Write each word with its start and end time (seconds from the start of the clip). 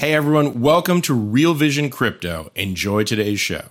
Hey 0.00 0.14
everyone, 0.14 0.62
welcome 0.62 1.02
to 1.02 1.12
Real 1.12 1.52
Vision 1.52 1.90
Crypto. 1.90 2.50
Enjoy 2.54 3.04
today's 3.04 3.38
show. 3.38 3.64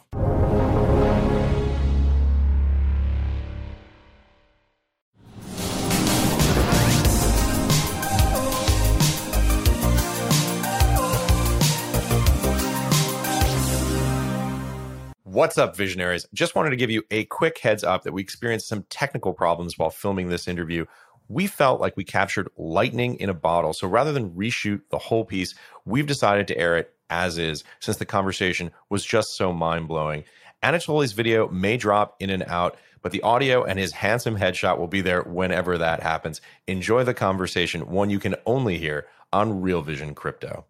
What's 15.24 15.58
up, 15.58 15.76
visionaries? 15.76 16.28
Just 16.32 16.54
wanted 16.54 16.70
to 16.70 16.76
give 16.76 16.92
you 16.92 17.02
a 17.10 17.26
quick 17.26 17.58
heads 17.58 17.84
up 17.84 18.04
that 18.04 18.14
we 18.14 18.22
experienced 18.22 18.68
some 18.68 18.84
technical 18.92 19.34
problems 19.34 19.80
while 19.80 19.90
filming 19.90 20.30
this 20.30 20.48
interview 20.48 20.86
we 21.30 21.46
felt 21.48 21.80
like 21.80 21.96
we 21.96 22.04
captured 22.04 22.50
lightning 22.58 23.16
in 23.16 23.30
a 23.30 23.34
bottle. 23.34 23.72
So 23.72 23.88
rather 23.88 24.12
than 24.12 24.32
reshoot 24.32 24.82
the 24.90 24.98
whole 24.98 25.24
piece, 25.24 25.56
we've 25.86 26.08
decided 26.08 26.48
to 26.48 26.58
air 26.58 26.76
it 26.76 26.94
as 27.10 27.38
is 27.38 27.64
since 27.80 27.98
the 27.98 28.06
conversation 28.06 28.72
was 28.90 29.06
just 29.06 29.38
so 29.38 29.54
mind 29.54 29.88
blowing. 29.88 30.24
Anatoly's 30.62 31.14
video 31.14 31.48
may 31.48 31.78
drop 31.78 32.16
in 32.20 32.30
and 32.30 32.44
out, 32.44 32.78
but 33.02 33.12
the 33.12 33.22
audio 33.22 33.64
and 33.64 33.80
his 33.80 33.94
handsome 33.94 34.38
headshot 34.38 34.78
will 34.78 34.88
be 34.88 35.02
there 35.02 35.22
whenever 35.22 35.78
that 35.78 36.04
happens. 36.04 36.42
Enjoy 36.68 37.04
the 37.04 37.14
conversation, 37.14 37.90
one 37.90 38.10
you 38.10 38.20
can 38.20 38.36
only 38.46 38.78
hear 38.78 39.08
on 39.32 39.62
Real 39.62 39.82
Vision 39.82 40.14
Crypto. 40.16 40.66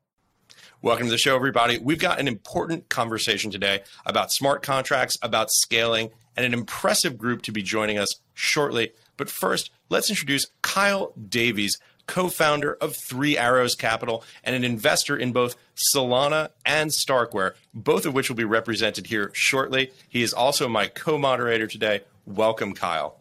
Welcome 0.82 1.08
to 1.08 1.12
the 1.12 1.18
show, 1.18 1.36
everybody. 1.36 1.78
We've 1.78 2.00
got 2.00 2.20
an 2.20 2.28
important 2.28 2.88
conversation 2.88 3.52
today 3.52 3.82
about 4.06 4.32
smart 4.32 4.62
contracts, 4.62 5.18
about 5.22 5.52
scaling, 5.52 6.12
and 6.38 6.46
an 6.46 6.54
impressive 6.54 7.18
group 7.18 7.42
to 7.44 7.52
be 7.52 7.62
joining 7.62 7.98
us 7.98 8.16
shortly. 8.34 8.92
But 9.20 9.30
first, 9.30 9.70
let's 9.90 10.10
introduce 10.10 10.48
Kyle 10.62 11.12
Davies, 11.28 11.78
co 12.08 12.30
founder 12.30 12.76
of 12.76 12.96
Three 12.96 13.38
Arrows 13.38 13.76
Capital 13.76 14.24
and 14.46 14.56
an 14.56 14.64
investor 14.64 15.18
in 15.18 15.34
both 15.34 15.58
Solana 15.94 16.52
and 16.66 16.90
Starkware, 16.90 17.52
both 17.74 18.06
of 18.06 18.14
which 18.14 18.30
will 18.30 18.38
be 18.38 18.46
represented 18.46 19.08
here 19.08 19.30
shortly. 19.34 19.92
He 20.08 20.24
is 20.24 20.34
also 20.34 20.70
my 20.70 20.88
co 20.88 21.18
moderator 21.18 21.68
today. 21.68 22.04
Welcome, 22.26 22.74
Kyle. 22.74 23.20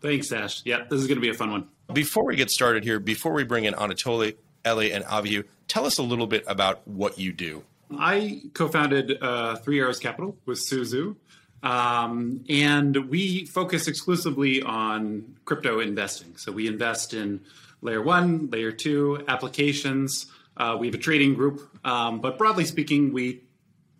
Thanks, 0.00 0.30
Ash. 0.30 0.62
Yeah, 0.64 0.84
this 0.88 1.00
is 1.00 1.08
going 1.08 1.16
to 1.16 1.20
be 1.20 1.30
a 1.30 1.34
fun 1.34 1.50
one. 1.50 1.68
Before 1.92 2.24
we 2.24 2.36
get 2.36 2.48
started 2.48 2.84
here, 2.84 3.00
before 3.00 3.32
we 3.32 3.42
bring 3.42 3.64
in 3.64 3.74
Anatoly, 3.74 4.36
Ellie, 4.64 4.92
and 4.92 5.04
Avihu, 5.04 5.44
tell 5.66 5.86
us 5.86 5.98
a 5.98 6.04
little 6.04 6.28
bit 6.28 6.44
about 6.46 6.86
what 6.86 7.18
you 7.18 7.32
do. 7.32 7.64
I 7.98 8.42
co 8.54 8.68
founded 8.68 9.18
uh, 9.20 9.56
Three 9.56 9.80
Arrows 9.80 9.98
Capital 9.98 10.36
with 10.46 10.60
Su 10.60 10.82
Zhu. 10.82 11.16
Um, 11.62 12.44
and 12.48 13.08
we 13.08 13.46
focus 13.46 13.86
exclusively 13.86 14.62
on 14.62 15.36
crypto 15.44 15.80
investing. 15.80 16.36
So 16.36 16.50
we 16.50 16.66
invest 16.66 17.14
in 17.14 17.40
layer 17.80 18.02
one, 18.02 18.48
layer 18.50 18.72
two 18.72 19.24
applications. 19.28 20.26
Uh, 20.56 20.76
we 20.78 20.86
have 20.88 20.94
a 20.94 20.98
trading 20.98 21.34
group, 21.34 21.68
um, 21.84 22.20
but 22.20 22.36
broadly 22.36 22.64
speaking, 22.64 23.12
we 23.12 23.42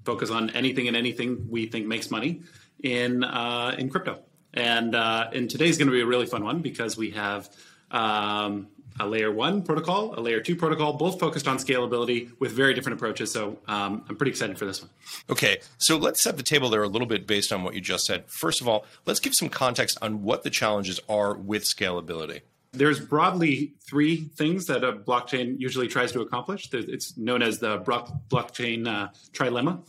focus 0.05 0.31
on 0.31 0.51
anything 0.51 0.89
and 0.89 0.97
anything 0.97 1.47
we 1.49 1.67
think 1.67 1.87
makes 1.87 2.11
money 2.11 2.43
in 2.83 3.25
uh, 3.25 3.75
in 3.79 3.89
crypto. 3.89 4.19
And 4.53 4.95
uh, 4.95 5.31
and 5.33 5.49
today's 5.49 5.79
going 5.79 5.89
to 5.89 5.93
be 5.93 6.03
a 6.03 6.07
really 6.07 6.27
fun 6.27 6.45
one 6.45 6.61
because 6.61 6.97
we 6.97 7.13
have 7.13 7.49
um, 7.91 8.69
a 9.01 9.07
layer 9.07 9.31
one 9.31 9.63
protocol, 9.63 10.15
a 10.19 10.21
layer 10.21 10.41
two 10.41 10.57
protocol, 10.57 10.93
both 10.95 11.19
focused 11.19 11.49
on 11.49 11.59
scalability 11.59 12.31
with 12.39 12.53
very 12.53 12.75
different 12.75 12.99
approaches. 12.99 13.33
So 13.33 13.59
um, 13.67 14.05
I'm 14.09 14.17
pretty 14.17 14.31
excited 14.31 14.59
for 14.59 14.65
this 14.65 14.83
one. 14.83 14.91
Okay, 15.31 15.61
so 15.79 15.97
let's 15.97 16.23
set 16.23 16.37
the 16.37 16.43
table 16.43 16.71
there 16.71 16.83
a 16.83 16.89
little 16.89 17.07
bit 17.07 17.27
based 17.27 17.53
on 17.53 17.63
what 17.63 17.75
you 17.75 17.81
just 17.81 18.05
said. 18.05 18.25
First 18.29 18.61
of 18.61 18.69
all, 18.69 18.85
let's 19.07 19.21
give 19.21 19.35
some 19.35 19.49
context 19.49 19.99
on 20.03 20.23
what 20.23 20.43
the 20.43 20.51
challenges 20.51 21.01
are 21.09 21.35
with 21.35 21.65
scalability. 21.65 22.41
There's 22.73 23.01
broadly 23.01 23.75
three 23.87 24.17
things 24.17 24.65
that 24.67 24.83
a 24.83 24.93
blockchain 24.93 25.61
usually 25.61 25.89
tries 25.89 26.11
to 26.13 26.23
accomplish. 26.23 26.71
It's 26.73 27.19
known 27.19 27.43
as 27.43 27.59
the 27.59 27.81
blockchain 27.81 28.89
uh, 28.89 29.09
trilemma, 29.33 29.83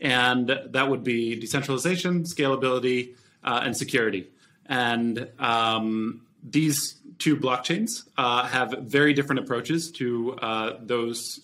and 0.00 0.48
that 0.48 0.90
would 0.90 1.02
be 1.02 1.40
decentralization, 1.40 2.24
scalability, 2.24 3.14
uh, 3.42 3.60
and 3.64 3.74
security. 3.74 4.28
And 4.66 5.28
um, 5.38 6.26
these 6.42 6.96
two 7.18 7.36
blockchains 7.36 8.08
uh, 8.16 8.46
have 8.46 8.74
very 8.80 9.14
different 9.14 9.40
approaches 9.40 9.90
to 9.92 10.34
uh, 10.34 10.76
those 10.80 11.40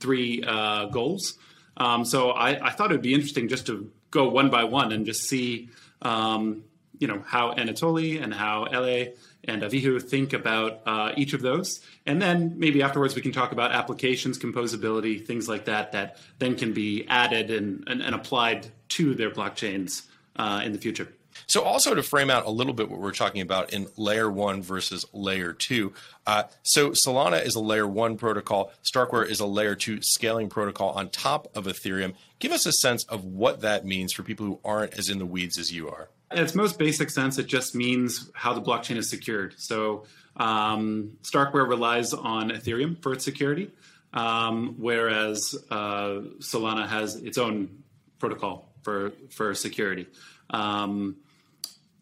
three 0.00 0.42
uh, 0.46 0.86
goals. 0.86 1.38
Um, 1.76 2.04
so 2.04 2.30
I, 2.30 2.66
I, 2.66 2.70
thought 2.70 2.90
it 2.90 2.94
would 2.94 3.02
be 3.02 3.14
interesting 3.14 3.48
just 3.48 3.66
to 3.66 3.90
go 4.10 4.28
one 4.28 4.50
by 4.50 4.64
one 4.64 4.92
and 4.92 5.06
just 5.06 5.22
see, 5.22 5.70
um, 6.02 6.64
you 6.98 7.06
know, 7.06 7.22
how 7.26 7.54
Anatoly 7.54 8.22
and 8.22 8.32
how 8.34 8.66
LA 8.70 9.12
and 9.44 9.62
Avihu 9.62 10.00
think 10.02 10.34
about 10.34 10.82
uh, 10.86 11.12
each 11.16 11.32
of 11.32 11.40
those, 11.40 11.80
and 12.06 12.20
then 12.20 12.54
maybe 12.58 12.82
afterwards 12.82 13.16
we 13.16 13.22
can 13.22 13.32
talk 13.32 13.52
about 13.52 13.72
applications, 13.72 14.38
composability, 14.38 15.24
things 15.24 15.48
like 15.48 15.64
that, 15.64 15.92
that 15.92 16.18
then 16.38 16.56
can 16.56 16.72
be 16.72 17.06
added 17.08 17.50
and, 17.50 17.84
and, 17.88 18.02
and 18.02 18.14
applied 18.14 18.68
to 18.90 19.14
their 19.14 19.30
blockchains 19.30 20.02
uh, 20.36 20.60
in 20.62 20.72
the 20.72 20.78
future. 20.78 21.08
So, 21.52 21.64
also 21.64 21.94
to 21.94 22.02
frame 22.02 22.30
out 22.30 22.46
a 22.46 22.50
little 22.50 22.72
bit 22.72 22.88
what 22.88 22.98
we're 22.98 23.12
talking 23.12 23.42
about 23.42 23.74
in 23.74 23.86
layer 23.98 24.30
one 24.30 24.62
versus 24.62 25.04
layer 25.12 25.52
two. 25.52 25.92
Uh, 26.26 26.44
so, 26.62 26.92
Solana 26.92 27.44
is 27.44 27.56
a 27.56 27.60
layer 27.60 27.86
one 27.86 28.16
protocol, 28.16 28.72
Starkware 28.82 29.28
is 29.28 29.38
a 29.38 29.44
layer 29.44 29.74
two 29.74 30.00
scaling 30.00 30.48
protocol 30.48 30.92
on 30.92 31.10
top 31.10 31.54
of 31.54 31.66
Ethereum. 31.66 32.14
Give 32.38 32.52
us 32.52 32.64
a 32.64 32.72
sense 32.72 33.04
of 33.04 33.26
what 33.26 33.60
that 33.60 33.84
means 33.84 34.14
for 34.14 34.22
people 34.22 34.46
who 34.46 34.60
aren't 34.64 34.94
as 34.98 35.10
in 35.10 35.18
the 35.18 35.26
weeds 35.26 35.58
as 35.58 35.70
you 35.70 35.90
are. 35.90 36.08
In 36.30 36.38
its 36.38 36.54
most 36.54 36.78
basic 36.78 37.10
sense, 37.10 37.36
it 37.36 37.48
just 37.48 37.74
means 37.74 38.30
how 38.32 38.54
the 38.54 38.62
blockchain 38.62 38.96
is 38.96 39.10
secured. 39.10 39.54
So, 39.58 40.04
um, 40.38 41.18
Starkware 41.20 41.68
relies 41.68 42.14
on 42.14 42.48
Ethereum 42.48 43.02
for 43.02 43.12
its 43.12 43.26
security, 43.26 43.70
um, 44.14 44.76
whereas 44.78 45.54
uh, 45.70 46.22
Solana 46.38 46.88
has 46.88 47.16
its 47.16 47.36
own 47.36 47.82
protocol 48.18 48.72
for 48.80 49.12
for 49.28 49.52
security. 49.52 50.06
Um, 50.48 51.16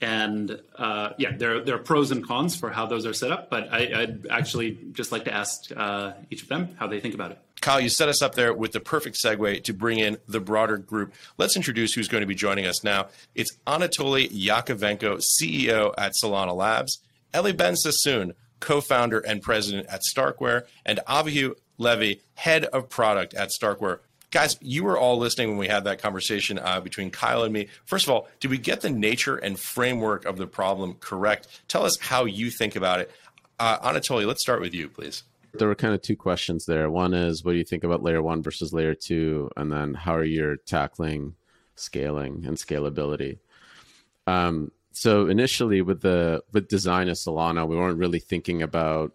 and 0.01 0.61
uh, 0.77 1.11
yeah, 1.19 1.37
there, 1.37 1.61
there 1.61 1.75
are 1.75 1.81
pros 1.81 2.11
and 2.11 2.27
cons 2.27 2.57
for 2.57 2.71
how 2.71 2.87
those 2.87 3.05
are 3.07 3.13
set 3.13 3.31
up, 3.31 3.51
but 3.51 3.69
I, 3.71 3.91
would 4.01 4.27
actually 4.31 4.79
just 4.93 5.13
like 5.13 5.25
to 5.25 5.35
ask 5.35 5.71
uh, 5.77 6.13
each 6.31 6.43
of 6.43 6.49
them 6.49 6.75
how 6.79 6.87
they 6.87 7.01
think 7.01 7.15
about 7.15 7.33
it. 7.33 7.39
Kyle, 7.61 7.81
you 7.81 7.91
set 7.91 8.09
us 8.09 8.23
up 8.23 8.35
there 8.35 8.55
with 8.55 8.73
the 8.73 8.81
perfect 8.81 9.19
segue 9.23 9.63
to 9.65 9.75
bring 9.75 9.99
in 9.99 10.17
the 10.27 10.41
broader 10.41 10.79
group. 10.79 11.13
Let's 11.37 11.57
introduce 11.57 11.93
who's 11.93 12.09
going 12.09 12.23
to 12.23 12.27
be 12.27 12.35
joining 12.35 12.65
us 12.65 12.83
now. 12.83 13.09
It's 13.35 13.55
Anatoly 13.67 14.31
Yakovenko, 14.31 15.21
CEO 15.21 15.93
at 15.99 16.13
Solana 16.23 16.57
Labs, 16.57 16.99
Eli 17.37 17.53
Ben 17.53 17.75
Sasson, 17.75 18.33
co-founder 18.61 19.21
and 19.21 19.43
president 19.43 19.87
at 19.89 20.01
Starkware, 20.01 20.65
and 20.87 21.01
Avihu 21.07 21.55
Levy, 21.77 22.23
head 22.35 22.65
of 22.67 22.89
product 22.89 23.35
at 23.35 23.51
Starkware 23.51 23.99
guys, 24.31 24.57
you 24.61 24.85
were 24.85 24.99
all 24.99 25.19
listening 25.19 25.49
when 25.49 25.59
we 25.59 25.69
had 25.69 25.85
that 25.85 26.01
conversation 26.01 26.59
uh, 26.59 26.81
between 26.81 27.11
Kyle 27.11 27.43
and 27.43 27.53
me. 27.53 27.69
First 27.85 28.07
of 28.07 28.11
all, 28.13 28.29
did 28.41 28.51
we 28.51 28.59
get 28.59 28.81
the 28.81 28.91
nature 28.91 29.37
and 29.37 29.59
framework 29.59 30.25
of 30.25 30.37
the 30.37 30.47
problem 30.47 30.95
correct? 30.95 31.63
Tell 31.69 31.85
us 31.85 31.99
how 32.01 32.25
you 32.25 32.51
think 32.51 32.77
about 32.77 33.01
it. 33.01 33.11
Uh, 33.59 33.79
Anatoly, 33.79 34.27
let's 34.27 34.41
start 34.41 34.61
with 34.61 34.75
you, 34.75 34.89
please. 34.89 35.25
There 35.53 35.69
were 35.69 35.75
kind 35.75 35.95
of 35.95 36.01
two 36.01 36.17
questions 36.17 36.65
there. 36.67 36.91
One 36.91 37.13
is, 37.13 37.45
what 37.45 37.53
do 37.53 37.59
you 37.59 37.65
think 37.65 37.83
about 37.83 38.03
layer 38.03 38.23
one 38.23 38.43
versus 38.43 38.73
layer 38.73 38.95
two? 38.95 39.51
And 39.57 39.73
then, 39.73 39.95
how 39.95 40.15
are 40.15 40.25
you 40.25 40.57
tackling 40.65 41.35
scaling 41.75 42.45
and 42.47 42.57
scalability? 42.57 43.39
Um, 44.27 44.71
so 44.93 45.27
initially, 45.27 45.83
with 45.83 46.03
the 46.03 46.43
with 46.53 46.69
design 46.69 47.09
of 47.09 47.17
Solana, 47.17 47.67
we 47.67 47.77
weren't 47.77 47.99
really 47.99 48.21
thinking 48.21 48.63
about 48.63 49.13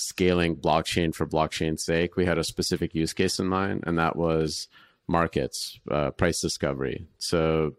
scaling 0.00 0.56
blockchain 0.56 1.14
for 1.14 1.26
blockchain's 1.26 1.84
sake. 1.84 2.16
We 2.16 2.24
had 2.24 2.38
a 2.38 2.44
specific 2.44 2.94
use 2.94 3.12
case 3.12 3.38
in 3.38 3.46
mind, 3.46 3.84
and 3.86 3.98
that 3.98 4.16
was 4.16 4.68
markets, 5.06 5.78
uh, 5.90 6.10
price 6.10 6.40
discovery. 6.40 7.06
So 7.18 7.74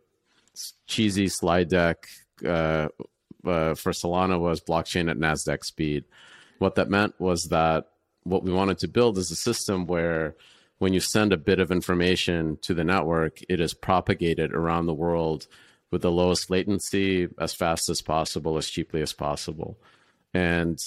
cheesy 0.87 1.27
slide 1.27 1.69
deck 1.69 2.07
uh, 2.45 2.89
uh, 3.45 3.73
for 3.75 3.91
Solana 3.91 4.39
was 4.39 4.61
blockchain 4.61 5.09
at 5.09 5.17
NASDAQ 5.17 5.63
speed. 5.63 6.05
What 6.59 6.75
that 6.75 6.89
meant 6.89 7.19
was 7.19 7.45
that 7.45 7.87
what 8.23 8.43
we 8.43 8.53
wanted 8.53 8.77
to 8.79 8.87
build 8.87 9.17
is 9.17 9.31
a 9.31 9.35
system 9.35 9.87
where 9.87 10.35
when 10.77 10.93
you 10.93 10.99
send 10.99 11.33
a 11.33 11.37
bit 11.37 11.59
of 11.59 11.71
information 11.71 12.57
to 12.61 12.73
the 12.73 12.83
network, 12.83 13.39
it 13.49 13.59
is 13.59 13.73
propagated 13.73 14.53
around 14.53 14.85
the 14.85 14.93
world 14.93 15.47
with 15.89 16.01
the 16.01 16.11
lowest 16.11 16.49
latency, 16.49 17.27
as 17.39 17.53
fast 17.53 17.89
as 17.89 18.01
possible, 18.01 18.57
as 18.57 18.69
cheaply 18.69 19.01
as 19.01 19.13
possible. 19.13 19.77
And 20.33 20.79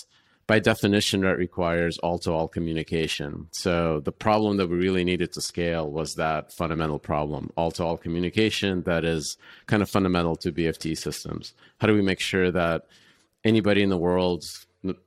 by 0.47 0.59
definition, 0.59 1.23
that 1.23 1.39
requires 1.39 1.99
all 1.99 2.19
to 2.21 2.33
all 2.33 2.49
communication. 2.49 3.49
So 3.53 4.01
the 4.01 4.13
problem 4.13 4.59
that 4.59 4.69
we 4.69 4.77
really 4.77 5.05
needed 5.05 5.33
to 5.33 5.41
scale 5.41 5.91
was 5.91 6.17
that 6.17 6.53
fundamental 6.53 6.99
problem, 6.99 7.51
all 7.57 7.71
to 7.73 7.85
all 7.85 7.97
communication 7.97 8.83
that 8.83 9.05
is 9.05 9.39
kind 9.67 9.83
of 9.83 9.89
fundamental 9.89 10.37
to 10.37 10.53
BFT 10.53 10.99
systems. 10.99 11.55
How 11.79 11.87
do 11.87 11.95
we 11.95 12.03
make 12.03 12.21
sure 12.21 12.51
that 12.51 12.87
anybody 13.45 13.83
in 13.83 13.89
the 13.89 13.99
world 13.99 14.45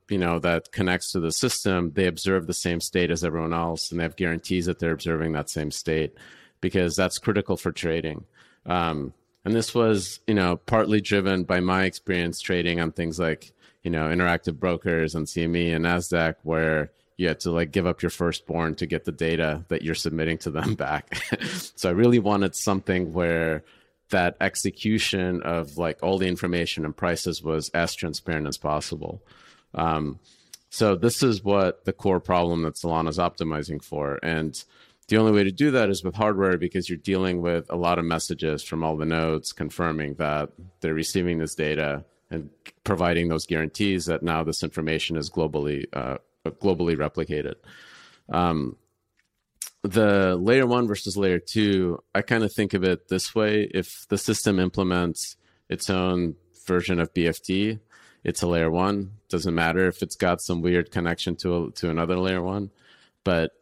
you 0.08 0.18
know 0.18 0.40
that 0.40 0.72
connects 0.72 1.12
to 1.12 1.20
the 1.20 1.30
system 1.30 1.92
they 1.94 2.06
observe 2.06 2.48
the 2.48 2.54
same 2.54 2.80
state 2.80 3.12
as 3.12 3.22
everyone 3.22 3.52
else 3.52 3.90
and 3.90 4.00
they 4.00 4.02
have 4.02 4.16
guarantees 4.16 4.66
that 4.66 4.80
they're 4.80 4.92
observing 4.92 5.32
that 5.32 5.48
same 5.48 5.70
state 5.70 6.14
because 6.60 6.96
that's 6.96 7.18
critical 7.18 7.56
for 7.56 7.70
trading 7.70 8.24
um, 8.66 9.12
and 9.44 9.54
this 9.54 9.74
was 9.74 10.18
you 10.26 10.34
know 10.34 10.56
partly 10.56 11.00
driven 11.00 11.44
by 11.44 11.60
my 11.60 11.84
experience 11.84 12.40
trading 12.40 12.80
on 12.80 12.90
things 12.90 13.20
like 13.20 13.52
you 13.82 13.90
know, 13.90 14.08
interactive 14.08 14.58
brokers 14.58 15.14
and 15.14 15.26
CME 15.26 15.74
and 15.74 15.84
NASDAQ 15.84 16.36
where 16.42 16.90
you 17.16 17.28
had 17.28 17.40
to 17.40 17.50
like 17.50 17.72
give 17.72 17.86
up 17.86 18.00
your 18.00 18.10
firstborn 18.10 18.74
to 18.76 18.86
get 18.86 19.04
the 19.04 19.12
data 19.12 19.64
that 19.68 19.82
you're 19.82 19.94
submitting 19.94 20.38
to 20.38 20.50
them 20.50 20.74
back. 20.76 21.16
so 21.76 21.88
I 21.88 21.92
really 21.92 22.18
wanted 22.18 22.54
something 22.54 23.12
where 23.12 23.64
that 24.10 24.36
execution 24.40 25.42
of 25.42 25.76
like 25.76 25.98
all 26.02 26.18
the 26.18 26.28
information 26.28 26.84
and 26.84 26.96
prices 26.96 27.42
was 27.42 27.68
as 27.70 27.94
transparent 27.94 28.46
as 28.46 28.56
possible. 28.56 29.22
Um, 29.74 30.18
so 30.70 30.96
this 30.96 31.22
is 31.22 31.42
what 31.42 31.84
the 31.84 31.92
core 31.92 32.20
problem 32.20 32.62
that 32.62 32.74
Solana 32.74 33.08
is 33.08 33.18
optimizing 33.18 33.82
for. 33.82 34.18
And 34.22 34.62
the 35.08 35.16
only 35.16 35.32
way 35.32 35.44
to 35.44 35.50
do 35.50 35.70
that 35.72 35.88
is 35.88 36.04
with 36.04 36.14
hardware 36.14 36.58
because 36.58 36.88
you're 36.88 36.98
dealing 36.98 37.40
with 37.40 37.66
a 37.70 37.76
lot 37.76 37.98
of 37.98 38.04
messages 38.04 38.62
from 38.62 38.84
all 38.84 38.96
the 38.96 39.06
nodes 39.06 39.52
confirming 39.52 40.14
that 40.14 40.50
they're 40.80 40.94
receiving 40.94 41.38
this 41.38 41.54
data 41.54 42.04
and 42.30 42.50
providing 42.84 43.28
those 43.28 43.46
guarantees 43.46 44.06
that 44.06 44.22
now 44.22 44.44
this 44.44 44.62
information 44.62 45.16
is 45.16 45.30
globally 45.30 45.86
uh, 45.92 46.18
globally 46.46 46.96
replicated. 46.96 47.54
Um, 48.28 48.76
the 49.82 50.36
layer 50.36 50.66
one 50.66 50.86
versus 50.86 51.16
layer 51.16 51.38
two, 51.38 52.02
I 52.14 52.22
kind 52.22 52.44
of 52.44 52.52
think 52.52 52.74
of 52.74 52.84
it 52.84 53.08
this 53.08 53.34
way: 53.34 53.70
if 53.72 54.06
the 54.08 54.18
system 54.18 54.58
implements 54.58 55.36
its 55.68 55.88
own 55.88 56.34
version 56.66 57.00
of 57.00 57.14
BFT, 57.14 57.80
it's 58.24 58.42
a 58.42 58.48
layer 58.48 58.70
one. 58.70 59.12
Doesn't 59.28 59.54
matter 59.54 59.86
if 59.88 60.02
it's 60.02 60.16
got 60.16 60.40
some 60.40 60.62
weird 60.62 60.90
connection 60.90 61.36
to 61.36 61.64
a, 61.64 61.70
to 61.72 61.90
another 61.90 62.18
layer 62.18 62.42
one, 62.42 62.70
but 63.24 63.52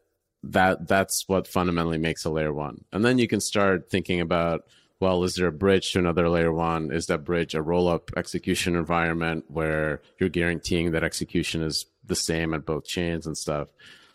that 0.43 0.89
that's 0.89 1.25
what 1.27 1.49
fundamentally 1.49 1.99
makes 1.99 2.25
a 2.25 2.31
layer 2.31 2.53
one. 2.53 2.85
And 2.93 3.05
then 3.05 3.19
you 3.19 3.29
can 3.29 3.41
start 3.41 3.91
thinking 3.91 4.21
about 4.21 4.63
well, 5.01 5.25
is 5.25 5.35
there 5.35 5.49
a 5.49 5.53
bridge 5.53 5.93
to 5.93 5.99
another 5.99 6.29
layer 6.29 6.53
one? 6.53 6.91
Is 6.91 7.07
that 7.07 7.25
bridge 7.25 7.55
a 7.55 7.63
roll 7.63 7.89
up 7.89 8.11
execution 8.17 8.77
environment 8.77 9.45
where 9.49 10.01
you're 10.19 10.29
guaranteeing 10.29 10.93
that 10.93 11.05
execution 11.05 11.63
is 11.63 11.87
the 12.05 12.15
same 12.15 12.55
at 12.55 12.65
both 12.65 12.87
chains 12.87 13.27
and 13.27 13.37
stuff? 13.37 13.69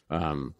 Um, 0.09 0.55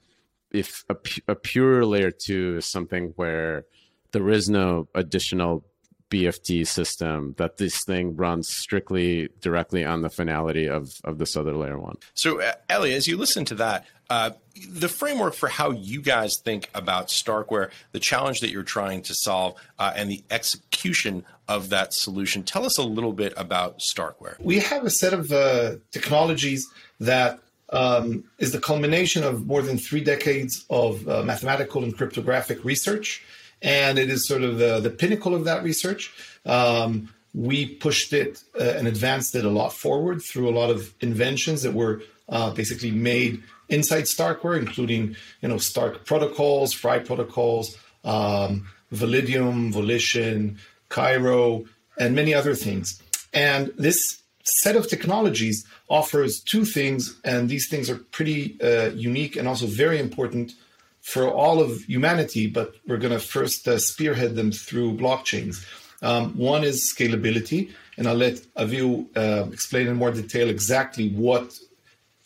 if 0.51 0.83
a, 0.89 0.95
a 1.27 1.35
pure 1.35 1.85
layer 1.85 2.11
two 2.11 2.57
is 2.57 2.65
something 2.65 3.13
where 3.15 3.65
there 4.11 4.29
is 4.29 4.49
no 4.49 4.87
additional 4.93 5.65
BFT 6.11 6.67
system 6.67 7.33
that 7.37 7.57
this 7.57 7.83
thing 7.85 8.15
runs 8.15 8.49
strictly 8.49 9.29
directly 9.39 9.83
on 9.83 10.01
the 10.01 10.09
finality 10.09 10.67
of, 10.67 10.89
of 11.03 11.17
this 11.17 11.35
other 11.35 11.55
layer 11.55 11.79
one. 11.79 11.95
So, 12.13 12.41
uh, 12.41 12.53
Ellie, 12.69 12.93
as 12.93 13.07
you 13.07 13.17
listen 13.17 13.45
to 13.45 13.55
that, 13.55 13.85
uh, 14.09 14.31
the 14.69 14.89
framework 14.89 15.33
for 15.33 15.47
how 15.47 15.71
you 15.71 16.01
guys 16.01 16.35
think 16.43 16.69
about 16.75 17.07
Starkware, 17.07 17.71
the 17.93 17.99
challenge 17.99 18.41
that 18.41 18.49
you're 18.49 18.61
trying 18.61 19.01
to 19.03 19.15
solve, 19.15 19.55
uh, 19.79 19.93
and 19.95 20.11
the 20.11 20.21
execution 20.29 21.23
of 21.47 21.69
that 21.69 21.93
solution. 21.93 22.43
Tell 22.43 22.65
us 22.65 22.77
a 22.77 22.83
little 22.83 23.13
bit 23.13 23.33
about 23.37 23.79
Starkware. 23.79 24.37
We 24.41 24.59
have 24.59 24.83
a 24.83 24.89
set 24.89 25.13
of 25.13 25.31
uh, 25.31 25.77
technologies 25.91 26.67
that 26.99 27.39
um, 27.69 28.25
is 28.37 28.51
the 28.51 28.59
culmination 28.59 29.23
of 29.23 29.47
more 29.47 29.61
than 29.61 29.77
three 29.77 30.03
decades 30.03 30.65
of 30.69 31.07
uh, 31.07 31.23
mathematical 31.23 31.81
and 31.83 31.95
cryptographic 31.95 32.65
research 32.65 33.23
and 33.61 33.99
it 33.99 34.09
is 34.09 34.27
sort 34.27 34.43
of 34.43 34.57
the, 34.57 34.79
the 34.79 34.89
pinnacle 34.89 35.35
of 35.35 35.45
that 35.45 35.63
research. 35.63 36.13
Um, 36.45 37.13
we 37.33 37.65
pushed 37.65 38.13
it 38.13 38.43
uh, 38.59 38.63
and 38.63 38.87
advanced 38.87 39.35
it 39.35 39.45
a 39.45 39.49
lot 39.49 39.73
forward 39.73 40.21
through 40.21 40.49
a 40.49 40.51
lot 40.51 40.69
of 40.69 40.93
inventions 41.01 41.61
that 41.61 41.73
were 41.73 42.01
uh, 42.29 42.51
basically 42.51 42.91
made 42.91 43.41
inside 43.69 44.03
Starkware, 44.03 44.59
including 44.59 45.15
you 45.41 45.49
know 45.49 45.57
Stark 45.57 46.05
protocols, 46.05 46.73
FRI 46.73 46.99
protocols, 46.99 47.77
um, 48.03 48.67
Validium, 48.93 49.71
Volition, 49.71 50.59
Cairo, 50.89 51.65
and 51.97 52.15
many 52.15 52.33
other 52.33 52.55
things. 52.55 53.01
And 53.33 53.71
this 53.77 54.21
set 54.43 54.75
of 54.75 54.89
technologies 54.89 55.65
offers 55.89 56.41
two 56.41 56.65
things, 56.65 57.19
and 57.23 57.47
these 57.47 57.69
things 57.69 57.89
are 57.89 57.97
pretty 58.11 58.59
uh, 58.61 58.89
unique 58.89 59.35
and 59.35 59.47
also 59.47 59.67
very 59.67 59.99
important 59.99 60.53
for 61.01 61.27
all 61.27 61.59
of 61.59 61.83
humanity, 61.83 62.47
but 62.47 62.75
we're 62.87 62.97
going 62.97 63.13
to 63.13 63.19
first 63.19 63.67
uh, 63.67 63.77
spearhead 63.77 64.35
them 64.35 64.51
through 64.51 64.97
blockchains. 64.97 65.65
Um, 66.01 66.37
one 66.37 66.63
is 66.63 66.93
scalability, 66.95 67.71
and 67.97 68.07
I'll 68.07 68.15
let 68.15 68.35
Avihu 68.55 69.05
uh, 69.15 69.49
explain 69.51 69.87
in 69.87 69.97
more 69.97 70.11
detail 70.11 70.49
exactly 70.49 71.09
what 71.09 71.57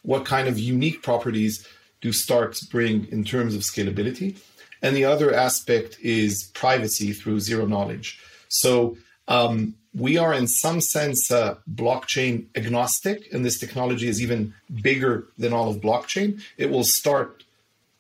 what 0.03 0.23
kind 0.23 0.47
of 0.47 0.59
unique 0.59 1.01
properties 1.01 1.67
do 1.99 2.11
Starks 2.11 2.63
bring 2.63 3.07
in 3.11 3.23
terms 3.23 3.55
of 3.55 3.61
scalability. 3.61 4.37
And 4.83 4.95
the 4.95 5.05
other 5.05 5.33
aspect 5.33 5.97
is 5.99 6.51
privacy 6.53 7.11
through 7.11 7.39
zero 7.39 7.65
knowledge. 7.65 8.19
So 8.49 8.97
um, 9.27 9.73
we 9.95 10.17
are, 10.17 10.33
in 10.33 10.47
some 10.47 10.81
sense, 10.81 11.31
uh, 11.31 11.55
blockchain 11.73 12.45
agnostic, 12.55 13.33
and 13.33 13.43
this 13.43 13.57
technology 13.57 14.07
is 14.07 14.21
even 14.21 14.53
bigger 14.81 15.27
than 15.39 15.53
all 15.53 15.69
of 15.69 15.77
blockchain. 15.77 16.41
It 16.57 16.69
will 16.69 16.83
start 16.83 17.44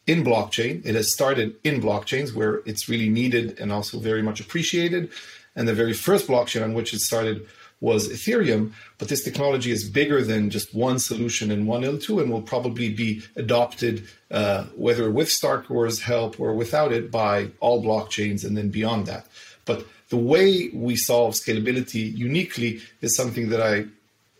in 0.07 0.23
blockchain. 0.23 0.85
It 0.85 0.95
has 0.95 1.11
started 1.11 1.55
in 1.63 1.81
blockchains 1.81 2.33
where 2.33 2.61
it's 2.65 2.87
really 2.87 3.09
needed 3.09 3.59
and 3.59 3.71
also 3.71 3.99
very 3.99 4.21
much 4.21 4.39
appreciated. 4.39 5.11
And 5.55 5.67
the 5.67 5.73
very 5.73 5.93
first 5.93 6.27
blockchain 6.27 6.63
on 6.63 6.73
which 6.73 6.93
it 6.93 6.99
started 6.99 7.47
was 7.81 8.09
Ethereum. 8.09 8.71
But 8.97 9.09
this 9.09 9.23
technology 9.23 9.71
is 9.71 9.89
bigger 9.89 10.23
than 10.23 10.49
just 10.49 10.73
one 10.73 10.99
solution 10.99 11.51
in 11.51 11.65
one 11.65 11.81
L2 11.81 12.21
and 12.21 12.31
will 12.31 12.41
probably 12.41 12.93
be 12.93 13.21
adopted, 13.35 14.07
uh, 14.31 14.65
whether 14.75 15.11
with 15.11 15.29
Starkware's 15.29 16.01
help 16.01 16.39
or 16.39 16.53
without 16.53 16.91
it, 16.91 17.11
by 17.11 17.51
all 17.59 17.83
blockchains 17.83 18.45
and 18.45 18.57
then 18.57 18.69
beyond 18.69 19.07
that. 19.07 19.27
But 19.65 19.85
the 20.09 20.17
way 20.17 20.69
we 20.73 20.95
solve 20.95 21.33
scalability 21.33 22.15
uniquely 22.15 22.81
is 23.01 23.15
something 23.15 23.49
that 23.49 23.61
I 23.61 23.85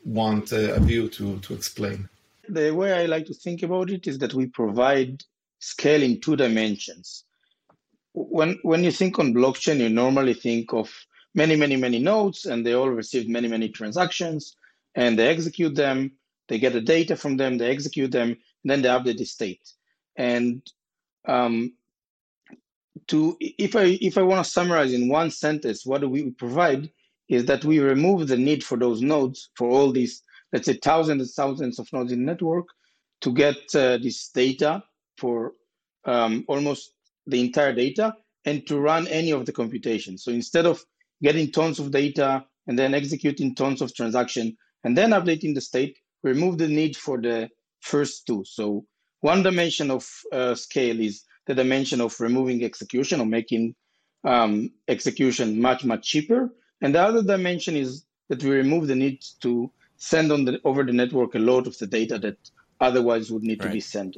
want 0.05 0.53
uh, 0.53 0.77
to, 0.77 1.39
to 1.39 1.53
explain. 1.53 2.07
The 2.47 2.71
way 2.71 2.93
I 2.93 3.05
like 3.07 3.25
to 3.25 3.33
think 3.33 3.63
about 3.63 3.89
it 3.89 4.05
is 4.05 4.19
that 4.19 4.35
we 4.35 4.45
provide 4.45 5.23
scale 5.59 6.03
in 6.03 6.21
two 6.21 6.35
dimensions. 6.35 7.23
When, 8.13 8.59
when 8.63 8.83
you 8.83 8.91
think 8.91 9.19
on 9.19 9.33
blockchain, 9.33 9.79
you 9.79 9.89
normally 9.89 10.33
think 10.33 10.73
of 10.73 10.91
many, 11.33 11.55
many, 11.55 11.75
many 11.75 11.99
nodes, 11.99 12.45
and 12.45 12.65
they 12.65 12.73
all 12.73 12.89
receive 12.89 13.27
many, 13.27 13.47
many 13.47 13.69
transactions, 13.69 14.55
and 14.95 15.19
they 15.19 15.27
execute 15.27 15.75
them, 15.75 16.11
they 16.47 16.59
get 16.59 16.73
the 16.73 16.81
data 16.81 17.15
from 17.15 17.37
them, 17.37 17.57
they 17.57 17.69
execute 17.69 18.11
them, 18.11 18.37
then 18.63 18.81
they 18.81 18.89
update 18.89 19.17
the 19.17 19.25
state. 19.25 19.61
And 20.15 20.61
um, 21.27 21.73
to 23.07 23.37
if 23.39 23.75
I 23.75 23.97
if 24.01 24.17
I 24.17 24.21
want 24.21 24.45
to 24.45 24.51
summarize 24.51 24.93
in 24.93 25.09
one 25.09 25.29
sentence, 25.29 25.85
what 25.85 26.01
do 26.01 26.09
we 26.09 26.31
provide 26.31 26.89
is 27.27 27.45
that 27.45 27.65
we 27.65 27.79
remove 27.79 28.27
the 28.27 28.37
need 28.37 28.63
for 28.63 28.77
those 28.77 29.01
nodes 29.01 29.49
for 29.55 29.69
all 29.69 29.91
these, 29.91 30.21
let's 30.53 30.67
say, 30.67 30.77
thousands 30.81 31.21
and 31.21 31.29
thousands 31.31 31.79
of 31.79 31.91
nodes 31.91 32.11
in 32.11 32.23
network 32.23 32.67
to 33.21 33.33
get 33.33 33.57
uh, 33.75 33.97
this 33.97 34.29
data 34.29 34.83
for 35.17 35.53
um, 36.05 36.45
almost 36.47 36.93
the 37.27 37.41
entire 37.41 37.73
data 37.73 38.15
and 38.45 38.65
to 38.67 38.79
run 38.79 39.07
any 39.07 39.31
of 39.31 39.45
the 39.45 39.51
computation. 39.51 40.17
So 40.17 40.31
instead 40.31 40.65
of 40.65 40.83
getting 41.21 41.51
tons 41.51 41.79
of 41.79 41.91
data 41.91 42.45
and 42.67 42.77
then 42.77 42.93
executing 42.93 43.55
tons 43.55 43.81
of 43.81 43.93
transaction 43.93 44.55
and 44.83 44.97
then 44.97 45.11
updating 45.11 45.55
the 45.55 45.61
state, 45.61 45.97
remove 46.23 46.57
the 46.57 46.67
need 46.67 46.95
for 46.95 47.19
the 47.19 47.49
first 47.81 48.27
two. 48.27 48.43
So 48.45 48.85
one 49.21 49.43
dimension 49.43 49.89
of 49.89 50.07
uh, 50.31 50.55
scale 50.55 50.99
is 50.99 51.23
the 51.47 51.55
dimension 51.55 52.01
of 52.01 52.19
removing 52.19 52.63
execution 52.63 53.21
or 53.21 53.25
making 53.25 53.75
um, 54.23 54.71
execution 54.87 55.59
much, 55.61 55.83
much 55.85 56.07
cheaper. 56.07 56.53
And 56.81 56.93
the 56.93 57.01
other 57.01 57.23
dimension 57.23 57.75
is 57.75 58.05
that 58.29 58.43
we 58.43 58.51
remove 58.51 58.87
the 58.87 58.95
need 58.95 59.23
to 59.41 59.71
send 59.97 60.31
on 60.31 60.45
the, 60.45 60.59
over 60.63 60.83
the 60.83 60.93
network 60.93 61.35
a 61.35 61.39
lot 61.39 61.67
of 61.67 61.77
the 61.77 61.87
data 61.87 62.19
that 62.19 62.37
otherwise 62.79 63.31
would 63.31 63.43
need 63.43 63.61
right. 63.61 63.69
to 63.69 63.73
be 63.73 63.79
sent. 63.79 64.17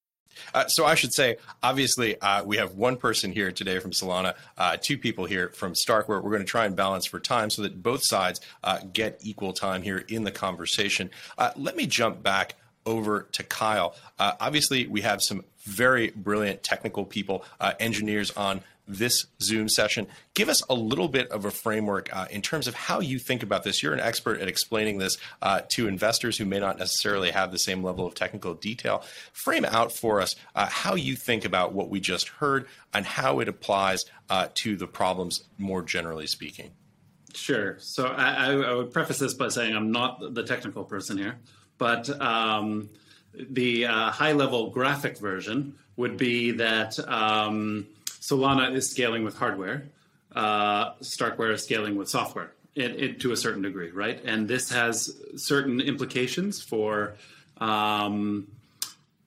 Uh, 0.53 0.67
so 0.67 0.85
I 0.85 0.95
should 0.95 1.13
say, 1.13 1.37
obviously, 1.63 2.19
uh, 2.19 2.43
we 2.43 2.57
have 2.57 2.75
one 2.75 2.97
person 2.97 3.31
here 3.31 3.51
today 3.51 3.79
from 3.79 3.91
Solana, 3.91 4.35
uh, 4.57 4.77
two 4.79 4.97
people 4.97 5.25
here 5.25 5.49
from 5.49 5.73
Starkware. 5.73 6.21
We're 6.21 6.31
going 6.31 6.39
to 6.39 6.45
try 6.45 6.65
and 6.65 6.75
balance 6.75 7.05
for 7.05 7.19
time 7.19 7.49
so 7.49 7.61
that 7.61 7.81
both 7.81 8.03
sides 8.03 8.41
uh, 8.63 8.79
get 8.93 9.19
equal 9.21 9.53
time 9.53 9.81
here 9.81 10.03
in 10.07 10.23
the 10.23 10.31
conversation. 10.31 11.09
Uh, 11.37 11.51
let 11.55 11.75
me 11.75 11.85
jump 11.87 12.21
back 12.23 12.55
over 12.85 13.27
to 13.31 13.43
Kyle. 13.43 13.95
Uh, 14.17 14.33
obviously, 14.39 14.87
we 14.87 15.01
have 15.01 15.21
some 15.21 15.43
very 15.63 16.09
brilliant 16.11 16.63
technical 16.63 17.05
people, 17.05 17.45
engineers 17.79 18.31
on 18.31 18.61
this 18.91 19.25
Zoom 19.41 19.69
session. 19.69 20.07
Give 20.33 20.49
us 20.49 20.61
a 20.69 20.73
little 20.73 21.07
bit 21.07 21.29
of 21.29 21.45
a 21.45 21.51
framework 21.51 22.15
uh, 22.15 22.27
in 22.29 22.41
terms 22.41 22.67
of 22.67 22.75
how 22.75 22.99
you 22.99 23.19
think 23.19 23.43
about 23.43 23.63
this. 23.63 23.81
You're 23.81 23.93
an 23.93 23.99
expert 23.99 24.39
at 24.41 24.47
explaining 24.47 24.97
this 24.97 25.17
uh, 25.41 25.61
to 25.73 25.87
investors 25.87 26.37
who 26.37 26.45
may 26.45 26.59
not 26.59 26.77
necessarily 26.77 27.31
have 27.31 27.51
the 27.51 27.59
same 27.59 27.83
level 27.83 28.05
of 28.05 28.15
technical 28.15 28.53
detail. 28.53 29.03
Frame 29.33 29.65
out 29.65 29.91
for 29.91 30.21
us 30.21 30.35
uh, 30.55 30.67
how 30.67 30.95
you 30.95 31.15
think 31.15 31.45
about 31.45 31.73
what 31.73 31.89
we 31.89 31.99
just 31.99 32.27
heard 32.27 32.67
and 32.93 33.05
how 33.05 33.39
it 33.39 33.47
applies 33.47 34.05
uh, 34.29 34.47
to 34.55 34.75
the 34.75 34.87
problems 34.87 35.43
more 35.57 35.81
generally 35.81 36.27
speaking. 36.27 36.71
Sure. 37.33 37.77
So 37.79 38.07
I, 38.07 38.51
I, 38.51 38.73
would 38.73 38.91
preface 38.91 39.19
this 39.19 39.33
by 39.33 39.47
saying 39.47 39.73
I'm 39.73 39.91
not 39.91 40.33
the 40.33 40.43
technical 40.43 40.83
person 40.83 41.17
here, 41.17 41.39
but 41.77 42.09
um, 42.21 42.89
the 43.33 43.85
uh, 43.85 44.11
high 44.11 44.33
level 44.33 44.69
graphic 44.69 45.17
version 45.17 45.75
would 45.95 46.17
be 46.17 46.51
that. 46.51 46.99
Um, 47.07 47.87
Solana 48.21 48.73
is 48.73 48.89
scaling 48.89 49.23
with 49.23 49.37
hardware. 49.37 49.83
Uh, 50.33 50.93
Starkware 51.01 51.53
is 51.53 51.63
scaling 51.63 51.95
with 51.95 52.07
software 52.07 52.51
it, 52.75 52.91
it, 52.91 53.19
to 53.21 53.31
a 53.31 53.37
certain 53.37 53.61
degree, 53.61 53.91
right? 53.91 54.21
And 54.23 54.47
this 54.47 54.69
has 54.69 55.17
certain 55.35 55.81
implications 55.81 56.61
for 56.61 57.15
um, 57.57 58.47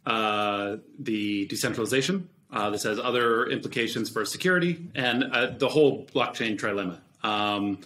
uh, 0.06 0.76
the 0.98 1.46
decentralization. 1.46 2.28
Uh, 2.50 2.70
this 2.70 2.84
has 2.84 2.98
other 2.98 3.46
implications 3.46 4.08
for 4.08 4.24
security 4.24 4.86
and 4.94 5.24
uh, 5.24 5.46
the 5.58 5.68
whole 5.68 6.06
blockchain 6.06 6.56
trilemma. 6.56 6.98
Um, 7.22 7.80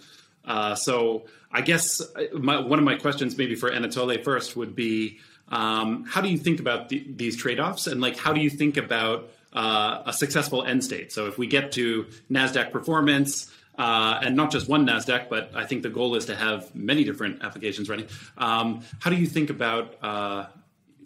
uh, 0.45 0.75
so 0.75 1.25
I 1.51 1.61
guess 1.61 2.01
uh, 2.01 2.37
my, 2.37 2.59
one 2.59 2.77
of 2.77 2.85
my 2.85 2.95
questions, 2.95 3.37
maybe 3.37 3.55
for 3.55 3.71
Anatoly 3.71 4.23
first, 4.23 4.55
would 4.55 4.75
be 4.75 5.19
um, 5.49 6.05
how 6.05 6.21
do 6.21 6.29
you 6.29 6.37
think 6.37 6.59
about 6.59 6.89
the, 6.89 7.03
these 7.15 7.35
trade-offs, 7.35 7.87
and 7.87 7.99
like 7.99 8.17
how 8.17 8.33
do 8.33 8.39
you 8.39 8.49
think 8.49 8.77
about 8.77 9.31
uh, 9.53 10.03
a 10.05 10.13
successful 10.13 10.63
end 10.63 10.83
state. 10.83 11.11
So 11.11 11.27
if 11.27 11.37
we 11.37 11.47
get 11.47 11.71
to 11.73 12.05
NASDAQ 12.29 12.71
performance, 12.71 13.51
uh, 13.77 14.19
and 14.21 14.35
not 14.35 14.51
just 14.51 14.67
one 14.67 14.85
NASDAQ, 14.85 15.29
but 15.29 15.51
I 15.55 15.65
think 15.65 15.83
the 15.83 15.89
goal 15.89 16.15
is 16.15 16.25
to 16.25 16.35
have 16.35 16.75
many 16.75 17.03
different 17.05 17.43
applications 17.43 17.89
running. 17.89 18.07
Um, 18.37 18.83
how 18.99 19.09
do 19.09 19.15
you 19.15 19.25
think 19.25 19.49
about, 19.49 19.95
uh, 20.03 20.47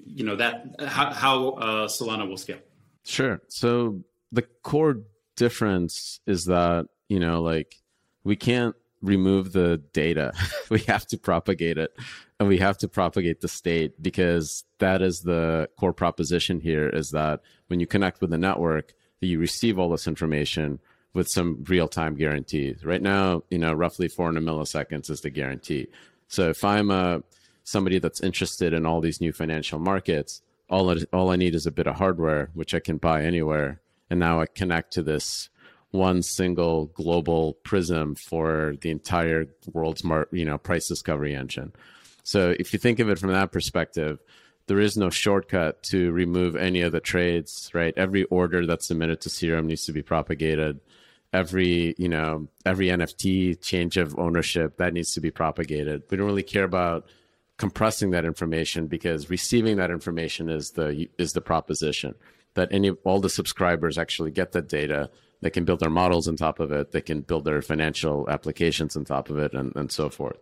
you 0.05 0.23
know, 0.23 0.35
that, 0.37 0.75
how, 0.79 1.13
how 1.13 1.49
uh, 1.49 1.87
Solana 1.87 2.27
will 2.27 2.37
scale? 2.37 2.57
Sure. 3.03 3.41
So 3.47 4.01
the 4.31 4.41
core 4.63 5.01
difference 5.35 6.19
is 6.25 6.45
that, 6.45 6.87
you 7.09 7.19
know, 7.19 7.43
like 7.43 7.75
we 8.23 8.35
can't 8.35 8.75
remove 9.03 9.51
the 9.51 9.77
data. 9.91 10.33
we 10.69 10.79
have 10.79 11.05
to 11.07 11.17
propagate 11.17 11.77
it 11.77 11.95
and 12.39 12.49
we 12.49 12.57
have 12.57 12.77
to 12.79 12.87
propagate 12.87 13.41
the 13.41 13.47
state 13.47 14.01
because 14.01 14.63
that 14.79 15.01
is 15.01 15.21
the 15.21 15.69
core 15.77 15.93
proposition 15.93 16.59
here 16.59 16.89
is 16.89 17.11
that 17.11 17.41
when 17.67 17.79
you 17.79 17.85
connect 17.85 18.21
with 18.21 18.31
the 18.31 18.37
network, 18.37 18.93
that 19.19 19.27
you 19.27 19.39
receive 19.39 19.77
all 19.77 19.89
this 19.89 20.07
information 20.07 20.79
with 21.13 21.27
some 21.27 21.63
real 21.67 21.87
time 21.87 22.15
guarantees. 22.15 22.83
Right 22.83 23.01
now, 23.01 23.43
you 23.49 23.57
know, 23.57 23.73
roughly 23.73 24.07
400 24.07 24.43
milliseconds 24.43 25.09
is 25.09 25.21
the 25.21 25.29
guarantee. 25.29 25.87
So 26.27 26.49
if 26.49 26.63
I'm 26.63 26.89
a 26.89 27.21
somebody 27.63 27.99
that's 27.99 28.21
interested 28.21 28.73
in 28.73 28.85
all 28.85 28.99
these 28.99 29.21
new 29.21 29.31
financial 29.31 29.79
markets, 29.79 30.41
all 30.69 30.89
I, 30.89 30.97
all 31.13 31.29
I 31.29 31.35
need 31.35 31.55
is 31.55 31.65
a 31.65 31.71
bit 31.71 31.87
of 31.87 31.95
hardware, 31.95 32.49
which 32.53 32.73
I 32.73 32.79
can 32.79 32.97
buy 32.97 33.23
anywhere, 33.23 33.79
and 34.09 34.19
now 34.19 34.41
I 34.41 34.47
connect 34.47 34.91
to 34.93 35.03
this 35.03 35.49
one 35.93 36.23
single 36.23 36.87
global 36.87 37.53
prism 37.63 38.15
for 38.15 38.75
the 38.81 38.89
entire 38.89 39.45
world's 39.71 40.03
mar- 40.03 40.27
you 40.31 40.43
know 40.43 40.57
price 40.57 40.87
discovery 40.87 41.35
engine. 41.35 41.71
So 42.23 42.55
if 42.59 42.73
you 42.73 42.79
think 42.79 42.99
of 42.99 43.09
it 43.09 43.19
from 43.19 43.31
that 43.31 43.51
perspective, 43.51 44.19
there 44.67 44.79
is 44.79 44.97
no 44.97 45.09
shortcut 45.09 45.83
to 45.83 46.11
remove 46.11 46.55
any 46.55 46.81
of 46.81 46.91
the 46.91 46.99
trades, 46.99 47.69
right? 47.73 47.93
Every 47.95 48.23
order 48.25 48.65
that's 48.65 48.87
submitted 48.87 49.21
to 49.21 49.29
Serum 49.29 49.67
needs 49.67 49.85
to 49.85 49.93
be 49.93 50.01
propagated. 50.01 50.79
Every, 51.31 51.95
you 51.97 52.09
know, 52.09 52.47
every 52.65 52.87
NFT 52.87 53.61
change 53.61 53.97
of 53.97 54.17
ownership 54.17 54.77
that 54.77 54.93
needs 54.93 55.13
to 55.13 55.21
be 55.21 55.31
propagated. 55.31 56.03
We 56.09 56.17
don't 56.17 56.27
really 56.27 56.43
care 56.43 56.63
about 56.63 57.07
compressing 57.57 58.11
that 58.11 58.25
information 58.25 58.87
because 58.87 59.29
receiving 59.29 59.77
that 59.77 59.91
information 59.91 60.49
is 60.49 60.71
the 60.71 61.07
is 61.19 61.33
the 61.33 61.41
proposition 61.41 62.15
that 62.55 62.69
any 62.71 62.91
all 63.03 63.19
the 63.19 63.29
subscribers 63.29 63.97
actually 63.97 64.31
get 64.31 64.53
that 64.53 64.67
data 64.67 65.09
they 65.43 65.49
can 65.49 65.65
build 65.65 65.79
their 65.79 65.89
models 65.89 66.27
on 66.27 66.35
top 66.35 66.59
of 66.59 66.71
it 66.71 66.91
they 66.91 67.01
can 67.01 67.21
build 67.21 67.45
their 67.45 67.61
financial 67.61 68.29
applications 68.29 68.95
on 68.95 69.05
top 69.05 69.29
of 69.29 69.37
it 69.37 69.53
and, 69.53 69.75
and 69.75 69.91
so 69.91 70.09
forth. 70.09 70.37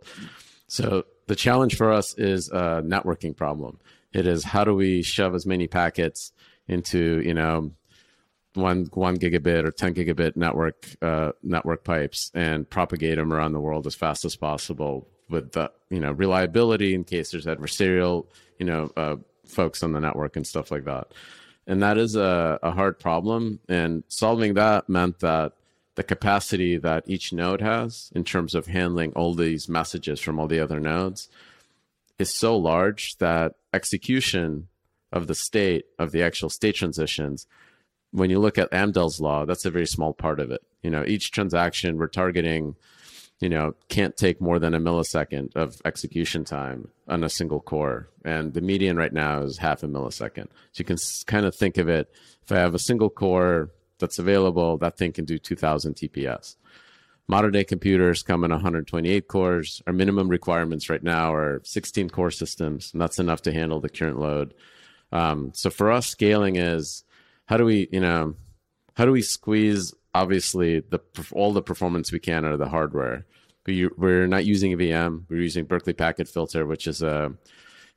So 0.67 1.03
the 1.27 1.35
challenge 1.35 1.75
for 1.75 1.91
us 1.91 2.13
is 2.17 2.49
a 2.49 2.81
networking 2.81 3.35
problem. 3.35 3.79
It 4.13 4.25
is 4.25 4.43
how 4.43 4.63
do 4.63 4.73
we 4.73 5.01
shove 5.01 5.35
as 5.35 5.45
many 5.45 5.67
packets 5.67 6.31
into 6.67 7.21
you 7.25 7.33
know 7.33 7.71
one 8.53 8.89
one 8.93 9.17
gigabit 9.17 9.65
or 9.65 9.71
10 9.71 9.95
gigabit 9.95 10.35
network 10.35 10.87
uh, 11.01 11.31
network 11.43 11.83
pipes 11.83 12.31
and 12.33 12.69
propagate 12.69 13.17
them 13.17 13.31
around 13.31 13.53
the 13.53 13.59
world 13.59 13.87
as 13.87 13.95
fast 13.95 14.25
as 14.25 14.35
possible 14.35 15.07
with 15.29 15.53
the 15.53 15.71
you 15.89 15.99
know 15.99 16.11
reliability 16.11 16.93
in 16.93 17.03
case 17.03 17.31
there's 17.31 17.45
adversarial 17.45 18.25
you 18.59 18.65
know 18.65 18.91
uh, 18.97 19.15
folks 19.45 19.83
on 19.83 19.93
the 19.93 19.99
network 19.99 20.35
and 20.35 20.45
stuff 20.45 20.71
like 20.71 20.85
that 20.85 21.07
and 21.67 21.81
that 21.81 21.97
is 21.97 22.15
a, 22.15 22.59
a 22.61 22.71
hard 22.71 22.99
problem. 22.99 23.59
And 23.69 24.03
solving 24.07 24.55
that 24.55 24.89
meant 24.89 25.19
that 25.19 25.53
the 25.95 26.03
capacity 26.03 26.77
that 26.77 27.03
each 27.05 27.33
node 27.33 27.61
has 27.61 28.11
in 28.15 28.23
terms 28.23 28.55
of 28.55 28.67
handling 28.67 29.13
all 29.13 29.33
these 29.33 29.67
messages 29.67 30.19
from 30.19 30.39
all 30.39 30.47
the 30.47 30.59
other 30.59 30.79
nodes 30.79 31.29
is 32.17 32.37
so 32.37 32.57
large 32.57 33.17
that 33.17 33.55
execution 33.73 34.67
of 35.11 35.27
the 35.27 35.35
state 35.35 35.85
of 35.99 36.11
the 36.11 36.23
actual 36.23 36.49
state 36.49 36.75
transitions 36.75 37.45
when 38.11 38.29
you 38.29 38.39
look 38.39 38.57
at 38.57 38.71
amdahl's 38.71 39.19
law 39.19 39.45
that's 39.45 39.65
a 39.65 39.71
very 39.71 39.85
small 39.85 40.13
part 40.13 40.39
of 40.39 40.51
it. 40.51 40.61
You 40.81 40.89
know 40.89 41.03
each 41.05 41.31
transaction 41.31 41.97
we're 41.97 42.07
targeting 42.07 42.75
you 43.41 43.49
know 43.49 43.73
can't 43.89 44.15
take 44.17 44.39
more 44.39 44.59
than 44.59 44.73
a 44.73 44.79
millisecond 44.79 45.55
of 45.55 45.81
execution 45.85 46.43
time 46.43 46.87
on 47.07 47.23
a 47.23 47.29
single 47.29 47.59
core 47.59 48.09
and 48.23 48.53
the 48.53 48.61
median 48.61 48.97
right 48.97 49.13
now 49.13 49.41
is 49.41 49.57
half 49.57 49.83
a 49.83 49.87
millisecond 49.87 50.47
so 50.47 50.77
you 50.77 50.85
can 50.85 50.97
kind 51.25 51.45
of 51.45 51.55
think 51.55 51.77
of 51.77 51.89
it 51.89 52.13
if 52.43 52.51
i 52.51 52.55
have 52.55 52.75
a 52.75 52.79
single 52.79 53.09
core 53.09 53.71
that's 53.99 54.19
available 54.19 54.77
that 54.77 54.97
thing 54.97 55.11
can 55.11 55.25
do 55.25 55.37
2000 55.37 55.95
tps 55.95 56.55
modern 57.31 57.53
day 57.53 57.63
computers 57.63 58.23
come 58.23 58.43
in 58.43 58.51
128 58.51 59.27
cores. 59.29 59.81
Our 59.87 59.93
minimum 59.93 60.27
requirements 60.27 60.89
right 60.89 61.01
now 61.01 61.33
are 61.33 61.61
16 61.63 62.09
core 62.09 62.29
systems, 62.29 62.91
and 62.91 63.01
that's 63.01 63.19
enough 63.19 63.41
to 63.43 63.53
handle 63.53 63.79
the 63.79 63.87
current 63.87 64.19
load. 64.19 64.53
Um, 65.13 65.51
so 65.53 65.69
for 65.69 65.91
us, 65.91 66.07
scaling 66.07 66.57
is 66.57 67.05
how 67.45 67.55
do 67.55 67.63
we, 67.63 67.87
you 67.89 68.01
know, 68.01 68.35
how 68.95 69.05
do 69.05 69.13
we 69.13 69.21
squeeze 69.21 69.93
obviously 70.13 70.79
the 70.79 70.99
all 71.33 71.53
the 71.53 71.61
performance 71.61 72.11
we 72.11 72.19
can 72.19 72.45
out 72.45 72.53
of 72.53 72.59
the 72.59 72.69
hardware? 72.69 73.25
But 73.63 73.75
you, 73.75 73.93
we're 73.97 74.27
not 74.27 74.45
using 74.45 74.73
a 74.73 74.77
VM. 74.77 75.25
We're 75.29 75.41
using 75.41 75.65
Berkeley 75.65 75.93
Packet 75.93 76.27
Filter, 76.27 76.65
which 76.65 76.87
is 76.87 77.03
a, 77.03 77.31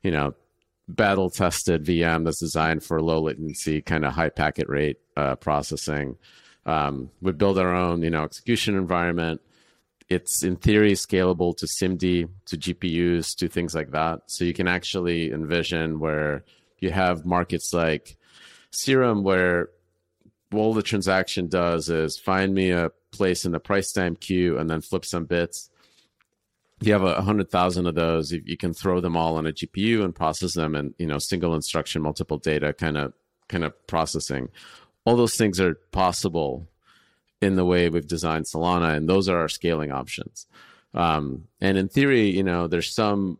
you 0.03 0.11
know, 0.11 0.35
battle 0.87 1.29
tested 1.29 1.83
VM 1.83 2.23
that's 2.23 2.39
designed 2.39 2.83
for 2.83 3.01
low 3.01 3.21
latency, 3.21 3.81
kind 3.81 4.05
of 4.05 4.13
high 4.13 4.29
packet 4.29 4.69
rate 4.69 4.97
uh, 5.17 5.35
processing. 5.35 6.17
Um, 6.65 7.09
we 7.21 7.31
build 7.31 7.57
our 7.57 7.73
own, 7.73 8.03
you 8.03 8.09
know, 8.09 8.23
execution 8.23 8.75
environment. 8.75 9.41
It's 10.07 10.43
in 10.43 10.55
theory 10.57 10.93
scalable 10.93 11.57
to 11.57 11.65
SIMD, 11.65 12.29
to 12.45 12.57
GPUs, 12.57 13.35
to 13.37 13.47
things 13.47 13.73
like 13.73 13.91
that. 13.91 14.21
So 14.27 14.45
you 14.45 14.53
can 14.53 14.67
actually 14.67 15.31
envision 15.31 15.99
where 15.99 16.43
you 16.79 16.91
have 16.91 17.25
markets 17.25 17.73
like 17.73 18.17
Serum, 18.69 19.23
where 19.23 19.69
all 20.57 20.73
the 20.73 20.83
transaction 20.83 21.47
does 21.47 21.89
is 21.89 22.17
find 22.17 22.53
me 22.53 22.71
a 22.71 22.91
place 23.11 23.45
in 23.45 23.51
the 23.51 23.59
price 23.59 23.91
time 23.91 24.15
queue 24.15 24.57
and 24.57 24.69
then 24.69 24.81
flip 24.81 25.05
some 25.05 25.25
bits. 25.25 25.69
You 26.81 26.91
have 26.93 27.03
a 27.03 27.21
hundred 27.21 27.49
thousand 27.49 27.87
of 27.87 27.95
those, 27.95 28.31
you 28.31 28.57
can 28.57 28.73
throw 28.73 28.99
them 28.99 29.15
all 29.15 29.37
on 29.37 29.47
a 29.47 29.53
GPU 29.53 30.03
and 30.03 30.13
process 30.13 30.53
them, 30.53 30.75
and 30.75 30.93
you 30.97 31.07
know, 31.07 31.19
single 31.19 31.55
instruction, 31.55 32.01
multiple 32.01 32.37
data 32.37 32.73
kind 32.73 32.97
of 32.97 33.13
kind 33.47 33.63
of 33.63 33.87
processing 33.87 34.49
all 35.05 35.15
those 35.15 35.35
things 35.35 35.59
are 35.59 35.75
possible 35.91 36.67
in 37.41 37.55
the 37.55 37.65
way 37.65 37.89
we've 37.89 38.07
designed 38.07 38.45
Solana, 38.45 38.97
and 38.97 39.07
those 39.07 39.29
are 39.29 39.37
our 39.37 39.49
scaling 39.49 39.91
options. 39.91 40.47
Um, 40.93 41.47
and 41.61 41.77
in 41.77 41.87
theory, 41.87 42.29
you 42.29 42.43
know, 42.43 42.67
there's 42.67 42.93
some 42.93 43.37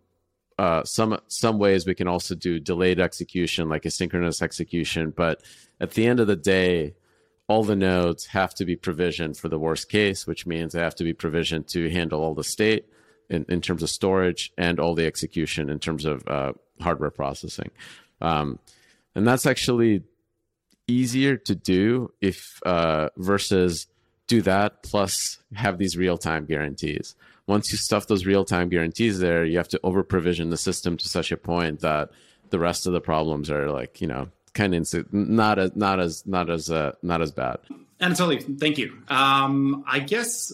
uh, 0.58 0.84
some 0.84 1.20
some 1.28 1.58
ways 1.58 1.86
we 1.86 1.96
can 1.96 2.08
also 2.08 2.36
do 2.36 2.60
delayed 2.60 3.00
execution, 3.00 3.68
like 3.68 3.84
asynchronous 3.84 4.42
execution. 4.42 5.10
But 5.10 5.42
at 5.82 5.92
the 5.92 6.06
end 6.06 6.20
of 6.20 6.28
the 6.28 6.36
day, 6.36 6.94
all 7.48 7.64
the 7.64 7.76
nodes 7.76 8.28
have 8.28 8.54
to 8.56 8.66
be 8.66 8.76
provisioned 8.76 9.38
for 9.38 9.50
the 9.50 9.60
worst 9.60 9.90
case, 9.90 10.26
which 10.26 10.46
means 10.46 10.74
they 10.74 10.80
have 10.80 10.96
to 10.96 11.04
be 11.04 11.14
provisioned 11.14 11.68
to 11.68 11.90
handle 11.90 12.22
all 12.22 12.34
the 12.34 12.44
state 12.44 12.86
in, 13.30 13.46
in 13.50 13.62
terms 13.62 13.84
of 13.84 13.90
storage 13.90 14.52
and 14.58 14.80
all 14.80 14.96
the 14.96 15.06
execution 15.06 15.70
in 15.70 15.80
terms 15.80 16.06
of 16.06 16.28
uh, 16.28 16.54
hardware 16.82 17.12
processing. 17.12 17.70
Um, 18.22 18.60
and 19.14 19.28
that's 19.28 19.46
actually 19.46 20.04
easier 20.88 21.38
to 21.38 21.56
do 21.56 22.12
if 22.22 22.60
uh, 22.66 23.10
versus 23.18 23.88
do 24.28 24.42
that 24.42 24.84
plus 24.84 25.40
have 25.54 25.78
these 25.78 25.98
real 25.98 26.18
time 26.18 26.46
guarantees. 26.46 27.16
Once 27.48 27.72
you 27.72 27.78
stuff 27.78 28.08
those 28.08 28.26
real 28.26 28.44
time 28.44 28.70
guarantees 28.70 29.20
there, 29.20 29.46
you 29.46 29.58
have 29.58 29.68
to 29.68 29.80
over 29.84 30.04
provision 30.04 30.50
the 30.50 30.58
system 30.58 30.98
to 30.98 31.08
such 31.08 31.32
a 31.32 31.38
point 31.38 31.82
that 31.82 32.10
the 32.50 32.60
rest 32.60 32.88
of 32.88 32.94
the 32.94 33.02
problems 33.02 33.50
are 33.50 33.72
like 33.72 34.02
you 34.02 34.08
know 34.08 34.30
kind 34.56 34.74
of 34.74 34.82
insi- 34.82 35.14
not 35.14 35.60
as 35.60 35.76
not 35.76 36.00
as 36.00 36.26
not 36.26 36.50
as 36.50 36.72
uh, 36.72 36.94
not 37.04 37.22
as 37.22 37.32
bad. 37.32 37.58
Anatoly, 38.02 38.60
thank 38.60 38.78
you. 38.78 38.98
Um, 39.08 39.84
I 39.88 40.00
guess 40.00 40.52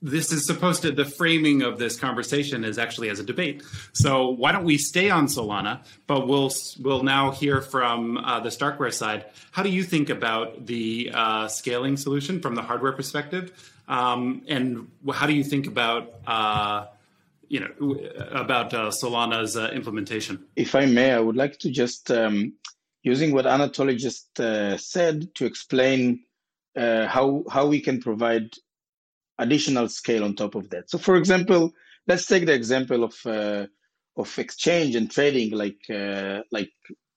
this 0.00 0.32
is 0.32 0.46
supposed 0.46 0.82
to 0.82 0.92
the 0.92 1.04
framing 1.04 1.62
of 1.62 1.78
this 1.78 1.98
conversation 1.98 2.64
is 2.64 2.78
actually 2.78 3.08
as 3.08 3.18
a 3.18 3.24
debate. 3.24 3.62
So 3.92 4.28
why 4.28 4.52
don't 4.52 4.64
we 4.64 4.78
stay 4.78 5.10
on 5.10 5.26
Solana, 5.26 5.80
but 6.06 6.28
we'll 6.28 6.52
we'll 6.80 7.02
now 7.02 7.30
hear 7.30 7.60
from 7.60 8.18
uh, 8.18 8.40
the 8.40 8.50
Starkware 8.50 8.92
side. 8.92 9.24
How 9.50 9.62
do 9.62 9.70
you 9.70 9.82
think 9.82 10.10
about 10.10 10.66
the 10.66 11.10
uh, 11.14 11.48
scaling 11.48 11.96
solution 11.96 12.40
from 12.40 12.54
the 12.54 12.62
hardware 12.62 12.92
perspective, 12.92 13.72
um, 13.88 14.42
and 14.48 14.88
how 15.12 15.26
do 15.26 15.32
you 15.32 15.44
think 15.44 15.66
about 15.66 16.14
uh, 16.26 16.86
you 17.48 17.60
know 17.60 17.98
about 18.30 18.72
uh, 18.74 18.90
Solana's 18.90 19.56
uh, 19.56 19.70
implementation? 19.72 20.44
If 20.54 20.74
I 20.74 20.86
may, 20.86 21.12
I 21.12 21.18
would 21.18 21.36
like 21.36 21.58
to 21.60 21.70
just 21.70 22.10
um, 22.10 22.52
using 23.02 23.32
what 23.32 23.44
Anatoly 23.46 23.96
just 23.96 24.38
uh, 24.40 24.76
said 24.76 25.34
to 25.36 25.46
explain 25.46 26.24
how 26.76 27.42
how 27.50 27.66
we 27.66 27.80
can 27.80 28.00
provide 28.00 28.50
additional 29.38 29.88
scale 29.88 30.24
on 30.24 30.34
top 30.34 30.54
of 30.54 30.70
that. 30.70 30.90
So, 30.90 30.98
for 30.98 31.16
example, 31.16 31.72
let's 32.06 32.26
take 32.26 32.46
the 32.46 32.54
example 32.54 33.04
of 33.04 33.14
uh, 33.26 33.66
of 34.16 34.38
exchange 34.38 34.96
and 34.96 35.10
trading, 35.10 35.52
like 35.52 35.78
uh, 35.90 36.40
like 36.50 36.72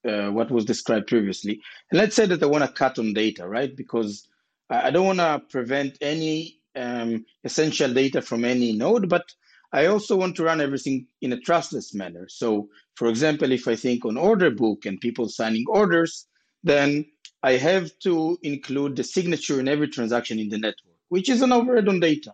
uh, 0.07 0.29
what 0.29 0.51
was 0.51 0.65
described 0.65 1.07
previously. 1.07 1.59
And 1.89 1.99
let's 1.99 2.15
say 2.15 2.25
that 2.27 2.43
I 2.43 2.45
want 2.45 2.63
to 2.63 2.71
cut 2.71 2.99
on 2.99 3.13
data, 3.13 3.47
right? 3.47 3.75
Because 3.75 4.27
I 4.69 4.91
don't 4.91 5.05
want 5.05 5.19
to 5.19 5.41
prevent 5.49 5.97
any 6.01 6.59
um, 6.75 7.25
essential 7.43 7.93
data 7.93 8.21
from 8.21 8.45
any 8.45 8.71
node, 8.73 9.09
but 9.09 9.25
I 9.73 9.85
also 9.85 10.15
want 10.17 10.35
to 10.35 10.43
run 10.43 10.61
everything 10.61 11.07
in 11.21 11.33
a 11.33 11.39
trustless 11.39 11.93
manner. 11.93 12.27
So, 12.29 12.67
for 12.95 13.07
example, 13.07 13.51
if 13.51 13.67
I 13.67 13.75
think 13.75 14.05
on 14.05 14.17
order 14.17 14.51
book 14.51 14.85
and 14.85 14.99
people 14.99 15.29
signing 15.29 15.65
orders, 15.69 16.27
then 16.63 17.05
I 17.43 17.53
have 17.53 17.91
to 17.99 18.37
include 18.43 18.95
the 18.95 19.03
signature 19.03 19.59
in 19.59 19.67
every 19.67 19.87
transaction 19.87 20.39
in 20.39 20.49
the 20.49 20.57
network 20.57 20.91
which 21.11 21.27
is 21.27 21.41
an 21.41 21.51
overhead 21.51 21.89
on 21.89 21.99
data. 21.99 22.33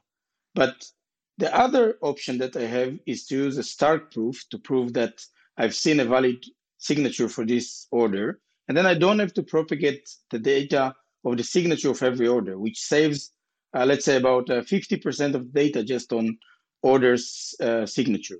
But 0.53 0.85
the 1.39 1.51
other 1.57 1.97
option 2.03 2.37
that 2.37 2.55
I 2.55 2.65
have 2.65 2.99
is 3.07 3.25
to 3.25 3.35
use 3.35 3.57
a 3.57 3.63
Stark 3.63 4.13
proof 4.13 4.45
to 4.51 4.59
prove 4.59 4.93
that 4.93 5.19
I've 5.57 5.73
seen 5.73 5.99
a 5.99 6.05
valid 6.05 6.45
signature 6.77 7.27
for 7.27 7.43
this 7.43 7.87
order. 7.89 8.39
And 8.67 8.77
then 8.77 8.85
I 8.85 8.93
don't 8.93 9.17
have 9.17 9.33
to 9.33 9.41
propagate 9.41 10.07
the 10.29 10.37
data 10.37 10.93
of 11.25 11.37
the 11.37 11.43
signature 11.43 11.89
of 11.89 12.03
every 12.03 12.27
order, 12.27 12.59
which 12.59 12.77
saves, 12.79 13.31
uh, 13.75 13.83
let's 13.83 14.05
say, 14.05 14.17
about 14.17 14.47
uh, 14.51 14.61
50% 14.61 15.33
of 15.33 15.51
data 15.51 15.83
just 15.83 16.13
on 16.13 16.37
orders 16.91 17.55
uh, 17.67 17.85
signature. 17.85 18.39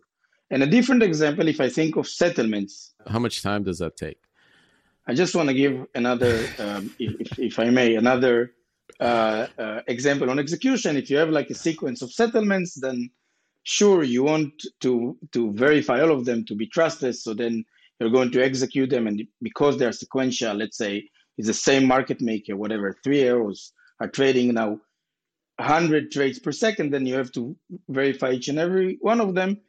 And 0.51 0.63
a 0.63 0.70
different 0.77 1.04
example, 1.04 1.48
if 1.48 1.60
I 1.60 1.70
think 1.77 1.98
of 1.98 2.08
settlements. 2.08 2.94
How 3.13 3.20
much 3.20 3.42
time 3.42 3.63
does 3.63 3.80
that 3.80 3.98
take? 3.98 4.20
I 5.10 5.13
just 5.13 5.36
want 5.36 5.50
to 5.50 5.56
give 5.63 5.75
another, 5.96 6.36
um, 6.60 6.94
if, 7.00 7.39
if 7.39 7.60
I 7.60 7.70
may, 7.70 7.96
another 7.96 8.51
uh, 9.00 9.48
uh, 9.58 9.82
example 9.88 10.30
on 10.30 10.39
execution, 10.39 10.98
if 10.98 11.10
you 11.10 11.18
have 11.18 11.30
like 11.30 11.50
a 11.50 11.56
sequence 11.56 12.01
of 12.01 12.12
settlements, 12.12 12.72
then 12.86 13.10
sure 13.63 14.01
you 14.04 14.24
want 14.24 14.54
to 14.80 15.18
to 15.34 15.51
verify 15.66 15.98
all 16.01 16.13
of 16.18 16.24
them 16.24 16.46
to 16.46 16.56
be 16.56 16.68
trusted. 16.68 17.13
So 17.16 17.34
then 17.34 17.66
you're 18.00 18.18
going 18.18 18.32
to 18.32 18.44
execute 18.50 18.89
them, 18.89 19.08
and 19.08 19.18
because 19.42 19.77
they're 19.77 19.92
sequential, 20.04 20.56
let's 20.56 20.77
say 20.77 20.94
it's 21.38 21.48
the 21.48 21.54
same 21.70 21.86
market 21.86 22.20
maker, 22.22 22.56
whatever, 22.56 22.88
three 23.04 23.24
arrows 23.32 23.74
are 24.00 24.08
trading 24.08 24.54
now 24.54 24.80
100 25.58 26.12
trades 26.12 26.40
per 26.40 26.52
second, 26.52 26.92
then 26.92 27.06
you 27.06 27.16
have 27.16 27.32
to 27.34 27.56
verify 27.89 28.32
each 28.32 28.48
and 28.48 28.60
every 28.60 28.98
one 29.02 29.20
of 29.20 29.36
them. 29.36 29.60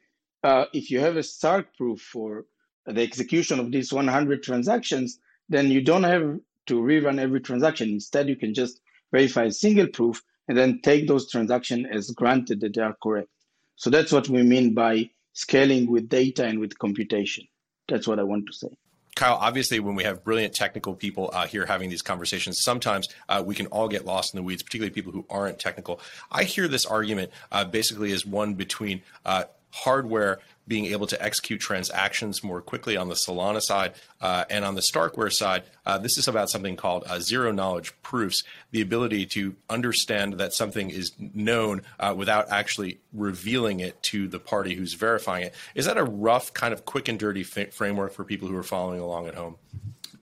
Uh, 0.43 0.65
if 0.73 0.89
you 0.91 0.99
have 0.99 1.17
a 1.17 1.23
Stark 1.23 1.75
proof 1.75 2.01
for 2.01 2.45
the 2.85 3.01
execution 3.01 3.59
of 3.59 3.71
these 3.71 3.91
100 3.91 4.43
transactions, 4.43 5.19
then 5.49 5.69
you 5.69 5.81
don't 5.81 6.03
have 6.03 6.39
to 6.67 6.81
rerun 6.81 7.19
every 7.19 7.41
transaction. 7.41 7.89
Instead, 7.89 8.29
you 8.29 8.35
can 8.35 8.53
just 8.53 8.81
verify 9.11 9.45
a 9.45 9.51
single 9.51 9.87
proof, 9.87 10.21
and 10.47 10.57
then 10.57 10.81
take 10.81 11.07
those 11.07 11.29
transactions 11.29 11.87
as 11.91 12.11
granted 12.11 12.59
that 12.61 12.73
they 12.73 12.81
are 12.81 12.95
correct. 13.01 13.29
So 13.75 13.89
that's 13.89 14.11
what 14.11 14.29
we 14.29 14.43
mean 14.43 14.73
by 14.73 15.09
scaling 15.33 15.89
with 15.89 16.09
data 16.09 16.45
and 16.45 16.59
with 16.59 16.77
computation. 16.77 17.45
That's 17.87 18.07
what 18.07 18.19
I 18.19 18.23
want 18.23 18.45
to 18.47 18.53
say. 18.53 18.69
Kyle, 19.15 19.35
obviously, 19.35 19.79
when 19.79 19.95
we 19.95 20.03
have 20.03 20.23
brilliant 20.23 20.53
technical 20.53 20.95
people 20.95 21.29
uh, 21.33 21.45
here 21.47 21.65
having 21.65 21.89
these 21.89 22.01
conversations, 22.01 22.61
sometimes 22.61 23.09
uh, 23.27 23.43
we 23.45 23.55
can 23.55 23.65
all 23.67 23.87
get 23.87 24.05
lost 24.05 24.33
in 24.33 24.37
the 24.37 24.43
weeds, 24.43 24.63
particularly 24.63 24.91
people 24.91 25.11
who 25.11 25.25
aren't 25.29 25.59
technical. 25.59 25.99
I 26.31 26.43
hear 26.43 26.67
this 26.67 26.85
argument 26.85 27.31
uh, 27.51 27.65
basically 27.65 28.11
as 28.11 28.25
one 28.25 28.53
between 28.53 29.01
uh, 29.25 29.43
hardware 29.71 30.39
being 30.69 30.85
able 30.85 31.07
to 31.07 31.21
execute 31.21 31.59
transactions 31.59 32.43
more 32.43 32.61
quickly 32.61 32.95
on 32.95 33.09
the 33.09 33.15
Solana 33.15 33.59
side 33.59 33.93
uh, 34.21 34.45
and 34.49 34.63
on 34.63 34.75
the 34.75 34.81
Starkware 34.81 35.33
side. 35.33 35.63
Uh, 35.85 35.97
this 35.97 36.17
is 36.17 36.27
about 36.27 36.49
something 36.49 36.75
called 36.75 37.03
uh, 37.07 37.19
zero 37.19 37.51
knowledge 37.51 37.91
proofs, 38.03 38.43
the 38.69 38.79
ability 38.79 39.25
to 39.25 39.55
understand 39.69 40.33
that 40.33 40.53
something 40.53 40.91
is 40.91 41.11
known 41.19 41.81
uh, 41.99 42.13
without 42.15 42.49
actually 42.51 42.99
revealing 43.11 43.79
it 43.79 44.01
to 44.03 44.27
the 44.27 44.39
party 44.39 44.75
who's 44.75 44.93
verifying 44.93 45.47
it. 45.47 45.55
Is 45.73 45.85
that 45.85 45.97
a 45.97 46.03
rough, 46.03 46.53
kind 46.53 46.71
of 46.71 46.85
quick 46.85 47.07
and 47.07 47.19
dirty 47.19 47.41
f- 47.41 47.73
framework 47.73 48.13
for 48.13 48.23
people 48.23 48.47
who 48.47 48.55
are 48.55 48.63
following 48.63 48.99
along 48.99 49.27
at 49.27 49.33
home? 49.33 49.55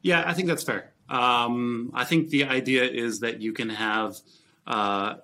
Yeah, 0.01 0.23
I 0.25 0.33
think 0.33 0.47
that's 0.47 0.63
fair. 0.63 0.91
Um, 1.10 1.91
I 1.93 2.05
think 2.05 2.29
the 2.29 2.45
idea 2.45 2.86
is 2.86 3.19
that 3.19 3.41
you 3.41 3.51
can 3.51 3.69
have 3.69 4.15
uh, 4.65 5.15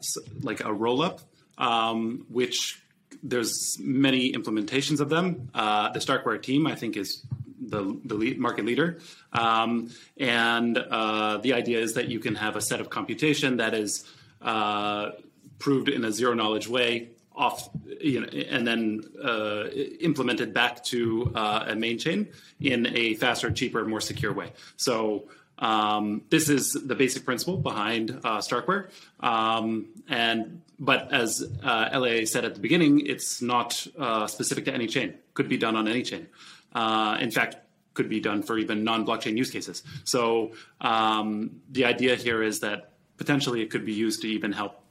like 0.41 0.63
a 0.63 0.73
roll 0.73 1.01
up, 1.01 1.21
um, 1.57 2.25
which 2.29 2.82
there's 3.23 3.77
many 3.79 4.33
implementations 4.33 4.99
of 4.99 5.09
them. 5.09 5.49
Uh, 5.53 5.89
the 5.89 5.99
Starkware 5.99 6.41
team, 6.41 6.67
I 6.67 6.75
think, 6.75 6.97
is 6.97 7.25
the, 7.59 7.97
the 8.03 8.15
lead, 8.15 8.37
market 8.37 8.65
leader. 8.65 8.99
Um, 9.31 9.89
and 10.17 10.77
uh, 10.77 11.37
the 11.37 11.53
idea 11.53 11.79
is 11.79 11.93
that 11.93 12.09
you 12.09 12.19
can 12.19 12.35
have 12.35 12.57
a 12.57 12.61
set 12.61 12.81
of 12.81 12.89
computation 12.89 13.57
that 13.57 13.73
is 13.73 14.05
uh, 14.41 15.11
proved 15.57 15.87
in 15.87 16.03
a 16.03 16.11
zero 16.11 16.33
knowledge 16.33 16.67
way 16.67 17.09
off, 17.35 17.69
you 17.99 18.19
know, 18.21 18.27
and 18.27 18.67
then 18.67 19.01
uh, 19.23 19.67
implemented 20.01 20.53
back 20.53 20.83
to 20.83 21.31
uh, 21.33 21.65
a 21.67 21.75
main 21.75 21.97
chain 21.97 22.27
in 22.59 22.85
a 22.95 23.15
faster, 23.15 23.49
cheaper, 23.49 23.85
more 23.85 24.01
secure 24.01 24.33
way. 24.33 24.51
So 24.75 25.23
um, 25.59 26.23
this 26.29 26.49
is 26.49 26.71
the 26.85 26.95
basic 26.95 27.25
principle 27.25 27.57
behind 27.57 28.11
uh, 28.23 28.39
Starkware. 28.39 28.89
Um, 29.19 29.87
and 30.09 30.61
but 30.79 31.13
as 31.13 31.43
uh, 31.63 31.89
LA 31.93 32.25
said 32.25 32.45
at 32.45 32.55
the 32.55 32.59
beginning, 32.59 33.05
it's 33.05 33.41
not 33.41 33.85
uh, 33.97 34.27
specific 34.27 34.65
to 34.65 34.73
any 34.73 34.87
chain. 34.87 35.15
Could 35.33 35.49
be 35.49 35.57
done 35.57 35.75
on 35.75 35.87
any 35.87 36.03
chain. 36.03 36.27
Uh, 36.73 37.17
in 37.19 37.31
fact, 37.31 37.57
could 37.93 38.09
be 38.09 38.19
done 38.19 38.41
for 38.41 38.57
even 38.57 38.83
non-blockchain 38.83 39.37
use 39.37 39.51
cases. 39.51 39.83
So 40.03 40.53
um, 40.81 41.61
the 41.69 41.85
idea 41.85 42.15
here 42.15 42.41
is 42.41 42.61
that 42.61 42.93
potentially 43.17 43.61
it 43.61 43.69
could 43.69 43.85
be 43.85 43.93
used 43.93 44.21
to 44.23 44.27
even 44.27 44.51
help 44.51 44.81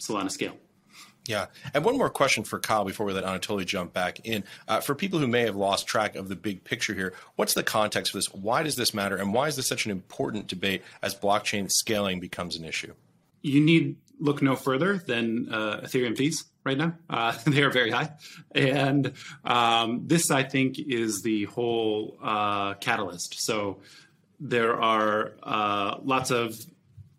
Solana 0.00 0.30
scale. 0.30 0.56
Yeah. 1.26 1.46
And 1.74 1.84
one 1.84 1.98
more 1.98 2.10
question 2.10 2.44
for 2.44 2.58
Kyle 2.58 2.84
before 2.84 3.06
we 3.06 3.12
let 3.12 3.24
Anatoly 3.24 3.66
jump 3.66 3.92
back 3.92 4.20
in. 4.24 4.44
Uh, 4.68 4.80
for 4.80 4.94
people 4.94 5.18
who 5.18 5.26
may 5.26 5.42
have 5.42 5.56
lost 5.56 5.86
track 5.86 6.16
of 6.16 6.28
the 6.28 6.36
big 6.36 6.64
picture 6.64 6.94
here, 6.94 7.14
what's 7.36 7.54
the 7.54 7.62
context 7.62 8.12
for 8.12 8.18
this? 8.18 8.32
Why 8.32 8.62
does 8.62 8.76
this 8.76 8.94
matter? 8.94 9.16
And 9.16 9.34
why 9.34 9.48
is 9.48 9.56
this 9.56 9.66
such 9.66 9.84
an 9.86 9.90
important 9.90 10.46
debate 10.46 10.82
as 11.02 11.14
blockchain 11.14 11.70
scaling 11.70 12.20
becomes 12.20 12.56
an 12.56 12.64
issue? 12.64 12.94
You 13.42 13.60
need 13.60 13.96
look 14.18 14.40
no 14.40 14.56
further 14.56 14.98
than 14.98 15.52
uh, 15.52 15.80
Ethereum 15.84 16.16
fees 16.16 16.44
right 16.64 16.78
now. 16.78 16.94
Uh, 17.08 17.36
they 17.46 17.62
are 17.62 17.70
very 17.70 17.90
high. 17.90 18.10
And 18.54 19.12
um, 19.44 20.02
this, 20.06 20.30
I 20.30 20.42
think, 20.42 20.78
is 20.78 21.22
the 21.22 21.44
whole 21.44 22.18
uh, 22.22 22.74
catalyst. 22.74 23.36
So 23.40 23.78
there 24.40 24.80
are 24.80 25.32
uh, 25.42 25.96
lots 26.02 26.30
of 26.30 26.56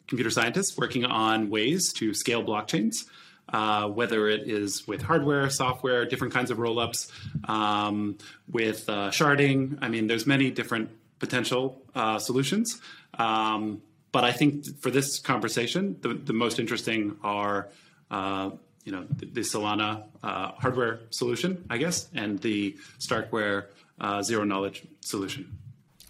computer 0.08 0.30
scientists 0.30 0.78
working 0.78 1.06
on 1.06 1.50
ways 1.50 1.91
to 1.93 2.13
scale 2.13 2.43
blockchains 2.43 3.06
uh, 3.49 3.88
whether 3.88 4.27
it 4.27 4.49
is 4.49 4.88
with 4.88 5.01
hardware, 5.01 5.49
software, 5.49 6.05
different 6.05 6.33
kinds 6.33 6.51
of 6.51 6.57
rollups, 6.57 7.12
um, 7.49 8.17
with 8.51 8.88
uh, 8.89 9.10
sharding. 9.10 9.77
I 9.81 9.89
mean, 9.89 10.07
there's 10.07 10.25
many 10.25 10.51
different 10.51 10.89
potential 11.19 11.81
uh, 11.95 12.19
solutions. 12.19 12.81
Um, 13.17 13.81
but 14.12 14.23
I 14.23 14.31
think 14.31 14.65
for 14.81 14.89
this 14.91 15.19
conversation, 15.19 15.97
the, 16.01 16.13
the 16.13 16.33
most 16.33 16.60
interesting 16.60 17.17
are, 17.23 17.69
uh, 18.10 18.51
you 18.83 18.91
know, 18.91 19.05
the, 19.10 19.25
the 19.25 19.41
Solana 19.41 20.03
uh, 20.23 20.51
hardware 20.53 21.01
solution, 21.10 21.65
I 21.69 21.77
guess, 21.77 22.10
and 22.13 22.39
the 22.39 22.77
Starkware 22.99 23.65
uh, 23.99 24.21
zero 24.23 24.43
knowledge 24.43 24.86
solution. 25.01 25.57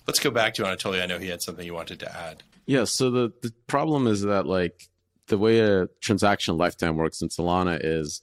Let's 0.06 0.20
go 0.20 0.32
back 0.32 0.54
to 0.56 0.64
Anatoly. 0.64 1.02
I 1.02 1.06
know 1.06 1.20
he 1.20 1.28
had 1.28 1.42
something 1.42 1.66
he 1.66 1.72
wanted 1.72 2.00
to 2.00 2.18
add. 2.18 2.44
Yeah. 2.66 2.86
So 2.86 3.12
the, 3.12 3.34
the 3.42 3.54
problem 3.68 4.08
is 4.08 4.22
that 4.22 4.46
like 4.46 4.88
the 5.28 5.38
way 5.38 5.60
a 5.60 5.88
transaction 6.02 6.58
lifetime 6.58 6.96
works 6.96 7.22
in 7.22 7.30
Solana 7.30 7.80
is 7.82 8.22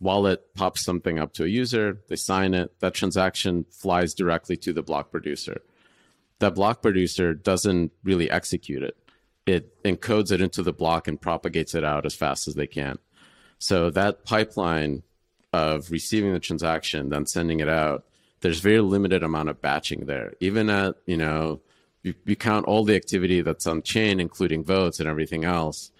wallet 0.00 0.54
pops 0.54 0.84
something 0.84 1.18
up 1.18 1.32
to 1.34 1.44
a 1.44 1.48
user, 1.48 2.00
they 2.08 2.16
sign 2.16 2.54
it, 2.54 2.78
that 2.80 2.94
transaction 2.94 3.64
flies 3.70 4.14
directly 4.14 4.56
to 4.56 4.72
the 4.72 4.82
block 4.82 5.10
producer. 5.10 5.60
That 6.38 6.54
block 6.54 6.82
producer 6.82 7.34
doesn't 7.34 7.92
really 8.04 8.30
execute 8.30 8.82
it. 8.82 8.96
It 9.46 9.82
encodes 9.82 10.30
it 10.30 10.40
into 10.40 10.62
the 10.62 10.72
block 10.72 11.08
and 11.08 11.20
propagates 11.20 11.74
it 11.74 11.82
out 11.82 12.06
as 12.06 12.14
fast 12.14 12.46
as 12.46 12.54
they 12.54 12.66
can. 12.66 12.98
So 13.58 13.90
that 13.90 14.24
pipeline 14.24 15.02
of 15.52 15.90
receiving 15.90 16.32
the 16.32 16.38
transaction, 16.38 17.08
then 17.08 17.26
sending 17.26 17.60
it 17.60 17.68
out, 17.68 18.04
there's 18.40 18.60
very 18.60 18.80
limited 18.80 19.24
amount 19.24 19.48
of 19.48 19.60
batching 19.60 20.06
there. 20.06 20.34
Even 20.38 20.70
at, 20.70 20.94
you 21.06 21.16
know, 21.16 21.60
you, 22.04 22.14
you 22.24 22.36
count 22.36 22.66
all 22.66 22.84
the 22.84 22.94
activity 22.94 23.40
that's 23.40 23.66
on 23.66 23.82
chain, 23.82 24.20
including 24.20 24.62
votes 24.62 25.00
and 25.00 25.08
everything 25.08 25.44
else, 25.44 25.90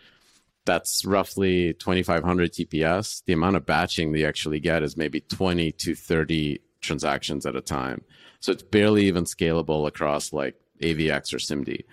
that's 0.69 1.03
roughly 1.07 1.73
2500 1.73 2.53
TPS. 2.53 3.25
The 3.25 3.33
amount 3.33 3.57
of 3.57 3.65
batching 3.65 4.13
they 4.13 4.27
actually 4.27 4.61
get 4.61 4.83
is 4.83 4.99
maybe 4.99 5.23
20 5.23 5.73
to 5.73 5.95
30 5.95 6.61
transactions 6.83 7.47
at 7.47 7.57
a 7.57 7.63
time. 7.63 8.05
So 8.41 8.53
it's 8.53 8.63
barely 8.63 9.07
even 9.07 9.25
scalable 9.25 9.87
across 9.87 10.31
like 10.31 10.57
AVX 10.83 11.33
or 11.33 11.39
SIMD. 11.39 11.85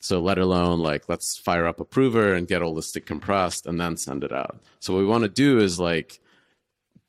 So 0.00 0.20
let 0.20 0.36
alone 0.36 0.80
like 0.80 1.08
let's 1.08 1.38
fire 1.38 1.66
up 1.66 1.80
a 1.80 1.86
prover 1.86 2.34
and 2.34 2.46
get 2.46 2.60
all 2.60 2.74
the 2.74 2.82
stick 2.82 3.06
compressed 3.06 3.66
and 3.66 3.80
then 3.80 3.96
send 3.96 4.22
it 4.22 4.32
out. 4.32 4.60
So 4.78 4.92
what 4.92 5.00
we 5.00 5.06
want 5.06 5.22
to 5.22 5.30
do 5.30 5.58
is 5.58 5.80
like 5.80 6.20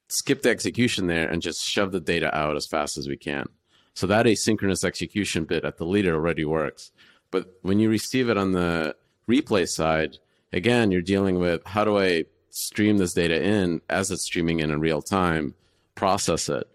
skip 0.07 0.41
the 0.41 0.49
execution 0.49 1.07
there 1.07 1.29
and 1.29 1.41
just 1.41 1.61
shove 1.65 1.91
the 1.91 1.99
data 1.99 2.33
out 2.35 2.55
as 2.55 2.65
fast 2.65 2.97
as 2.97 3.09
we 3.09 3.17
can. 3.17 3.45
So 3.93 4.07
that 4.07 4.25
asynchronous 4.25 4.85
execution 4.85 5.43
bit 5.43 5.65
at 5.65 5.75
the 5.75 5.85
leader 5.85 6.15
already 6.15 6.45
works. 6.45 6.93
But 7.29 7.59
when 7.61 7.81
you 7.81 7.89
receive 7.89 8.29
it 8.29 8.37
on 8.37 8.53
the 8.53 8.95
replay 9.29 9.67
side, 9.67 10.17
again, 10.51 10.91
you're 10.91 11.01
dealing 11.01 11.39
with 11.39 11.65
how 11.65 11.83
do 11.83 11.97
I 11.97 12.25
stream 12.49 12.97
this 12.97 13.13
data 13.13 13.41
in 13.41 13.81
as 13.89 14.11
it's 14.11 14.23
streaming 14.23 14.59
in 14.59 14.71
in 14.71 14.79
real 14.79 15.01
time, 15.01 15.53
process 15.95 16.49
it. 16.49 16.67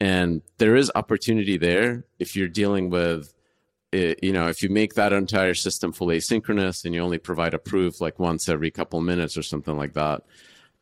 And 0.00 0.42
there 0.58 0.76
is 0.76 0.92
opportunity 0.94 1.56
there 1.56 2.04
if 2.18 2.36
you're 2.36 2.48
dealing 2.48 2.90
with, 2.90 3.32
it, 3.92 4.22
you 4.22 4.32
know, 4.32 4.48
if 4.48 4.62
you 4.62 4.68
make 4.68 4.94
that 4.94 5.12
entire 5.12 5.54
system 5.54 5.92
fully 5.92 6.18
asynchronous 6.18 6.84
and 6.84 6.94
you 6.94 7.00
only 7.00 7.18
provide 7.18 7.54
a 7.54 7.58
proof 7.58 8.00
like 8.00 8.18
once 8.18 8.48
every 8.48 8.70
couple 8.70 9.00
minutes 9.00 9.36
or 9.36 9.42
something 9.42 9.76
like 9.76 9.94
that. 9.94 10.22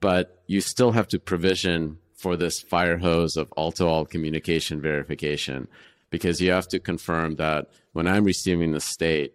But 0.01 0.43
you 0.47 0.61
still 0.61 0.93
have 0.93 1.09
to 1.09 1.19
provision 1.19 1.99
for 2.17 2.37
this 2.37 2.61
fire 2.61 2.99
hose 2.99 3.37
of 3.37 3.53
all 3.53 3.73
to 3.73 3.87
all 3.87 4.05
communication 4.05 4.81
verification 4.81 5.69
because 6.11 6.41
you 6.41 6.51
have 6.51 6.69
to 6.69 6.81
confirm 6.81 7.37
that 7.37 7.69
when 7.93 8.07
I'm 8.07 8.25
receiving 8.25 8.73
the 8.73 8.81
state, 8.81 9.35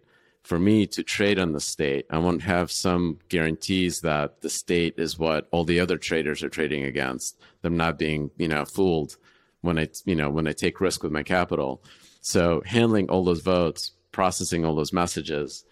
for 0.50 0.58
me 0.58 0.84
to 0.84 1.04
trade 1.04 1.38
on 1.38 1.52
the 1.52 1.60
state, 1.60 2.06
I 2.10 2.18
won't 2.18 2.42
have 2.42 2.72
some 2.72 3.20
guarantees 3.28 4.00
that 4.00 4.40
the 4.40 4.50
state 4.50 4.94
is 4.98 5.16
what 5.16 5.46
all 5.52 5.62
the 5.62 5.78
other 5.78 5.96
traders 5.96 6.42
are 6.42 6.48
trading 6.48 6.82
against. 6.82 7.38
Them 7.62 7.76
not 7.76 8.00
being, 8.00 8.32
you 8.36 8.48
know, 8.48 8.64
fooled 8.64 9.16
when 9.60 9.78
I, 9.78 9.86
you 10.06 10.16
know, 10.16 10.28
when 10.28 10.48
I 10.48 10.52
take 10.52 10.80
risk 10.80 11.04
with 11.04 11.12
my 11.12 11.22
capital. 11.22 11.84
So 12.20 12.62
handling 12.66 13.08
all 13.10 13.22
those 13.22 13.42
votes, 13.42 13.92
processing 14.10 14.64
all 14.64 14.74
those 14.74 14.92
messages. 14.92 15.64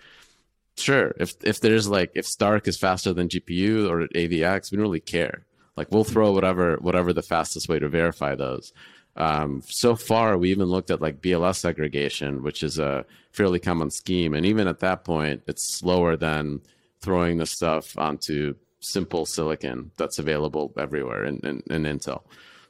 Sure, 0.77 1.13
if 1.19 1.35
if 1.43 1.59
there's 1.59 1.89
like 1.89 2.13
if 2.15 2.25
Stark 2.25 2.69
is 2.69 2.79
faster 2.79 3.13
than 3.13 3.29
GPU 3.29 3.91
or 3.91 4.07
AVX, 4.15 4.71
we 4.71 4.77
don't 4.77 4.87
really 4.87 5.01
care. 5.01 5.45
Like 5.77 5.91
we'll 5.91 6.05
throw 6.05 6.31
whatever 6.31 6.77
whatever 6.77 7.13
the 7.13 7.23
fastest 7.23 7.69
way 7.69 7.81
to 7.81 7.89
verify 7.89 8.37
those. 8.37 8.73
Um, 9.19 9.63
so 9.67 9.97
far, 9.97 10.39
we 10.39 10.51
even 10.51 10.67
looked 10.67 10.91
at 10.91 11.03
like 11.03 11.21
BLS 11.21 11.69
aggregation 11.69 12.43
which 12.43 12.63
is 12.63 12.79
a 12.79 13.05
fairly 13.33 13.59
common 13.59 13.91
scheme, 13.91 14.33
and 14.33 14.47
even 14.47 14.69
at 14.69 14.79
that 14.81 15.05
point, 15.05 15.43
it's 15.47 15.77
slower 15.77 16.17
than 16.17 16.61
throwing 17.01 17.39
the 17.39 17.47
stuff 17.47 17.99
onto 17.99 18.55
simple 18.81 19.27
silicon 19.27 19.91
that's 19.97 20.19
available 20.19 20.73
everywhere 20.79 21.25
in, 21.25 21.41
in, 21.41 21.63
in 21.69 21.83
Intel. 21.83 22.23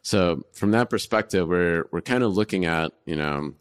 So 0.02 0.42
from 0.52 0.70
that 0.70 0.90
perspective, 0.90 1.48
we're 1.48 1.84
we're 1.92 2.00
kind 2.00 2.24
of 2.24 2.34
looking 2.34 2.64
at 2.64 2.92
you 3.04 3.16
know 3.16 3.52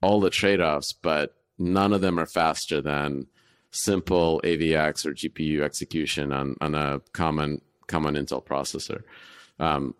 all 0.00 0.20
the 0.20 0.30
trade-offs, 0.30 0.92
but 0.92 1.34
none 1.58 1.92
of 1.92 2.00
them 2.00 2.20
are 2.20 2.26
faster 2.26 2.80
than 2.80 3.26
simple 3.72 4.40
AVX 4.44 5.04
or 5.04 5.12
GPU 5.12 5.62
execution 5.62 6.32
on 6.32 6.56
on 6.60 6.76
a 6.76 7.00
common 7.12 7.62
common 7.88 8.14
Intel 8.14 8.44
processor. 8.44 9.02
Um, 9.58 9.94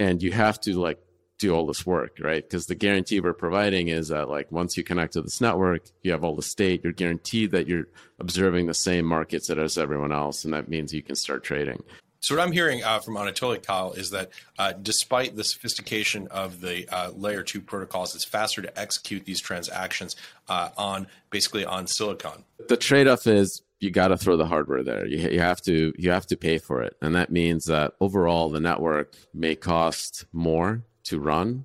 and 0.00 0.22
you 0.22 0.32
have 0.32 0.60
to 0.62 0.74
like 0.74 0.98
do 1.38 1.54
all 1.54 1.66
this 1.66 1.84
work, 1.84 2.16
right? 2.20 2.42
Because 2.42 2.66
the 2.66 2.74
guarantee 2.74 3.20
we're 3.20 3.32
providing 3.32 3.88
is 3.88 4.08
that 4.08 4.28
like 4.28 4.50
once 4.50 4.76
you 4.76 4.84
connect 4.84 5.14
to 5.14 5.22
this 5.22 5.40
network, 5.40 5.82
you 6.02 6.12
have 6.12 6.24
all 6.24 6.34
the 6.34 6.42
state, 6.42 6.82
you're 6.82 6.92
guaranteed 6.92 7.50
that 7.50 7.66
you're 7.66 7.88
observing 8.18 8.66
the 8.66 8.74
same 8.74 9.04
markets 9.04 9.50
as 9.50 9.78
everyone 9.78 10.12
else, 10.12 10.44
and 10.44 10.54
that 10.54 10.68
means 10.68 10.94
you 10.94 11.02
can 11.02 11.16
start 11.16 11.44
trading. 11.44 11.82
So 12.20 12.34
what 12.34 12.42
I'm 12.42 12.52
hearing 12.52 12.82
uh, 12.82 12.98
from 12.98 13.14
Anatoly 13.14 13.62
Kyle 13.62 13.92
is 13.92 14.10
that 14.10 14.30
uh, 14.58 14.72
despite 14.72 15.36
the 15.36 15.44
sophistication 15.44 16.26
of 16.28 16.60
the 16.60 16.88
uh, 16.88 17.10
layer 17.10 17.42
two 17.42 17.60
protocols, 17.60 18.14
it's 18.14 18.24
faster 18.24 18.62
to 18.62 18.78
execute 18.78 19.26
these 19.26 19.40
transactions 19.40 20.16
uh, 20.48 20.70
on 20.76 21.06
basically 21.30 21.64
on 21.64 21.86
silicon. 21.86 22.44
The 22.68 22.76
trade-off 22.76 23.26
is 23.26 23.62
you 23.78 23.90
got 23.90 24.08
to 24.08 24.16
throw 24.16 24.36
the 24.36 24.46
hardware 24.46 24.82
there. 24.82 25.06
You, 25.06 25.18
you 25.30 25.40
have 25.40 25.60
to 25.62 25.92
you 25.98 26.10
have 26.10 26.26
to 26.26 26.36
pay 26.36 26.58
for 26.58 26.82
it, 26.82 26.96
and 27.02 27.14
that 27.14 27.30
means 27.30 27.66
that 27.66 27.92
overall 28.00 28.48
the 28.48 28.60
network 28.60 29.14
may 29.34 29.54
cost 29.54 30.24
more 30.32 30.82
to 31.06 31.20
run. 31.20 31.64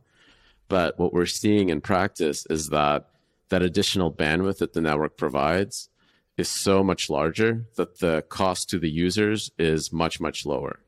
But 0.67 0.97
what 0.97 1.13
we're 1.13 1.25
seeing 1.25 1.69
in 1.69 1.81
practice 1.81 2.45
is 2.49 2.69
that 2.69 3.07
that 3.49 3.61
additional 3.61 4.11
bandwidth 4.11 4.59
that 4.59 4.73
the 4.73 4.81
network 4.81 5.17
provides 5.17 5.89
is 6.37 6.49
so 6.49 6.83
much 6.83 7.09
larger 7.09 7.65
that 7.75 7.99
the 7.99 8.23
cost 8.29 8.69
to 8.69 8.79
the 8.79 8.89
users 8.89 9.51
is 9.59 9.91
much, 9.93 10.19
much 10.19 10.45
lower. 10.45 10.79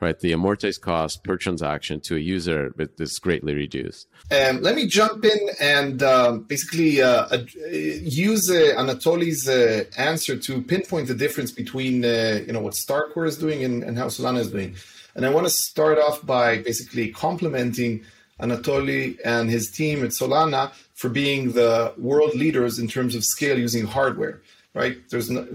Right, 0.00 0.18
the 0.18 0.32
amortized 0.32 0.80
cost 0.80 1.22
per 1.22 1.36
transaction 1.36 2.00
to 2.00 2.16
a 2.16 2.18
user 2.18 2.74
is 2.98 3.20
greatly 3.20 3.54
reduced. 3.54 4.08
Um, 4.32 4.60
let 4.60 4.74
me 4.74 4.88
jump 4.88 5.24
in 5.24 5.38
and 5.60 6.02
um, 6.02 6.40
basically 6.42 7.00
uh, 7.00 7.26
uh, 7.30 7.44
use 7.70 8.50
uh, 8.50 8.74
Anatoly's 8.76 9.48
uh, 9.48 9.84
answer 9.96 10.36
to 10.36 10.60
pinpoint 10.60 11.06
the 11.06 11.14
difference 11.14 11.52
between 11.52 12.04
uh, 12.04 12.40
you 12.44 12.52
know 12.52 12.58
what 12.58 12.74
Starkware 12.74 13.28
is 13.28 13.38
doing 13.38 13.62
and, 13.62 13.84
and 13.84 13.96
how 13.96 14.06
Solana 14.06 14.40
is 14.40 14.50
doing. 14.50 14.74
And 15.14 15.26
I 15.26 15.30
want 15.30 15.46
to 15.46 15.52
start 15.52 15.98
off 15.98 16.24
by 16.24 16.58
basically 16.58 17.10
complimenting 17.10 18.04
Anatoly 18.40 19.18
and 19.24 19.50
his 19.50 19.70
team 19.70 20.04
at 20.04 20.10
Solana 20.10 20.72
for 20.94 21.08
being 21.08 21.52
the 21.52 21.92
world 21.96 22.34
leaders 22.34 22.78
in 22.78 22.88
terms 22.88 23.14
of 23.14 23.24
scale 23.24 23.58
using 23.58 23.86
hardware, 23.86 24.40
right? 24.74 24.96
There's 25.10 25.30
no 25.30 25.46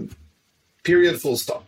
period, 0.84 1.20
full 1.20 1.36
stop. 1.36 1.66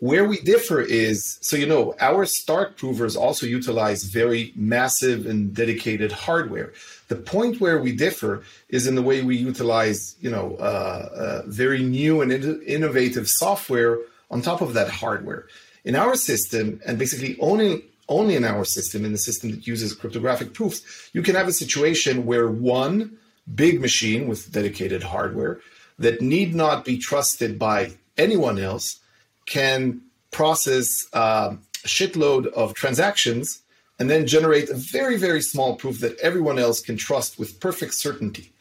Where 0.00 0.28
we 0.28 0.38
differ 0.40 0.80
is 0.80 1.38
so 1.40 1.56
you 1.56 1.66
know, 1.66 1.94
our 2.00 2.24
Stark 2.24 2.76
provers 2.76 3.16
also 3.16 3.46
utilize 3.46 4.04
very 4.04 4.52
massive 4.54 5.26
and 5.26 5.52
dedicated 5.52 6.12
hardware. 6.12 6.72
The 7.08 7.16
point 7.16 7.60
where 7.60 7.80
we 7.80 7.92
differ 7.92 8.44
is 8.68 8.86
in 8.86 8.94
the 8.94 9.02
way 9.02 9.22
we 9.22 9.36
utilize, 9.36 10.14
you 10.20 10.30
know, 10.30 10.56
uh, 10.60 11.08
uh, 11.22 11.42
very 11.46 11.82
new 11.82 12.20
and 12.20 12.30
in- 12.30 12.62
innovative 12.62 13.28
software 13.28 13.98
on 14.30 14.40
top 14.40 14.60
of 14.60 14.74
that 14.74 14.88
hardware. 14.88 15.46
In 15.88 15.96
our 15.96 16.16
system, 16.16 16.82
and 16.86 16.98
basically 16.98 17.38
only 17.40 17.82
only 18.10 18.36
in 18.36 18.44
our 18.44 18.64
system, 18.64 19.06
in 19.06 19.12
the 19.12 19.24
system 19.28 19.50
that 19.52 19.66
uses 19.66 19.94
cryptographic 19.94 20.52
proofs, 20.52 20.82
you 21.14 21.22
can 21.22 21.34
have 21.34 21.48
a 21.48 21.52
situation 21.64 22.26
where 22.26 22.48
one 22.48 23.16
big 23.54 23.80
machine 23.80 24.28
with 24.28 24.52
dedicated 24.52 25.02
hardware 25.02 25.60
that 25.98 26.20
need 26.20 26.54
not 26.54 26.84
be 26.84 26.98
trusted 26.98 27.58
by 27.58 27.92
anyone 28.18 28.58
else 28.58 29.00
can 29.46 30.02
process 30.30 31.06
uh, 31.14 31.54
a 31.84 31.88
shitload 31.88 32.46
of 32.48 32.74
transactions 32.74 33.62
and 33.98 34.10
then 34.10 34.26
generate 34.26 34.68
a 34.68 34.74
very, 34.74 35.16
very 35.16 35.40
small 35.40 35.74
proof 35.76 36.00
that 36.00 36.18
everyone 36.20 36.58
else 36.58 36.80
can 36.82 36.98
trust 36.98 37.38
with 37.38 37.60
perfect 37.60 37.94
certainty. 37.94 38.52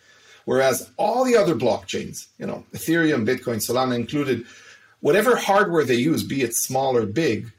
Whereas 0.46 0.90
all 0.96 1.26
the 1.26 1.36
other 1.36 1.56
blockchains, 1.56 2.28
you 2.40 2.48
know, 2.48 2.64
Ethereum, 2.74 3.26
Bitcoin, 3.28 3.60
Solana 3.60 3.96
included, 3.96 4.46
whatever 5.00 5.36
hardware 5.36 5.84
they 5.84 5.96
use, 5.96 6.24
be 6.24 6.42
it 6.42 6.56
small 6.56 6.96
or 6.96 7.06
big, 7.06 7.52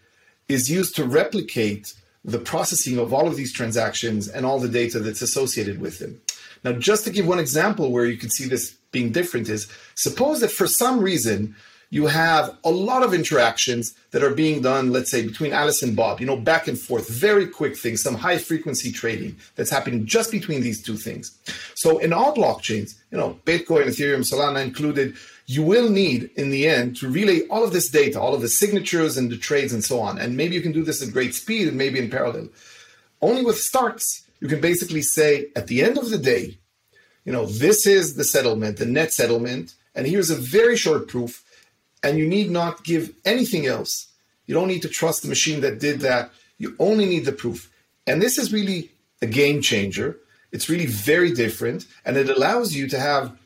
is 0.48 0.70
used 0.70 0.96
to 0.96 1.05
replicate 1.05 1.94
the 2.24 2.38
processing 2.38 2.98
of 2.98 3.12
all 3.12 3.27
of 3.27 3.37
these 3.37 3.53
transactions 3.53 4.29
and 4.29 4.44
all 4.44 4.59
the 4.59 4.68
data 4.68 4.98
that's 4.98 5.22
associated 5.22 5.81
with 5.81 5.98
them. 5.98 6.20
Now, 6.64 6.72
just 6.72 7.05
to 7.05 7.11
give 7.11 7.27
one 7.27 7.38
example 7.38 7.92
where 7.92 8.07
you 8.07 8.16
can 8.16 8.31
see 8.31 8.48
this 8.48 8.74
being 8.90 9.12
different 9.12 9.48
is 9.48 9.68
suppose 9.94 10.40
that 10.40 10.51
for 10.51 10.66
some 10.66 11.01
reason 11.01 11.55
you 11.90 12.07
have 12.07 12.57
a 12.64 12.70
lot 12.70 13.03
of 13.03 13.14
interactions 13.14 13.94
that 14.11 14.22
are 14.22 14.35
being 14.35 14.61
done, 14.61 14.92
let's 14.92 15.11
say, 15.11 15.27
between 15.27 15.53
Alice 15.53 15.83
and 15.83 15.96
Bob, 15.96 16.20
you 16.20 16.27
know, 16.27 16.37
back 16.37 16.68
and 16.68 16.79
forth, 16.79 17.09
very 17.09 17.46
quick 17.46 17.77
things, 17.77 18.03
some 18.03 18.14
high 18.14 18.37
frequency 18.37 18.92
trading 18.92 19.37
that's 19.57 19.70
happening 19.70 20.05
just 20.05 20.31
between 20.31 20.61
these 20.61 20.83
two 20.83 20.96
things. 20.96 21.38
So 21.74 21.98
in 21.98 22.12
all 22.12 22.35
blockchains, 22.35 22.94
you 23.11 23.16
know, 23.16 23.38
Bitcoin, 23.46 23.87
Ethereum, 23.87 24.20
Solana 24.20 24.62
included, 24.62 25.16
you 25.49 25.63
will 25.63 25.89
need 25.89 26.31
in 26.37 26.51
the 26.51 26.69
end 26.69 26.97
to 26.99 27.09
relay 27.09 27.41
all 27.49 27.65
of 27.65 27.73
this 27.73 27.89
data, 27.89 28.21
all 28.21 28.35
of 28.35 28.43
the 28.43 28.49
signatures 28.49 29.17
and 29.17 29.31
the 29.31 29.37
trades 29.37 29.73
and 29.73 29.83
so 29.83 29.99
on. 29.99 30.19
And 30.19 30.37
maybe 30.37 30.55
you 30.55 30.61
can 30.61 30.73
do 30.73 30.85
this 30.85 31.03
at 31.03 31.13
great 31.13 31.35
speed 31.35 31.69
and 31.69 31.77
maybe 31.79 31.99
in 31.99 32.11
parallel. 32.11 32.49
Only 33.23 33.43
with 33.43 33.59
Starks, 33.59 34.29
you 34.41 34.47
can 34.47 34.61
basically 34.61 35.01
say 35.01 35.49
at 35.57 35.67
the 35.67 35.83
end 35.83 35.97
of 35.97 36.11
the 36.11 36.19
day, 36.19 36.59
you 37.25 37.33
know, 37.33 37.47
this 37.47 37.87
is 37.87 38.15
the 38.15 38.25
settlement, 38.25 38.77
the 38.77 38.87
net 38.87 39.13
settlement, 39.13 39.75
and 39.95 40.07
here's 40.07 40.31
a 40.31 40.37
very 40.37 40.77
short 40.77 41.09
proof 41.09 41.43
and 42.03 42.19
you 42.19 42.29
need 42.29 42.51
not 42.51 42.85
give 42.85 43.15
anything 43.25 43.67
else. 43.67 44.09
You 44.47 44.55
don't 44.55 44.69
need 44.69 44.83
to 44.83 44.89
trust 44.89 45.23
the 45.23 45.29
machine 45.29 45.63
that 45.63 45.81
did 45.81 46.01
that 46.01 46.31
You 46.59 46.75
only 46.79 47.07
need 47.07 47.25
the 47.25 47.33
proof. 47.33 47.71
And 48.07 48.21
this 48.21 48.37
is 48.37 48.53
really 48.53 48.91
a 49.23 49.27
game 49.27 49.63
changer. 49.63 50.19
It's 50.53 50.69
really 50.69 50.87
very 50.87 51.33
different. 51.33 51.87
And 52.05 52.17
it 52.17 52.29
allows 52.29 52.75
you 52.75 52.89
to 52.89 52.99
have, 52.99 53.37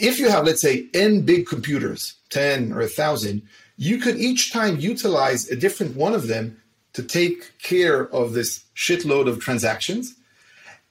if 0.00 0.18
you 0.18 0.28
have, 0.28 0.44
let's 0.44 0.60
say, 0.60 0.86
n 0.94 1.22
big 1.22 1.46
computers, 1.46 2.14
10 2.30 2.72
or 2.72 2.80
1,000, 2.80 3.42
you 3.76 3.98
could 3.98 4.16
each 4.16 4.52
time 4.52 4.78
utilize 4.78 5.48
a 5.48 5.56
different 5.56 5.96
one 5.96 6.14
of 6.14 6.26
them 6.26 6.60
to 6.94 7.02
take 7.02 7.58
care 7.58 8.08
of 8.12 8.32
this 8.32 8.64
shitload 8.74 9.28
of 9.28 9.40
transactions. 9.40 10.14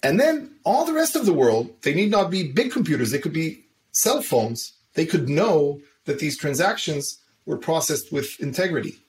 And 0.03 0.19
then 0.19 0.51
all 0.63 0.85
the 0.85 0.93
rest 0.93 1.15
of 1.15 1.25
the 1.25 1.33
world, 1.33 1.69
they 1.81 1.93
need 1.93 2.11
not 2.11 2.29
be 2.29 2.51
big 2.51 2.71
computers, 2.71 3.11
they 3.11 3.19
could 3.19 3.33
be 3.33 3.65
cell 3.91 4.21
phones. 4.21 4.73
They 4.93 5.05
could 5.05 5.29
know 5.29 5.81
that 6.05 6.19
these 6.19 6.37
transactions 6.37 7.19
were 7.45 7.57
processed 7.57 8.11
with 8.11 8.39
integrity, 8.39 8.99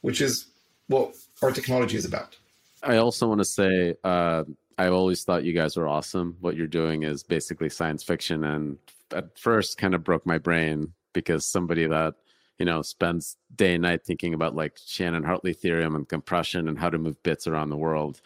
which 0.00 0.20
is 0.20 0.46
what 0.88 1.14
our 1.42 1.50
technology 1.50 1.96
is 1.96 2.04
about. 2.04 2.36
I 2.82 2.96
also 2.96 3.28
want 3.28 3.40
to 3.40 3.44
say 3.44 3.94
uh, 4.02 4.44
I've 4.78 4.92
always 4.92 5.24
thought 5.24 5.44
you 5.44 5.52
guys 5.52 5.76
were 5.76 5.86
awesome. 5.86 6.36
What 6.40 6.56
you're 6.56 6.66
doing 6.66 7.02
is 7.02 7.22
basically 7.22 7.68
science 7.68 8.02
fiction, 8.02 8.44
and 8.44 8.78
at 9.14 9.38
first, 9.38 9.78
kind 9.78 9.94
of 9.94 10.04
broke 10.04 10.26
my 10.26 10.38
brain 10.38 10.92
because 11.12 11.44
somebody 11.44 11.86
that 11.86 12.14
you 12.58 12.66
know 12.66 12.82
spends 12.82 13.36
day 13.54 13.74
and 13.74 13.82
night 13.82 14.04
thinking 14.04 14.34
about 14.34 14.54
like 14.54 14.78
Shannon 14.84 15.24
Hartley 15.24 15.52
theorem 15.52 15.94
and 15.94 16.08
compression 16.08 16.68
and 16.68 16.78
how 16.78 16.90
to 16.90 16.98
move 16.98 17.22
bits 17.22 17.46
around 17.46 17.70
the 17.70 17.76
world. 17.76 18.20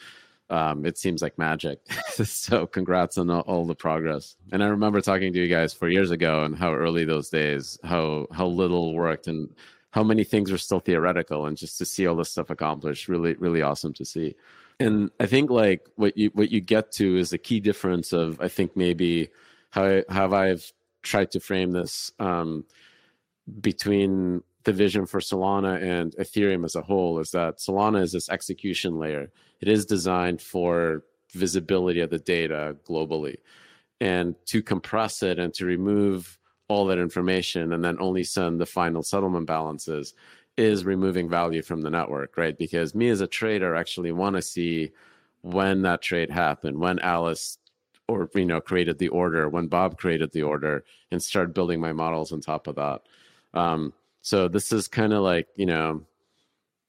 Um, 0.51 0.85
it 0.85 0.99
seems 0.99 1.23
like 1.23 1.39
magic. 1.39 1.81
so 2.25 2.67
congrats 2.67 3.17
on 3.17 3.31
all, 3.31 3.41
all, 3.43 3.65
the 3.65 3.75
progress. 3.75 4.37
And 4.53 4.63
I 4.63 4.67
remember 4.67 5.01
talking 5.01 5.33
to 5.33 5.39
you 5.39 5.49
guys 5.49 5.73
four 5.73 5.89
years 5.89 6.11
ago 6.11 6.45
and 6.45 6.55
how 6.55 6.75
early 6.75 7.07
those 7.07 7.31
days, 7.31 7.79
how 7.83 8.27
how 8.31 8.47
little 8.47 8.95
worked 8.95 9.27
and 9.27 9.49
how 9.95 10.03
many 10.03 10.25
things 10.25 10.51
were 10.51 10.59
still 10.59 10.81
theoretical 10.81 11.47
and 11.47 11.57
just 11.57 11.79
to 11.79 11.85
see 11.85 12.05
all 12.05 12.17
this 12.17 12.29
stuff 12.29 12.51
accomplished 12.51 13.07
really 13.07 13.35
really 13.35 13.63
awesome 13.63 13.93
to 13.93 14.05
see 14.05 14.35
and 14.81 15.09
i 15.21 15.27
think 15.27 15.51
like 15.51 15.89
what 15.95 16.17
you 16.17 16.31
what 16.35 16.51
you 16.51 16.61
get 16.61 16.91
to 16.91 17.17
is 17.17 17.31
the 17.31 17.39
key 17.39 17.61
difference 17.61 18.13
of 18.13 18.41
i 18.41 18.49
think 18.49 18.77
maybe 18.77 19.31
how 19.75 20.03
how 20.09 20.33
i've 20.33 20.73
tried 21.03 21.31
to 21.31 21.41
frame 21.41 21.71
this 21.71 22.11
um, 22.19 22.65
between 23.61 24.43
the 24.65 24.73
vision 24.73 25.05
for 25.05 25.21
solana 25.21 25.83
and 25.83 26.15
ethereum 26.17 26.65
as 26.65 26.77
a 26.77 26.83
whole 26.83 27.19
is 27.19 27.31
that 27.31 27.59
solana 27.59 28.01
is 28.03 28.13
this 28.13 28.31
execution 28.31 28.99
layer 28.99 29.31
it 29.61 29.69
is 29.69 29.85
designed 29.85 30.41
for 30.41 31.05
visibility 31.33 32.01
of 32.01 32.11
the 32.11 32.19
data 32.19 32.77
globally 32.89 33.37
and 34.01 34.35
to 34.47 34.63
compress 34.63 35.23
it 35.23 35.39
and 35.39 35.53
to 35.55 35.67
remove 35.67 36.39
all 36.69 36.87
that 36.87 36.99
information 36.99 37.73
and 37.73 37.85
then 37.85 37.97
only 38.01 38.25
send 38.25 38.61
the 38.61 38.67
final 38.67 39.03
settlement 39.03 39.47
balances 39.47 40.15
is 40.57 40.85
removing 40.85 41.29
value 41.29 41.63
from 41.63 41.83
the 41.83 41.91
network, 41.91 42.37
right? 42.37 42.57
Because 42.57 42.95
me 42.95 43.09
as 43.09 43.21
a 43.21 43.27
trader 43.27 43.75
actually 43.75 44.13
want 44.13 44.37
to 44.37 44.43
see 44.43 44.93
when 45.43 45.83
that 45.83 46.01
trade 46.01 46.31
happened, 46.31 46.79
when 46.79 46.99
Alice 47.01 47.59
or 48.09 48.29
you 48.35 48.45
know 48.45 48.61
created 48.61 48.99
the 48.99 49.09
order, 49.09 49.49
when 49.49 49.67
Bob 49.67 49.99
created 49.99 50.33
the 50.33 50.43
order, 50.43 50.85
and 51.11 51.23
start 51.23 51.55
building 51.55 51.81
my 51.81 51.93
models 51.93 52.33
on 52.33 52.41
top 52.41 52.67
of 52.67 52.77
that. 52.77 53.03
Um, 53.55 53.93
so 54.23 54.49
this 54.49 54.73
is 54.73 54.89
kind 54.89 55.13
of 55.13 55.23
like 55.23 55.49
you 55.57 55.67
know 55.67 56.03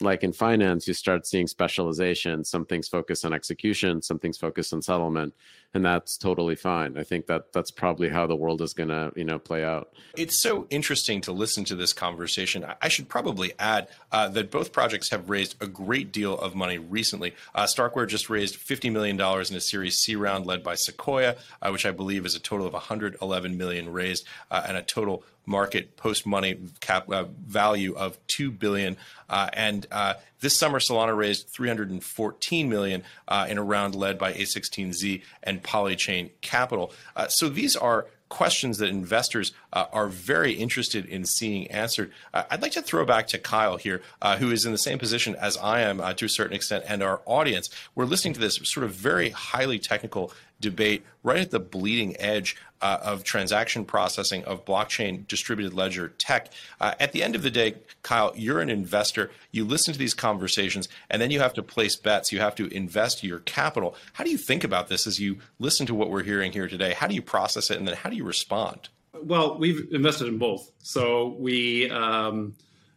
like 0.02 0.24
in 0.24 0.34
finance, 0.34 0.88
you 0.88 0.94
start 0.94 1.26
seeing 1.26 1.48
specialization. 1.48 2.44
Some 2.44 2.66
things 2.66 2.88
focus 2.88 3.24
on 3.24 3.34
execution, 3.34 4.02
some 4.02 4.20
things 4.20 4.38
focus 4.38 4.74
on 4.74 4.82
settlement, 4.82 5.34
and 5.76 5.84
that's 5.84 6.16
totally 6.18 6.56
fine. 6.56 6.98
I 6.98 7.04
think 7.04 7.28
that 7.28 7.52
that's 7.52 7.70
probably 7.70 8.08
how 8.08 8.26
the 8.28 8.36
world 8.36 8.62
is 8.62 8.74
going 8.74 8.88
to, 8.88 9.12
you 9.14 9.26
know, 9.26 9.38
play 9.38 9.64
out. 9.64 9.94
It's 10.18 10.42
so 10.42 10.68
interesting 10.70 11.20
to 11.22 11.34
listen 11.34 11.66
to 11.66 11.76
this 11.76 11.92
conversation. 11.92 12.66
I 12.82 12.88
should 12.88 13.10
probably 13.10 13.52
add 13.60 13.90
uh, 14.10 14.30
that 14.30 14.52
both 14.52 14.72
projects 14.72 15.10
have 15.10 15.30
raised 15.30 15.56
a 15.62 15.68
great 15.68 16.14
deal 16.14 16.38
of 16.38 16.56
money 16.56 16.78
recently. 16.78 17.36
Uh, 17.54 17.66
Starkware 17.66 18.08
just 18.08 18.30
raised 18.30 18.58
$50 18.58 18.90
million 18.90 19.20
in 19.20 19.56
a 19.56 19.62
Series 19.62 19.98
C 19.98 20.16
round 20.16 20.46
led 20.46 20.64
by 20.64 20.76
Sequoia, 20.76 21.36
uh, 21.62 21.70
which 21.72 21.86
I 21.86 21.92
believe 21.92 22.26
is 22.26 22.36
a 22.36 22.40
total 22.40 22.66
of 22.66 22.74
111 22.74 23.58
million 23.58 23.92
raised, 23.92 24.26
uh, 24.50 24.64
and 24.66 24.78
a 24.78 24.82
total 24.82 25.24
market 25.46 25.96
post 25.98 26.26
money 26.26 26.58
cap 26.80 27.10
uh, 27.12 27.26
value 27.46 27.96
of 27.96 28.18
two 28.28 28.50
billion. 28.50 28.98
Uh, 29.30 29.50
and 29.54 29.86
uh, 29.92 30.14
this 30.42 30.58
summer, 30.58 30.80
Solana 30.80 31.16
raised 31.16 31.50
314 31.50 32.70
million 32.70 33.04
uh, 33.28 33.48
in 33.50 33.58
a 33.58 33.64
round 33.64 33.96
led 33.96 34.18
by 34.18 34.34
A16Z 34.34 35.22
and 35.44 35.64
Polychain 35.64 36.32
Capital. 36.42 36.92
Uh, 37.16 37.28
so 37.28 37.50
these 37.50 37.76
are 37.76 38.08
questions 38.30 38.80
that 38.80 38.90
investors 38.90 39.54
uh, 39.72 39.86
are 39.94 40.08
very 40.08 40.54
interested 40.54 41.06
in 41.06 41.26
seeing 41.26 41.68
answered. 41.68 42.12
Uh, 42.34 42.44
I'd 42.50 42.62
like 42.62 42.72
to 42.74 42.82
throw 42.82 43.06
back 43.06 43.28
to 43.28 43.38
Kyle 43.38 43.78
here, 43.78 44.02
uh, 44.22 44.38
who 44.38 44.52
is 44.52 44.66
in 44.66 44.72
the 44.72 44.78
same 44.78 44.98
position 44.98 45.36
as 45.36 45.58
I 45.58 45.82
am 45.82 46.02
uh, 46.02 46.14
to 46.14 46.26
a 46.26 46.30
certain 46.30 46.56
extent, 46.56 46.86
and 46.88 47.04
our 47.04 47.22
audience. 47.26 47.70
We're 47.94 48.06
listening 48.06 48.34
to 48.34 48.40
this 48.40 48.60
sort 48.64 48.84
of 48.84 48.92
very 48.92 49.30
highly 49.30 49.80
technical 49.80 50.34
debate 50.60 51.04
right 51.24 51.40
at 51.40 51.52
the 51.52 51.60
bleeding 51.60 52.16
edge 52.20 52.56
uh, 52.82 53.00
of 53.02 53.24
transaction 53.24 53.86
processing 53.86 54.44
of 54.46 54.66
blockchain 54.66 55.28
distributed 55.28 55.74
ledger 55.74 56.10
tech. 56.10 56.52
Uh, 56.80 56.94
at 57.00 57.12
the 57.14 57.24
end 57.24 57.36
of 57.36 57.42
the 57.42 57.50
day, 57.50 57.76
Kyle, 58.04 58.32
you're 58.36 58.62
an 58.62 58.70
investor. 58.70 59.32
You 59.52 59.66
listen 59.66 59.94
to 59.94 60.00
these 60.00 60.14
conversations, 60.14 60.88
and 61.10 61.22
then 61.22 61.32
you 61.32 61.40
have 61.40 61.54
to 61.56 61.64
place 61.64 61.96
bets. 61.96 62.32
You 62.32 62.40
have 62.40 62.56
to 62.56 62.68
invest 62.68 63.24
your 63.24 63.40
capital. 63.40 63.96
How 64.14 64.24
do 64.24 64.30
you 64.30 64.38
think 64.38 64.64
about 64.64 64.88
this 64.88 65.08
as 65.08 65.20
you 65.20 65.38
listen 65.60 65.86
to 65.88 65.96
what 65.96 66.10
we're 66.10 66.24
hearing 66.24 66.52
here 66.52 66.68
today? 66.68 66.94
How 66.94 67.08
do 67.08 67.16
you 67.16 67.22
process 67.22 67.72
it, 67.72 67.78
and 67.78 67.88
then 67.88 67.96
how 67.96 68.10
do 68.10 68.16
you 68.16 68.26
respond? 68.26 68.90
Well, 69.14 69.58
we've 69.58 69.92
invested 69.92 70.28
in 70.28 70.38
both. 70.38 70.72
So 70.80 71.36
we. 71.40 71.90
Um, 71.90 72.56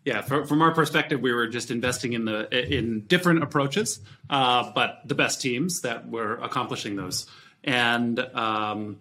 yeah, 0.08 0.22
from 0.22 0.62
our 0.62 0.72
perspective, 0.72 1.20
we 1.20 1.34
were 1.34 1.48
just 1.48 1.70
investing 1.70 2.14
in 2.14 2.24
the 2.24 2.48
in 2.74 3.02
different 3.02 3.42
approaches, 3.42 4.00
uh, 4.30 4.72
but 4.74 5.02
the 5.04 5.14
best 5.14 5.42
teams 5.42 5.82
that 5.82 6.08
were 6.08 6.36
accomplishing 6.36 6.96
those. 6.96 7.26
And 7.62 8.18
um, 8.18 9.00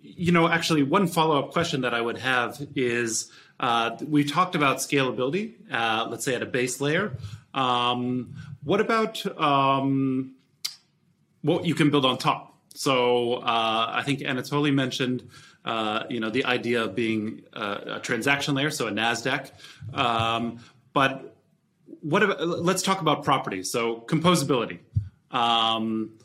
you 0.00 0.30
know, 0.30 0.46
actually, 0.46 0.84
one 0.84 1.08
follow 1.08 1.40
up 1.40 1.50
question 1.50 1.80
that 1.80 1.92
I 1.92 2.00
would 2.00 2.18
have 2.18 2.64
is 2.76 3.32
uh, 3.58 3.96
we 4.08 4.22
talked 4.22 4.54
about 4.54 4.76
scalability, 4.76 5.54
uh, 5.72 6.06
let's 6.08 6.24
say 6.24 6.36
at 6.36 6.42
a 6.42 6.46
base 6.46 6.80
layer. 6.80 7.16
Um, 7.52 8.36
what 8.62 8.80
about 8.80 9.26
um, 9.36 10.36
what 11.42 11.64
you 11.64 11.74
can 11.74 11.90
build 11.90 12.04
on 12.04 12.16
top? 12.16 12.56
So 12.74 13.34
uh, 13.34 13.90
I 13.92 14.02
think 14.04 14.20
Anatoly 14.20 14.72
mentioned, 14.72 15.28
uh, 15.64 16.04
you 16.10 16.20
know, 16.20 16.30
the 16.30 16.44
idea 16.44 16.82
of 16.82 16.94
being 16.94 17.42
a, 17.52 17.96
a 17.96 18.00
transaction 18.00 18.54
layer, 18.54 18.70
so 18.70 18.86
a 18.86 18.90
Nasdaq. 18.90 19.50
Um, 19.92 20.60
but 20.92 21.36
what 22.00 22.22
about, 22.22 22.46
let's 22.46 22.82
talk 22.82 23.00
about 23.00 23.24
properties. 23.24 23.70
So 23.70 24.04
composability. 24.06 24.80
Um, 25.30 26.18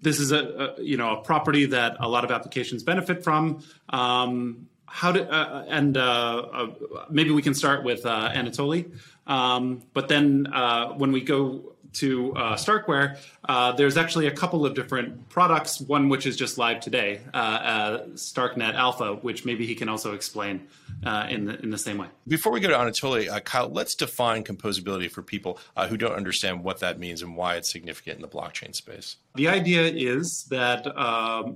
this 0.00 0.18
is 0.18 0.32
a, 0.32 0.74
a, 0.78 0.82
you 0.82 0.96
know 0.96 1.12
a 1.12 1.22
property 1.22 1.66
that 1.66 1.96
a 2.00 2.08
lot 2.08 2.24
of 2.24 2.30
applications 2.30 2.82
benefit 2.82 3.22
from. 3.22 3.62
Um, 3.88 4.68
how 4.84 5.12
do 5.12 5.22
uh, 5.22 5.64
and 5.68 5.96
uh, 5.96 6.00
uh, 6.00 6.66
maybe 7.08 7.30
we 7.30 7.40
can 7.40 7.54
start 7.54 7.84
with 7.84 8.04
uh, 8.04 8.30
Anatoly, 8.34 8.92
um, 9.26 9.82
but 9.94 10.08
then 10.08 10.48
uh, 10.52 10.88
when 10.88 11.12
we 11.12 11.22
go 11.22 11.71
to 11.94 12.34
uh, 12.36 12.56
Starkware, 12.56 13.18
uh, 13.48 13.72
there's 13.72 13.96
actually 13.96 14.26
a 14.26 14.30
couple 14.30 14.64
of 14.64 14.74
different 14.74 15.28
products. 15.28 15.80
One 15.80 16.08
which 16.08 16.26
is 16.26 16.36
just 16.36 16.58
live 16.58 16.80
today, 16.80 17.20
uh, 17.34 17.36
uh 17.36 18.06
Starknet 18.14 18.74
Alpha, 18.74 19.14
which 19.14 19.44
maybe 19.44 19.66
he 19.66 19.74
can 19.74 19.88
also 19.88 20.14
explain 20.14 20.68
uh, 21.04 21.26
in 21.28 21.44
the 21.44 21.60
in 21.60 21.70
the 21.70 21.78
same 21.78 21.98
way. 21.98 22.08
Before 22.26 22.52
we 22.52 22.60
go 22.60 22.68
to 22.68 22.74
Anatoly, 22.74 23.28
uh, 23.28 23.40
Kyle, 23.40 23.68
let's 23.68 23.94
define 23.94 24.44
composability 24.44 25.10
for 25.10 25.22
people 25.22 25.58
who 25.88 25.96
don't 25.96 26.14
understand 26.14 26.64
what 26.64 26.80
that 26.80 26.98
means 26.98 27.22
and 27.22 27.36
why 27.36 27.56
it's 27.56 27.70
significant 27.70 28.16
in 28.16 28.22
the 28.22 28.28
blockchain 28.28 28.74
space. 28.74 29.16
The 29.34 29.48
idea 29.48 29.82
is 29.82 30.44
that 30.44 30.86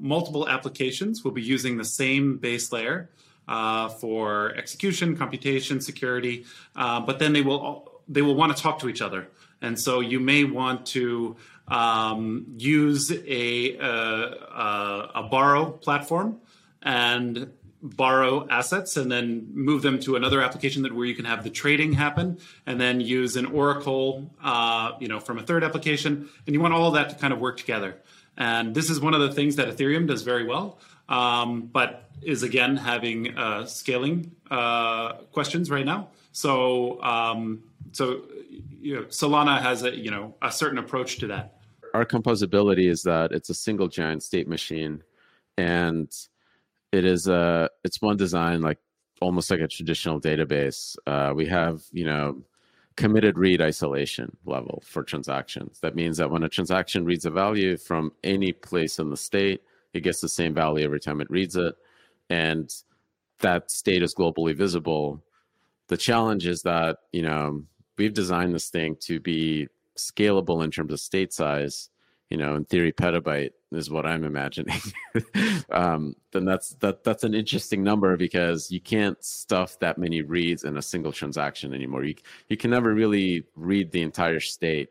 multiple 0.00 0.48
applications 0.48 1.24
will 1.24 1.32
be 1.32 1.42
using 1.42 1.76
the 1.76 1.84
same 1.84 2.38
base 2.38 2.72
layer. 2.72 3.10
for 4.00 4.54
execution, 4.56 5.16
computation, 5.16 5.80
security, 5.80 6.44
but 6.74 7.18
then 7.18 7.32
they 7.32 7.42
will 7.42 7.96
they 8.08 8.22
will 8.22 8.34
want 8.34 8.56
to 8.56 8.62
talk 8.62 8.78
to 8.80 8.88
each 8.88 9.02
other. 9.02 9.28
And 9.62 9.78
so 9.78 10.00
you 10.00 10.20
may 10.20 10.44
want 10.44 10.86
to 10.86 11.36
um, 11.68 12.46
use 12.58 13.10
a, 13.10 13.76
a, 13.76 15.10
a 15.14 15.28
borrow 15.30 15.70
platform 15.70 16.38
and 16.82 17.52
borrow 17.82 18.46
assets 18.48 18.96
and 18.96 19.10
then 19.10 19.48
move 19.52 19.82
them 19.82 19.98
to 20.00 20.16
another 20.16 20.40
application 20.40 20.82
that 20.82 20.94
where 20.94 21.06
you 21.06 21.14
can 21.14 21.24
have 21.24 21.44
the 21.44 21.50
trading 21.50 21.92
happen 21.92 22.38
and 22.66 22.80
then 22.80 23.00
use 23.00 23.36
an 23.36 23.46
oracle 23.46 24.30
uh, 24.42 24.92
you 25.00 25.08
know 25.08 25.20
from 25.20 25.38
a 25.38 25.42
third 25.42 25.64
application. 25.64 26.28
And 26.46 26.54
you 26.54 26.60
want 26.60 26.74
all 26.74 26.92
that 26.92 27.10
to 27.10 27.16
kind 27.16 27.32
of 27.32 27.38
work 27.38 27.56
together. 27.56 27.96
And 28.36 28.74
this 28.74 28.90
is 28.90 29.00
one 29.00 29.14
of 29.14 29.20
the 29.20 29.32
things 29.32 29.56
that 29.56 29.68
ethereum 29.68 30.06
does 30.06 30.22
very 30.22 30.44
well 30.44 30.78
um, 31.08 31.62
but 31.72 32.10
is 32.22 32.42
again 32.42 32.76
having 32.76 33.36
uh, 33.36 33.66
scaling 33.66 34.32
uh, 34.50 35.14
questions 35.32 35.70
right 35.70 35.84
now. 35.84 36.08
So 36.32 37.02
um, 37.02 37.62
so 37.96 38.22
you 38.50 38.94
know, 38.94 39.02
Solana 39.04 39.60
has 39.60 39.82
a 39.82 39.96
you 39.96 40.10
know 40.10 40.34
a 40.42 40.52
certain 40.52 40.78
approach 40.78 41.18
to 41.18 41.26
that. 41.28 41.60
Our 41.94 42.04
composability 42.04 42.90
is 42.90 43.02
that 43.04 43.32
it's 43.32 43.48
a 43.48 43.54
single 43.54 43.88
giant 43.88 44.22
state 44.22 44.46
machine, 44.46 45.02
and 45.56 46.12
it 46.92 47.04
is 47.06 47.26
a 47.26 47.70
it's 47.84 48.02
one 48.02 48.18
design 48.18 48.60
like 48.60 48.78
almost 49.22 49.50
like 49.50 49.60
a 49.60 49.68
traditional 49.68 50.20
database. 50.20 50.96
Uh, 51.06 51.32
we 51.34 51.46
have 51.46 51.82
you 51.92 52.04
know 52.04 52.42
committed 52.96 53.38
read 53.38 53.62
isolation 53.62 54.36
level 54.44 54.82
for 54.84 55.02
transactions. 55.02 55.80
That 55.80 55.94
means 55.94 56.18
that 56.18 56.30
when 56.30 56.42
a 56.42 56.48
transaction 56.48 57.04
reads 57.04 57.24
a 57.24 57.30
value 57.30 57.78
from 57.78 58.12
any 58.24 58.52
place 58.52 58.98
in 58.98 59.08
the 59.08 59.16
state, 59.16 59.62
it 59.94 60.00
gets 60.00 60.20
the 60.20 60.28
same 60.28 60.54
value 60.54 60.84
every 60.84 61.00
time 61.00 61.20
it 61.20 61.30
reads 61.30 61.56
it. 61.56 61.74
And 62.30 62.70
that 63.40 63.70
state 63.70 64.02
is 64.02 64.14
globally 64.14 64.56
visible. 64.56 65.22
The 65.88 65.98
challenge 65.98 66.46
is 66.46 66.62
that, 66.62 66.98
you 67.12 67.22
know, 67.22 67.64
we've 67.98 68.14
designed 68.14 68.54
this 68.54 68.68
thing 68.68 68.96
to 69.00 69.20
be 69.20 69.68
scalable 69.96 70.62
in 70.62 70.70
terms 70.70 70.92
of 70.92 71.00
state 71.00 71.32
size, 71.32 71.90
you 72.30 72.36
know, 72.36 72.54
in 72.54 72.64
theory, 72.64 72.92
petabyte 72.92 73.52
is 73.72 73.90
what 73.90 74.06
I'm 74.06 74.24
imagining. 74.24 74.80
um, 75.70 76.14
then 76.32 76.44
that's 76.44 76.70
that 76.80 77.04
that's 77.04 77.24
an 77.24 77.34
interesting 77.34 77.82
number 77.82 78.16
because 78.16 78.70
you 78.70 78.80
can't 78.80 79.22
stuff 79.24 79.78
that 79.80 79.98
many 79.98 80.22
reads 80.22 80.64
in 80.64 80.76
a 80.76 80.82
single 80.82 81.12
transaction 81.12 81.74
anymore. 81.74 82.04
You 82.04 82.14
you 82.48 82.56
can 82.56 82.70
never 82.70 82.94
really 82.94 83.44
read 83.54 83.92
the 83.92 84.02
entire 84.02 84.40
state, 84.40 84.90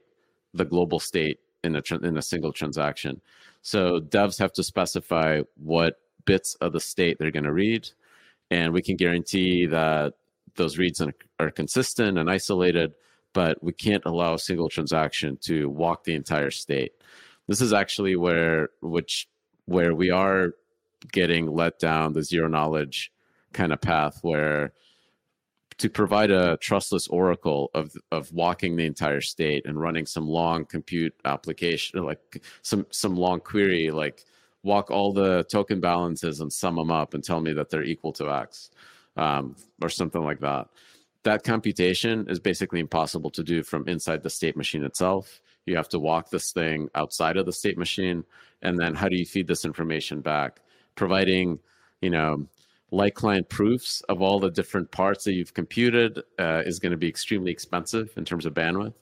the 0.53 0.65
global 0.65 0.99
state 0.99 1.39
in 1.63 1.75
a 1.75 1.81
in 2.03 2.17
a 2.17 2.21
single 2.21 2.53
transaction. 2.53 3.21
So 3.61 3.99
devs 3.99 4.39
have 4.39 4.53
to 4.53 4.63
specify 4.63 5.41
what 5.55 5.99
bits 6.25 6.55
of 6.55 6.73
the 6.73 6.79
state 6.79 7.17
they're 7.19 7.31
going 7.31 7.43
to 7.43 7.53
read, 7.53 7.89
and 8.51 8.71
we 8.71 8.81
can 8.81 8.95
guarantee 8.95 9.65
that 9.67 10.13
those 10.55 10.77
reads 10.77 11.01
are 11.39 11.51
consistent 11.51 12.17
and 12.17 12.29
isolated. 12.29 12.93
But 13.33 13.61
we 13.61 13.73
can't 13.73 14.05
allow 14.05 14.35
a 14.35 14.39
single 14.39 14.69
transaction 14.69 15.37
to 15.41 15.69
walk 15.69 16.05
the 16.05 16.15
entire 16.15 16.51
state 16.51 16.93
this 17.47 17.61
is 17.61 17.73
actually 17.73 18.15
where 18.15 18.69
which 18.81 19.27
where 19.65 19.93
we 19.95 20.09
are 20.09 20.53
getting 21.11 21.47
let 21.47 21.79
down 21.79 22.13
the 22.13 22.23
zero 22.23 22.47
knowledge 22.47 23.11
kind 23.53 23.71
of 23.71 23.81
path 23.81 24.19
where 24.21 24.73
to 25.77 25.89
provide 25.89 26.31
a 26.31 26.57
trustless 26.57 27.07
oracle 27.07 27.69
of 27.73 27.95
of 28.11 28.31
walking 28.31 28.75
the 28.75 28.85
entire 28.85 29.21
state 29.21 29.65
and 29.65 29.79
running 29.79 30.05
some 30.05 30.27
long 30.27 30.65
compute 30.65 31.13
application 31.25 32.03
like 32.03 32.43
some 32.61 32.85
some 32.91 33.15
long 33.15 33.39
query 33.39 33.91
like 33.91 34.25
walk 34.63 34.89
all 34.89 35.13
the 35.13 35.43
token 35.43 35.79
balances 35.79 36.39
and 36.39 36.51
sum 36.51 36.75
them 36.75 36.89
up 36.89 37.13
and 37.13 37.23
tell 37.23 37.39
me 37.39 37.53
that 37.53 37.69
they're 37.69 37.83
equal 37.83 38.13
to 38.13 38.31
x 38.31 38.71
um, 39.17 39.56
or 39.82 39.89
something 39.89 40.23
like 40.23 40.39
that. 40.39 40.67
That 41.23 41.43
computation 41.43 42.28
is 42.30 42.39
basically 42.39 42.80
impossible 42.80 43.32
to 43.32 43.43
do 43.43 43.63
from 43.63 43.88
inside 43.88 44.21
the 44.21 44.30
state 44.30 44.56
machine 44.56 44.84
itself. 44.84 45.41
You 45.65 45.75
have 45.75 45.89
to 45.89 45.99
walk 45.99 46.30
this 46.30 46.51
thing 46.51 46.89
outside 46.93 47.38
of 47.38 47.45
the 47.45 47.54
state 47.54 47.78
machine 47.78 48.23
and 48.62 48.80
then 48.80 48.95
how 48.95 49.08
do 49.08 49.15
you 49.15 49.25
feed 49.25 49.47
this 49.47 49.65
information 49.65 50.21
back? 50.21 50.60
Providing 50.95 51.60
you 52.01 52.10
know 52.10 52.47
like 52.91 53.15
client 53.15 53.49
proofs 53.49 54.01
of 54.10 54.21
all 54.21 54.39
the 54.39 54.51
different 54.51 54.91
parts 54.91 55.23
that 55.23 55.34
you've 55.34 55.54
computed 55.54 56.19
uh, 56.39 56.62
is 56.65 56.80
going 56.80 56.91
to 56.91 56.97
be 56.97 57.08
extremely 57.08 57.51
expensive 57.51 58.12
in 58.15 58.23
terms 58.23 58.45
of 58.45 58.54
bandwidth. 58.54 58.93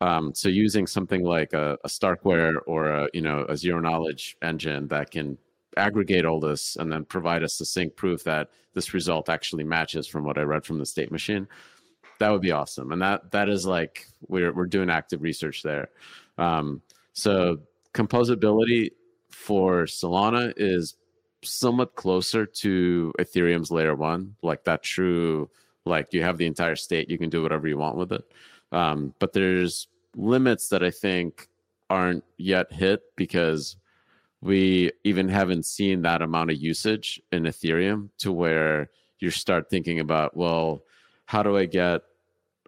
Um, 0.00 0.34
so 0.34 0.48
using 0.48 0.86
something 0.86 1.22
like 1.22 1.52
a, 1.52 1.78
a 1.84 1.88
starkware 1.88 2.54
or 2.66 2.90
a 2.90 3.08
you 3.12 3.22
know 3.22 3.44
a 3.48 3.56
zero 3.56 3.80
knowledge 3.80 4.36
engine 4.42 4.88
that 4.88 5.10
can 5.10 5.38
aggregate 5.76 6.24
all 6.24 6.40
this 6.40 6.76
and 6.76 6.90
then 6.90 7.04
provide 7.04 7.42
the 7.42 7.48
sync 7.48 7.96
proof 7.96 8.24
that 8.24 8.48
this 8.74 8.94
result 8.94 9.28
actually 9.28 9.64
matches 9.64 10.06
from 10.06 10.24
what 10.24 10.38
I 10.38 10.42
read 10.42 10.64
from 10.64 10.78
the 10.78 10.86
state 10.86 11.12
machine 11.12 11.46
that 12.18 12.30
would 12.30 12.40
be 12.40 12.52
awesome. 12.52 12.92
And 12.92 13.02
that 13.02 13.30
that 13.32 13.48
is 13.48 13.66
like 13.66 14.06
we're 14.28 14.52
we're 14.52 14.66
doing 14.66 14.90
active 14.90 15.22
research 15.22 15.62
there. 15.62 15.88
Um, 16.38 16.82
so 17.12 17.58
composability 17.92 18.90
for 19.30 19.84
Solana 19.84 20.52
is 20.56 20.96
somewhat 21.42 21.94
closer 21.94 22.46
to 22.46 23.12
Ethereum's 23.18 23.70
layer 23.70 23.94
one, 23.94 24.36
like 24.42 24.64
that 24.64 24.82
true, 24.82 25.50
like 25.84 26.12
you 26.12 26.22
have 26.22 26.38
the 26.38 26.46
entire 26.46 26.76
state, 26.76 27.10
you 27.10 27.18
can 27.18 27.30
do 27.30 27.42
whatever 27.42 27.68
you 27.68 27.76
want 27.76 27.96
with 27.96 28.12
it. 28.12 28.24
Um, 28.72 29.14
but 29.18 29.32
there's 29.32 29.88
limits 30.16 30.68
that 30.68 30.82
I 30.82 30.90
think 30.90 31.48
aren't 31.90 32.24
yet 32.38 32.72
hit 32.72 33.02
because 33.16 33.76
we 34.44 34.92
even 35.04 35.30
haven't 35.30 35.64
seen 35.64 36.02
that 36.02 36.20
amount 36.20 36.50
of 36.50 36.58
usage 36.58 37.20
in 37.32 37.44
Ethereum 37.44 38.10
to 38.18 38.30
where 38.30 38.90
you 39.18 39.30
start 39.30 39.70
thinking 39.70 40.00
about, 40.00 40.36
well, 40.36 40.82
how 41.24 41.42
do 41.42 41.56
I 41.56 41.64
get 41.64 42.02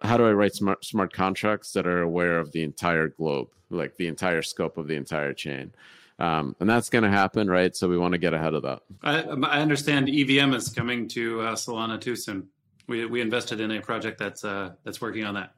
how 0.03 0.17
do 0.17 0.25
I 0.25 0.31
write 0.31 0.55
smart 0.55 0.83
smart 0.83 1.13
contracts 1.13 1.73
that 1.73 1.85
are 1.85 2.01
aware 2.01 2.39
of 2.39 2.51
the 2.51 2.63
entire 2.63 3.09
globe, 3.09 3.49
like 3.69 3.95
the 3.97 4.07
entire 4.07 4.41
scope 4.41 4.77
of 4.77 4.87
the 4.87 4.95
entire 4.95 5.33
chain? 5.33 5.71
Um, 6.19 6.55
and 6.59 6.67
that's 6.67 6.89
going 6.89 7.03
to 7.03 7.11
happen, 7.11 7.47
right? 7.47 7.75
So 7.75 7.87
we 7.87 7.97
want 7.97 8.13
to 8.13 8.17
get 8.17 8.33
ahead 8.33 8.55
of 8.55 8.63
that. 8.63 8.81
I, 9.03 9.21
I 9.21 9.61
understand 9.61 10.09
EVM 10.09 10.53
is 10.53 10.69
coming 10.69 11.07
to 11.09 11.41
uh, 11.41 11.55
Solana 11.55 12.01
too 12.01 12.15
soon. 12.15 12.47
We 12.87 13.05
we 13.05 13.21
invested 13.21 13.61
in 13.61 13.69
a 13.69 13.81
project 13.81 14.17
that's 14.17 14.43
uh, 14.43 14.71
that's 14.83 14.99
working 14.99 15.25
on 15.25 15.35
that. 15.35 15.53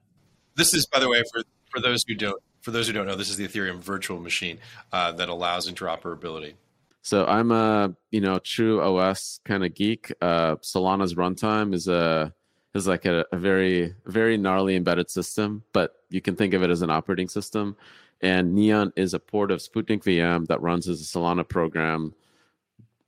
This 0.55 0.73
is, 0.73 0.86
by 0.86 0.99
the 0.99 1.08
way, 1.08 1.23
for 1.32 1.43
for 1.71 1.79
those 1.79 2.03
who 2.05 2.15
don't 2.15 2.41
for 2.69 2.77
those 2.77 2.88
who 2.88 2.93
don't 2.93 3.08
know, 3.08 3.15
this 3.15 3.29
is 3.29 3.38
the 3.38 3.47
Ethereum 3.47 3.79
virtual 3.79 4.19
machine 4.19 4.60
uh, 4.93 5.12
that 5.13 5.27
allows 5.27 5.69
interoperability. 5.69 6.53
So 7.01 7.25
I'm 7.25 7.51
a 7.51 7.95
you 8.12 8.21
know 8.21 8.38
true 8.39 8.82
OS 8.82 9.39
kind 9.43 9.65
of 9.65 9.73
geek. 9.73 10.12
Uh, 10.21 10.58
Solana's 10.58 11.15
runtime 11.15 11.73
is 11.73 11.88
a 11.88 12.34
is 12.75 12.88
like 12.88 13.05
a, 13.05 13.25
a 13.32 13.38
very 13.38 13.95
very 14.05 14.38
gnarly 14.38 14.75
embedded 14.75 15.10
system, 15.10 15.63
but 15.73 15.95
you 16.10 16.21
can 16.21 16.36
think 16.36 16.53
of 16.53 16.62
it 16.62 16.69
as 16.69 16.84
an 16.84 16.91
operating 16.91 17.27
system. 17.27 17.75
And 18.21 18.53
Neon 18.53 18.93
is 18.95 19.13
a 19.13 19.19
port 19.19 19.49
of 19.49 19.60
Sputnik 19.60 20.03
VM 20.03 20.45
that 20.47 20.62
runs 20.62 20.88
as 20.89 21.01
a 21.01 21.05
Solana 21.05 21.47
program, 21.47 22.13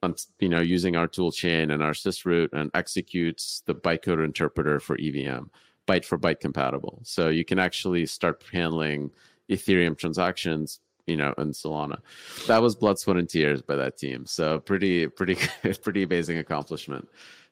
on, 0.02 0.16
you 0.40 0.50
know, 0.50 0.62
using 0.62 0.96
our 0.96 1.06
tool 1.06 1.32
chain 1.32 1.70
and 1.70 1.84
our 1.84 1.92
sysroot 1.92 2.54
and 2.54 2.72
executes 2.74 3.62
the 3.66 3.76
bytecode 3.76 4.24
interpreter 4.24 4.80
for 4.80 4.98
EVM, 4.98 5.44
byte 5.86 6.06
for 6.06 6.18
byte 6.18 6.40
compatible. 6.40 7.02
So 7.04 7.28
you 7.28 7.44
can 7.44 7.60
actually 7.60 8.06
start 8.06 8.42
handling 8.54 9.12
Ethereum 9.52 9.98
transactions 9.98 10.80
you 11.08 11.18
know, 11.18 11.34
in 11.38 11.52
Solana. 11.52 12.00
That 12.48 12.62
was 12.62 12.76
blood, 12.76 13.00
sweat, 13.00 13.18
and 13.18 13.30
tears 13.30 13.62
by 13.62 13.76
that 13.76 13.98
team. 13.98 14.26
So 14.26 14.60
pretty, 14.60 15.08
pretty, 15.08 15.38
pretty 15.82 16.04
amazing 16.04 16.38
accomplishment. 16.38 17.08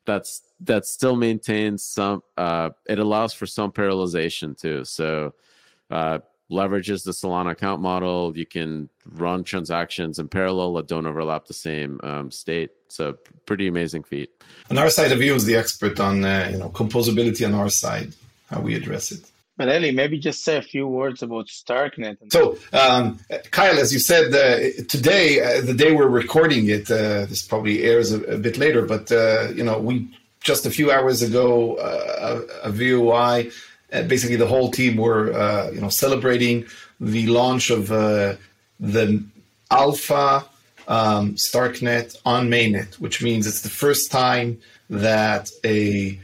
That's 0.05 0.41
that 0.61 0.85
still 0.85 1.15
maintains 1.15 1.83
some 1.83 2.23
uh, 2.37 2.69
it 2.87 2.99
allows 2.99 3.33
for 3.33 3.45
some 3.45 3.71
parallelization 3.71 4.59
too. 4.59 4.85
So 4.85 5.35
uh, 5.91 6.19
leverages 6.49 7.03
the 7.03 7.11
solana 7.11 7.51
account 7.51 7.81
model. 7.81 8.35
You 8.35 8.45
can 8.45 8.89
run 9.05 9.43
transactions 9.43 10.17
in 10.17 10.27
parallel 10.27 10.73
that 10.75 10.87
don't 10.87 11.05
overlap 11.05 11.45
the 11.45 11.53
same 11.53 11.99
um, 12.01 12.31
state. 12.31 12.71
So 12.87 13.17
pretty 13.45 13.67
amazing 13.67 14.03
feat. 14.03 14.31
On 14.71 14.77
our 14.77 14.89
side 14.89 15.11
Avihu 15.11 15.35
is 15.35 15.45
the 15.45 15.55
expert 15.55 15.99
on 15.99 16.25
uh, 16.25 16.49
you 16.51 16.57
know 16.57 16.69
composability 16.69 17.45
on 17.45 17.53
our 17.53 17.69
side 17.69 18.13
how 18.49 18.61
we 18.61 18.73
address 18.73 19.11
it 19.11 19.29
but 19.59 19.67
Eli, 19.67 19.91
maybe 19.91 20.17
just 20.17 20.45
say 20.45 20.55
a 20.55 20.61
few 20.61 20.87
words 20.87 21.21
about 21.21 21.47
Starknet. 21.47 22.31
So, 22.31 22.57
um, 22.71 23.19
Kyle, 23.51 23.77
as 23.77 23.91
you 23.91 23.99
said, 23.99 24.33
uh, 24.33 24.83
today, 24.87 25.41
uh, 25.41 25.59
the 25.59 25.73
day 25.73 25.91
we're 25.91 26.07
recording 26.07 26.69
it, 26.69 26.89
uh, 26.89 27.25
this 27.25 27.41
probably 27.41 27.83
airs 27.83 28.13
a, 28.13 28.21
a 28.35 28.37
bit 28.37 28.57
later, 28.57 28.83
but 28.85 29.11
uh, 29.11 29.49
you 29.53 29.65
know, 29.65 29.77
we 29.77 30.07
just 30.39 30.65
a 30.65 30.71
few 30.71 30.93
hours 30.93 31.21
ago, 31.21 31.75
uh, 31.75 32.45
a, 32.63 32.69
a 32.69 32.71
VOI, 32.71 33.51
uh, 33.91 34.03
basically 34.03 34.37
the 34.37 34.47
whole 34.47 34.71
team 34.71 34.95
were 34.95 35.25
you 35.73 35.81
know 35.81 35.89
celebrating 35.89 36.65
the 37.01 37.27
launch 37.27 37.69
of 37.69 37.89
the 37.89 39.23
Alpha 39.69 40.45
um, 40.87 41.35
Starknet 41.35 42.15
on 42.25 42.47
mainnet, 42.47 42.93
which 42.95 43.21
means 43.21 43.45
it's 43.45 43.61
the 43.61 43.69
first 43.69 44.09
time 44.09 44.61
that 44.89 45.51
a 45.65 46.17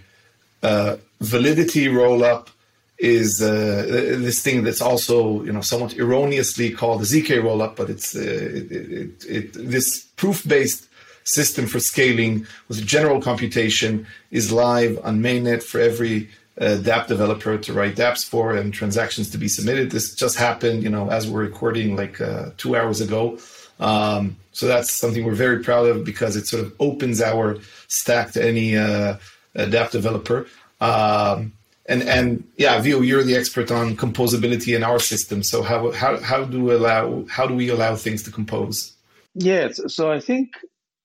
validity 1.20 1.88
rollup 1.88 2.48
is 2.98 3.42
uh, 3.42 3.86
this 4.20 4.42
thing 4.42 4.64
that's 4.64 4.82
also 4.82 5.44
you 5.44 5.52
know 5.52 5.62
somewhat 5.62 5.98
erroneously 5.98 6.72
called 6.72 7.02
the 7.02 7.06
zk 7.06 7.42
rollup, 7.42 7.76
but 7.76 7.90
it's 7.90 8.16
uh, 8.16 8.20
it, 8.20 8.72
it, 8.72 9.26
it, 9.28 9.54
this 9.54 10.06
proof-based 10.16 10.88
system 11.26 11.66
for 11.66 11.80
scaling 11.80 12.46
with 12.68 12.86
general 12.86 13.22
computation 13.22 14.08
is 14.32 14.52
live 14.52 15.00
on 15.04 15.20
mainnet 15.20 15.62
for 15.62 15.80
every 15.80 16.30
uh, 16.62 16.78
DApp 16.80 17.08
developer 17.08 17.58
to 17.58 17.74
write 17.74 17.96
DApps 17.96 18.24
for 18.24 18.56
and 18.56 18.74
transactions 18.74 19.30
to 19.32 19.38
be 19.38 19.48
submitted. 19.48 19.92
This 19.92 20.16
just 20.16 20.38
happened, 20.38 20.84
you 20.84 20.90
know, 20.90 21.10
as 21.10 21.30
we're 21.30 21.42
recording 21.42 21.96
like 21.96 22.22
uh, 22.22 22.52
two 22.58 22.76
hours 22.76 23.02
ago. 23.02 23.40
Um, 23.80 24.38
so 24.54 24.68
that's 24.68 24.92
something 24.92 25.26
we're 25.26 25.34
very 25.34 25.62
proud 25.62 25.88
of 25.88 26.06
because 26.06 26.38
it 26.38 26.48
sort 26.48 26.64
of 26.64 26.74
opens 26.80 27.22
our 27.22 27.58
stack 27.88 28.32
to 28.34 28.46
any 28.46 28.78
uh, 28.78 29.18
DApp 29.56 29.92
developer. 29.92 30.48
Um, 30.80 31.54
and 31.88 32.04
and 32.04 32.48
yeah, 32.58 32.80
Avihu, 32.80 33.06
you're 33.06 33.24
the 33.24 33.36
expert 33.36 33.72
on 33.72 33.96
composability 33.96 34.76
in 34.76 34.84
our 34.84 35.00
system. 35.00 35.44
So 35.44 35.62
how 35.62 35.92
how 35.92 36.20
how 36.20 36.44
do 36.44 36.64
we 36.64 36.74
allow 36.74 37.26
how 37.30 37.46
do 37.46 37.54
we 37.54 37.70
allow 37.70 37.96
things 37.96 38.24
to 38.24 38.32
compose? 38.32 38.94
Yes, 39.36 39.80
so 39.94 40.12
I 40.12 40.20
think 40.20 40.56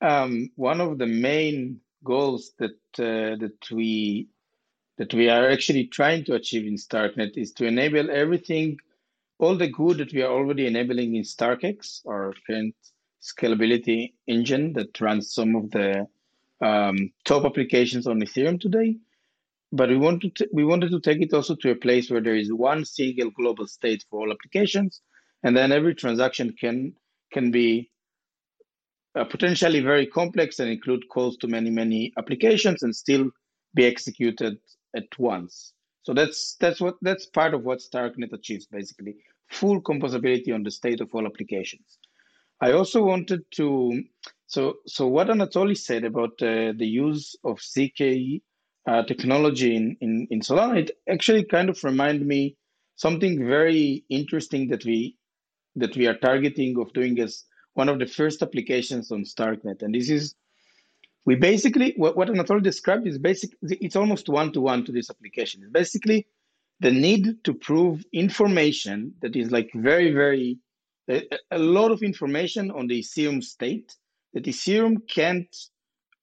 um, 0.00 0.50
one 0.56 0.80
of 0.80 0.98
the 0.98 1.06
main 1.06 1.80
goals 2.02 2.52
that 2.58 2.78
uh, 2.98 3.36
that 3.36 3.70
we 3.70 4.28
that 4.96 5.12
we 5.12 5.28
are 5.28 5.50
actually 5.50 5.86
trying 5.86 6.24
to 6.24 6.34
achieve 6.34 6.66
in 6.66 6.76
Starknet 6.76 7.36
is 7.36 7.52
to 7.52 7.66
enable 7.66 8.10
everything, 8.10 8.78
all 9.38 9.56
the 9.56 9.68
good 9.68 9.98
that 9.98 10.12
we 10.12 10.22
are 10.22 10.32
already 10.32 10.66
enabling 10.66 11.14
in 11.16 11.22
StarkEx, 11.22 12.06
our 12.06 12.34
current 12.46 12.74
scalability 13.22 14.12
engine 14.26 14.72
that 14.74 14.98
runs 15.00 15.32
some 15.32 15.56
of 15.56 15.70
the 15.70 16.06
um, 16.62 17.10
top 17.24 17.44
applications 17.44 18.06
on 18.06 18.20
Ethereum 18.20 18.60
today 18.60 18.96
but 19.72 19.88
we 19.88 19.96
wanted 19.96 20.34
to, 20.36 20.48
we 20.52 20.64
wanted 20.64 20.90
to 20.90 21.00
take 21.00 21.20
it 21.20 21.32
also 21.32 21.54
to 21.56 21.70
a 21.70 21.76
place 21.76 22.10
where 22.10 22.20
there 22.20 22.36
is 22.36 22.52
one 22.52 22.84
single 22.84 23.30
global 23.30 23.66
state 23.66 24.04
for 24.10 24.20
all 24.20 24.32
applications, 24.32 25.00
and 25.42 25.56
then 25.56 25.72
every 25.72 25.94
transaction 25.94 26.54
can 26.58 26.94
can 27.32 27.50
be 27.50 27.90
uh, 29.16 29.24
potentially 29.24 29.80
very 29.80 30.06
complex 30.06 30.58
and 30.58 30.70
include 30.70 31.08
calls 31.08 31.36
to 31.38 31.46
many 31.46 31.70
many 31.70 32.12
applications 32.18 32.82
and 32.82 32.94
still 32.94 33.30
be 33.74 33.86
executed 33.86 34.58
at 34.96 35.06
once. 35.18 35.72
So 36.02 36.14
that's 36.14 36.56
that's 36.58 36.80
what 36.80 36.96
that's 37.02 37.26
part 37.26 37.54
of 37.54 37.62
what 37.62 37.78
Starknet 37.78 38.32
achieves 38.32 38.66
basically 38.66 39.16
full 39.50 39.80
composability 39.82 40.54
on 40.54 40.62
the 40.62 40.70
state 40.70 41.00
of 41.00 41.10
all 41.12 41.26
applications. 41.26 41.98
I 42.60 42.72
also 42.72 43.02
wanted 43.02 43.44
to 43.52 44.02
so 44.46 44.78
so 44.86 45.06
what 45.06 45.28
Anatoly 45.28 45.76
said 45.76 46.04
about 46.04 46.32
uh, 46.42 46.72
the 46.76 46.86
use 46.86 47.36
of 47.44 47.58
ZK 47.58 48.42
uh, 48.86 49.02
technology 49.04 49.76
in, 49.76 49.96
in 50.00 50.26
in 50.30 50.40
Solana, 50.40 50.78
it 50.78 50.90
actually 51.08 51.44
kind 51.44 51.68
of 51.68 51.82
reminded 51.84 52.26
me 52.26 52.56
something 52.96 53.46
very 53.46 54.04
interesting 54.08 54.68
that 54.68 54.84
we 54.84 55.16
that 55.76 55.96
we 55.96 56.06
are 56.06 56.16
targeting 56.16 56.78
of 56.78 56.92
doing 56.92 57.18
as 57.20 57.44
one 57.74 57.88
of 57.88 57.98
the 57.98 58.06
first 58.06 58.42
applications 58.42 59.12
on 59.12 59.24
Starknet, 59.24 59.82
and 59.82 59.94
this 59.94 60.10
is 60.10 60.34
we 61.26 61.34
basically 61.34 61.94
what, 61.96 62.16
what 62.16 62.28
Anatoly 62.28 62.62
described 62.62 63.06
is 63.06 63.18
basic. 63.18 63.50
It's 63.62 63.96
almost 63.96 64.28
one 64.28 64.52
to 64.52 64.60
one 64.60 64.84
to 64.86 64.92
this 64.92 65.10
application. 65.10 65.62
It's 65.62 65.72
basically 65.72 66.26
the 66.80 66.90
need 66.90 67.44
to 67.44 67.52
prove 67.52 68.04
information 68.12 69.14
that 69.20 69.36
is 69.36 69.50
like 69.50 69.70
very 69.74 70.12
very 70.12 70.58
a, 71.08 71.22
a 71.50 71.58
lot 71.58 71.90
of 71.90 72.02
information 72.02 72.70
on 72.70 72.86
the 72.86 73.00
Ethereum 73.00 73.42
state 73.42 73.94
that 74.32 74.44
Ethereum 74.44 74.96
can't 75.08 75.54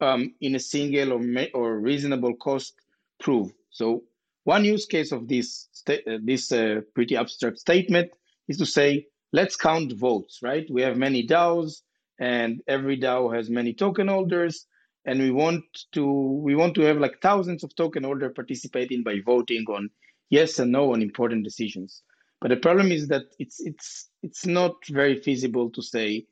um, 0.02 0.34
in 0.42 0.56
a 0.56 0.60
single 0.60 1.14
or 1.14 1.22
or 1.54 1.80
reasonable 1.80 2.36
cost 2.36 2.74
proof. 3.20 3.52
So 3.70 4.04
one 4.44 4.66
use 4.66 4.86
case 4.86 5.12
of 5.12 5.28
this 5.28 5.68
uh, 5.90 6.18
this 6.24 6.52
uh, 6.52 6.82
pretty 6.94 7.16
abstract 7.16 7.60
statement 7.60 8.12
is 8.48 8.58
to 8.58 8.66
say 8.66 9.08
let's 9.34 9.56
count 9.56 9.94
votes. 9.94 10.40
Right? 10.42 10.66
We 10.70 10.82
have 10.82 10.98
many 10.98 11.26
DAOs, 11.26 11.82
and 12.20 12.62
every 12.68 12.98
DAO 12.98 13.36
has 13.36 13.50
many 13.50 13.74
token 13.74 14.08
holders 14.08 14.66
and 15.08 15.22
we 15.22 15.32
want 15.32 15.64
to 15.94 16.06
we 16.44 16.54
want 16.54 16.76
to 16.76 16.82
have 16.82 16.98
like 16.98 17.20
thousands 17.22 17.64
of 17.64 17.74
token 17.76 18.04
holder 18.04 18.30
participating 18.30 19.02
by 19.04 19.20
voting 19.26 19.66
on 19.70 19.90
yes 20.30 20.60
and 20.60 20.72
no 20.72 20.94
on 20.94 21.02
important 21.02 21.44
decisions 21.44 22.04
but 22.42 22.50
the 22.50 22.58
problem 22.58 22.92
is 22.92 23.08
that 23.08 23.24
it's 23.40 23.60
it's 23.62 24.10
it's 24.22 24.46
not 24.46 24.76
very 24.90 25.20
feasible 25.22 25.70
to 25.72 25.82
say 25.82 26.26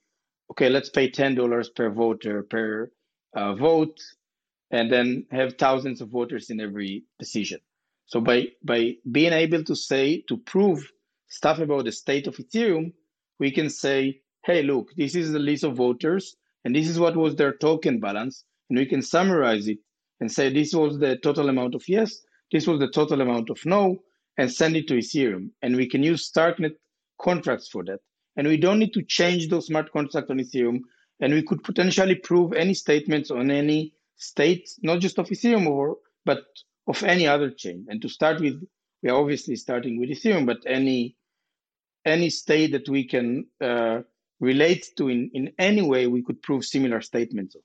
okay 0.51 0.69
let's 0.69 0.89
pay 0.89 1.09
$10 1.09 1.75
per 1.75 1.89
voter 1.89 2.43
per 2.43 2.91
uh, 3.35 3.53
vote 3.53 3.99
and 4.71 4.91
then 4.91 5.25
have 5.31 5.55
thousands 5.57 6.01
of 6.01 6.09
voters 6.09 6.49
in 6.49 6.59
every 6.59 7.03
decision 7.19 7.59
so 8.05 8.19
by 8.19 8.45
by 8.63 8.93
being 9.11 9.33
able 9.33 9.63
to 9.63 9.75
say 9.75 10.23
to 10.27 10.37
prove 10.37 10.91
stuff 11.27 11.59
about 11.59 11.85
the 11.85 11.91
state 11.91 12.27
of 12.27 12.35
ethereum 12.37 12.91
we 13.39 13.51
can 13.51 13.69
say 13.69 14.19
hey 14.45 14.63
look 14.63 14.89
this 14.95 15.15
is 15.15 15.31
the 15.31 15.39
list 15.39 15.63
of 15.63 15.75
voters 15.75 16.35
and 16.63 16.75
this 16.75 16.87
is 16.87 16.99
what 16.99 17.15
was 17.15 17.35
their 17.35 17.53
token 17.53 17.99
balance 17.99 18.43
and 18.69 18.79
we 18.79 18.85
can 18.85 19.01
summarize 19.01 19.67
it 19.67 19.77
and 20.19 20.31
say 20.31 20.51
this 20.51 20.73
was 20.73 20.97
the 20.99 21.17
total 21.17 21.49
amount 21.49 21.75
of 21.75 21.87
yes, 21.87 22.21
this 22.51 22.67
was 22.67 22.79
the 22.79 22.89
total 22.89 23.21
amount 23.21 23.49
of 23.49 23.63
no, 23.65 23.97
and 24.37 24.51
send 24.51 24.75
it 24.75 24.87
to 24.87 24.95
Ethereum. 24.95 25.49
And 25.61 25.75
we 25.75 25.87
can 25.87 26.03
use 26.03 26.29
Starknet 26.31 26.75
contracts 27.21 27.67
for 27.67 27.83
that. 27.85 27.99
And 28.37 28.47
we 28.47 28.57
don't 28.57 28.79
need 28.79 28.93
to 28.93 29.03
change 29.03 29.49
those 29.49 29.67
smart 29.67 29.91
contracts 29.91 30.29
on 30.29 30.39
Ethereum. 30.39 30.81
And 31.19 31.33
we 31.33 31.43
could 31.43 31.63
potentially 31.63 32.15
prove 32.15 32.53
any 32.53 32.73
statements 32.73 33.31
on 33.31 33.49
any 33.49 33.93
state, 34.17 34.69
not 34.81 34.99
just 34.99 35.17
of 35.17 35.29
Ethereum, 35.29 35.67
or, 35.67 35.97
but 36.25 36.43
of 36.87 37.03
any 37.03 37.27
other 37.27 37.49
chain. 37.51 37.85
And 37.89 38.01
to 38.01 38.09
start 38.09 38.41
with, 38.41 38.61
we 39.01 39.09
are 39.09 39.19
obviously 39.19 39.55
starting 39.55 39.99
with 39.99 40.09
Ethereum, 40.09 40.45
but 40.45 40.59
any 40.65 41.15
any 42.05 42.29
state 42.29 42.71
that 42.71 42.87
we 42.87 43.03
can 43.03 43.47
uh, 43.59 44.01
relate 44.39 44.85
to 44.95 45.09
in, 45.09 45.31
in 45.33 45.51
any 45.57 45.81
way, 45.81 46.05
we 46.05 46.21
could 46.21 46.39
prove 46.41 46.63
similar 46.63 47.01
statements 47.01 47.55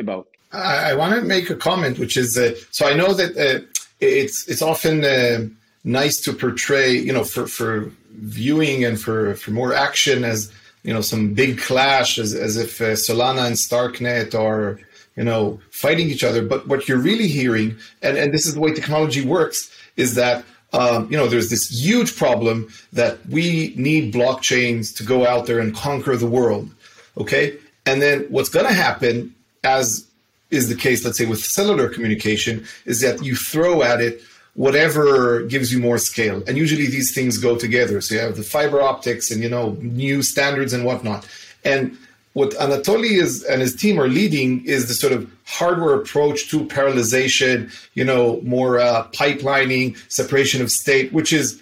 about. 0.00 0.26
I, 0.52 0.90
I 0.90 0.94
want 0.94 1.14
to 1.14 1.20
make 1.20 1.50
a 1.50 1.56
comment, 1.56 1.98
which 1.98 2.16
is 2.16 2.38
uh, 2.38 2.54
so 2.70 2.86
I 2.86 2.94
know 2.94 3.12
that 3.12 3.36
uh, 3.36 3.64
it's 4.00 4.48
it's 4.48 4.62
often 4.62 5.04
uh, 5.04 5.46
nice 5.84 6.20
to 6.22 6.32
portray, 6.32 6.92
you 6.92 7.12
know, 7.12 7.24
for 7.24 7.46
for 7.46 7.90
viewing 8.10 8.84
and 8.84 9.00
for 9.00 9.34
for 9.34 9.50
more 9.50 9.74
action 9.74 10.24
as 10.24 10.52
you 10.84 10.94
know 10.94 11.00
some 11.00 11.34
big 11.34 11.58
clash, 11.58 12.18
as 12.18 12.34
as 12.34 12.56
if 12.56 12.80
uh, 12.80 12.92
Solana 12.92 13.46
and 13.46 13.56
Starknet 13.56 14.38
are 14.38 14.78
you 15.16 15.24
know 15.24 15.60
fighting 15.70 16.08
each 16.08 16.22
other. 16.22 16.44
But 16.44 16.68
what 16.68 16.88
you're 16.88 16.98
really 16.98 17.26
hearing, 17.26 17.76
and 18.02 18.16
and 18.16 18.32
this 18.32 18.46
is 18.46 18.54
the 18.54 18.60
way 18.60 18.72
technology 18.72 19.24
works, 19.24 19.70
is 19.96 20.14
that. 20.14 20.44
Um, 20.72 21.08
you 21.08 21.16
know, 21.16 21.28
there's 21.28 21.50
this 21.50 21.70
huge 21.70 22.16
problem 22.16 22.68
that 22.92 23.24
we 23.26 23.74
need 23.76 24.12
blockchains 24.12 24.92
to 24.96 25.04
go 25.04 25.24
out 25.24 25.46
there 25.46 25.60
and 25.60 25.72
conquer 25.72 26.16
the 26.16 26.26
world. 26.26 26.68
Okay. 27.16 27.56
And 27.86 28.02
then 28.02 28.22
what's 28.28 28.48
going 28.48 28.66
to 28.66 28.72
happen 28.72 29.32
as 29.62 30.04
is 30.50 30.68
the 30.68 30.74
case, 30.74 31.04
let's 31.04 31.18
say, 31.18 31.26
with 31.26 31.40
cellular 31.40 31.88
communication, 31.88 32.64
is 32.86 33.00
that 33.00 33.22
you 33.22 33.36
throw 33.36 33.82
at 33.82 34.00
it 34.00 34.20
whatever 34.54 35.42
gives 35.42 35.72
you 35.72 35.80
more 35.80 35.98
scale. 35.98 36.42
And 36.46 36.56
usually 36.56 36.86
these 36.86 37.12
things 37.14 37.38
go 37.38 37.56
together. 37.56 38.00
So 38.00 38.14
you 38.14 38.20
have 38.20 38.36
the 38.36 38.42
fiber 38.42 38.80
optics 38.80 39.30
and, 39.30 39.42
you 39.42 39.48
know, 39.48 39.76
new 39.80 40.22
standards 40.22 40.72
and 40.72 40.84
whatnot. 40.84 41.26
And 41.64 41.96
what 42.34 42.50
Anatoly 42.52 43.20
is 43.20 43.42
and 43.44 43.60
his 43.60 43.74
team 43.74 44.00
are 44.00 44.08
leading 44.08 44.64
is 44.64 44.88
the 44.88 44.94
sort 44.94 45.12
of 45.12 45.30
hardware 45.46 45.94
approach 45.94 46.50
to 46.50 46.64
parallelization, 46.66 47.72
you 47.94 48.04
know, 48.04 48.40
more 48.42 48.78
uh, 48.78 49.06
pipelining, 49.12 49.96
separation 50.10 50.60
of 50.60 50.70
state, 50.70 51.12
which 51.12 51.32
is, 51.32 51.60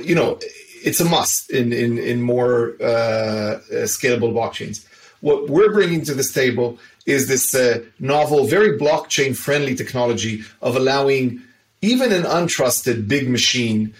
you 0.00 0.14
know, 0.14 0.38
it's 0.84 1.00
a 1.00 1.04
must 1.04 1.50
in 1.50 1.72
in 1.72 1.98
in 1.98 2.20
more 2.20 2.74
uh, 2.80 2.84
uh 2.84 3.60
scalable 3.86 4.32
blockchains. 4.32 4.86
What 5.20 5.48
we're 5.48 5.72
bringing 5.72 6.04
to 6.04 6.14
this 6.14 6.32
table 6.32 6.78
is 7.06 7.28
this 7.28 7.54
uh, 7.54 7.82
novel, 7.98 8.46
very 8.46 8.78
blockchain 8.78 9.36
friendly 9.36 9.74
technology 9.74 10.42
of 10.60 10.76
allowing 10.76 11.42
even 11.84 12.12
an 12.12 12.22
untrusted 12.22 13.06
big 13.08 13.28
machine 13.28 13.94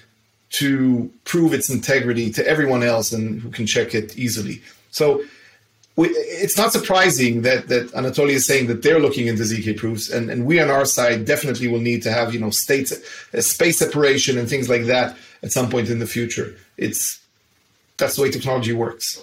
to 0.51 1.11
prove 1.25 1.53
its 1.53 1.69
integrity 1.69 2.31
to 2.31 2.47
everyone 2.47 2.83
else 2.83 3.13
and 3.13 3.41
who 3.41 3.51
can 3.51 3.67
check 3.67 3.95
it 3.95 4.17
easily. 4.17 4.63
So 4.91 5.23
we, 5.97 6.09
it's 6.09 6.57
not 6.57 6.73
surprising 6.73 7.43
that 7.43 7.69
that 7.69 7.93
Anatoly 7.93 8.31
is 8.31 8.47
saying 8.47 8.67
that 8.69 8.83
they're 8.83 8.99
looking 9.01 9.27
into 9.27 9.43
zk 9.43 9.77
proofs, 9.77 10.11
and, 10.11 10.31
and 10.31 10.47
we 10.47 10.61
on 10.61 10.71
our 10.71 10.87
side 10.87 11.25
definitely 11.25 11.69
will 11.69 11.81
need 11.81 12.03
to 12.03 12.13
have 12.13 12.35
you 12.35 12.41
know 12.41 12.51
states 12.51 12.93
uh, 12.93 13.41
space 13.41 13.79
separation 13.79 14.39
and 14.39 14.49
things 14.49 14.69
like 14.69 14.85
that 14.87 15.17
at 15.43 15.53
some 15.53 15.69
point 15.69 15.89
in 15.91 15.99
the 15.99 16.07
future. 16.07 16.57
It's 16.77 17.21
that's 17.97 18.17
the 18.17 18.23
way 18.23 18.31
technology 18.31 18.73
works. 18.73 19.23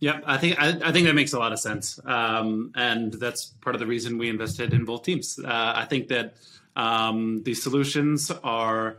Yeah, 0.00 0.20
I 0.26 0.36
think 0.36 0.60
I, 0.60 0.68
I, 0.88 0.92
think 0.92 1.06
that 1.06 1.14
makes 1.14 1.32
a 1.32 1.38
lot 1.38 1.52
of 1.52 1.58
sense, 1.58 1.98
um, 2.04 2.72
and 2.76 3.12
that's 3.14 3.46
part 3.62 3.74
of 3.74 3.80
the 3.80 3.86
reason 3.86 4.18
we 4.18 4.28
invested 4.28 4.74
in 4.74 4.84
both 4.84 5.02
Teams. 5.02 5.38
Uh, 5.42 5.72
I 5.74 5.84
think 5.86 6.08
that 6.08 6.34
um, 6.76 7.42
the 7.44 7.54
solutions 7.54 8.30
are 8.42 8.98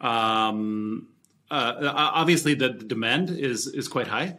um, 0.00 1.08
uh, 1.50 1.92
obviously 1.94 2.54
the 2.54 2.70
demand 2.70 3.30
is 3.30 3.66
is 3.66 3.88
quite 3.88 4.08
high. 4.08 4.38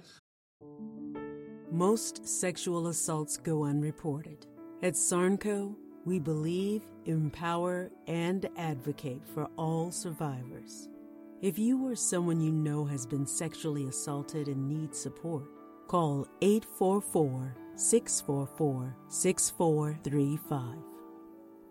Most 1.71 2.27
sexual 2.27 2.87
assaults 2.87 3.37
go 3.37 3.65
unreported. 3.65 4.47
At 4.81 4.93
Sarnco, 4.93 5.75
we 6.05 6.17
believe, 6.17 6.83
empower, 7.05 7.91
and 8.07 8.49
advocate 8.57 9.21
for 9.33 9.47
all 9.57 9.91
survivors. 9.91 10.87
If 11.41 11.59
you 11.59 11.85
or 11.85 11.95
someone 11.95 12.41
you 12.41 12.51
know 12.51 12.85
has 12.85 13.05
been 13.05 13.25
sexually 13.25 13.85
assaulted 13.85 14.47
and 14.47 14.67
needs 14.67 14.99
support 14.99 15.45
Call 15.89 16.27
844 16.43 17.55
644 17.75 18.95
6435. 19.07 20.88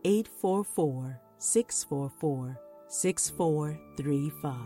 844 0.05 1.21
644 1.39 2.61
6435. 2.89 4.57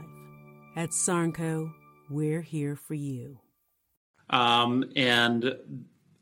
At 0.76 0.90
Sarnco, 0.90 1.72
we're 2.08 2.40
here 2.40 2.76
for 2.76 2.94
you. 2.94 3.38
Um, 4.30 4.84
and 4.96 5.56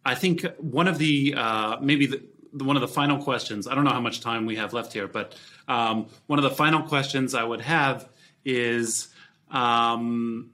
I 0.04 0.14
think 0.14 0.44
one 0.58 0.88
of 0.88 0.98
the 0.98 1.34
uh, 1.36 1.76
maybe 1.80 2.06
the, 2.06 2.22
one 2.52 2.76
of 2.76 2.80
the 2.80 2.88
final 2.88 3.22
questions. 3.22 3.68
I 3.68 3.74
don't 3.74 3.84
know 3.84 3.92
how 3.92 4.00
much 4.00 4.20
time 4.20 4.46
we 4.46 4.56
have 4.56 4.72
left 4.72 4.92
here, 4.92 5.06
but 5.06 5.36
um, 5.68 6.06
one 6.26 6.38
of 6.38 6.42
the 6.42 6.50
final 6.50 6.82
questions 6.82 7.34
I 7.34 7.44
would 7.44 7.60
have 7.60 8.08
is, 8.44 9.08
um, 9.50 10.50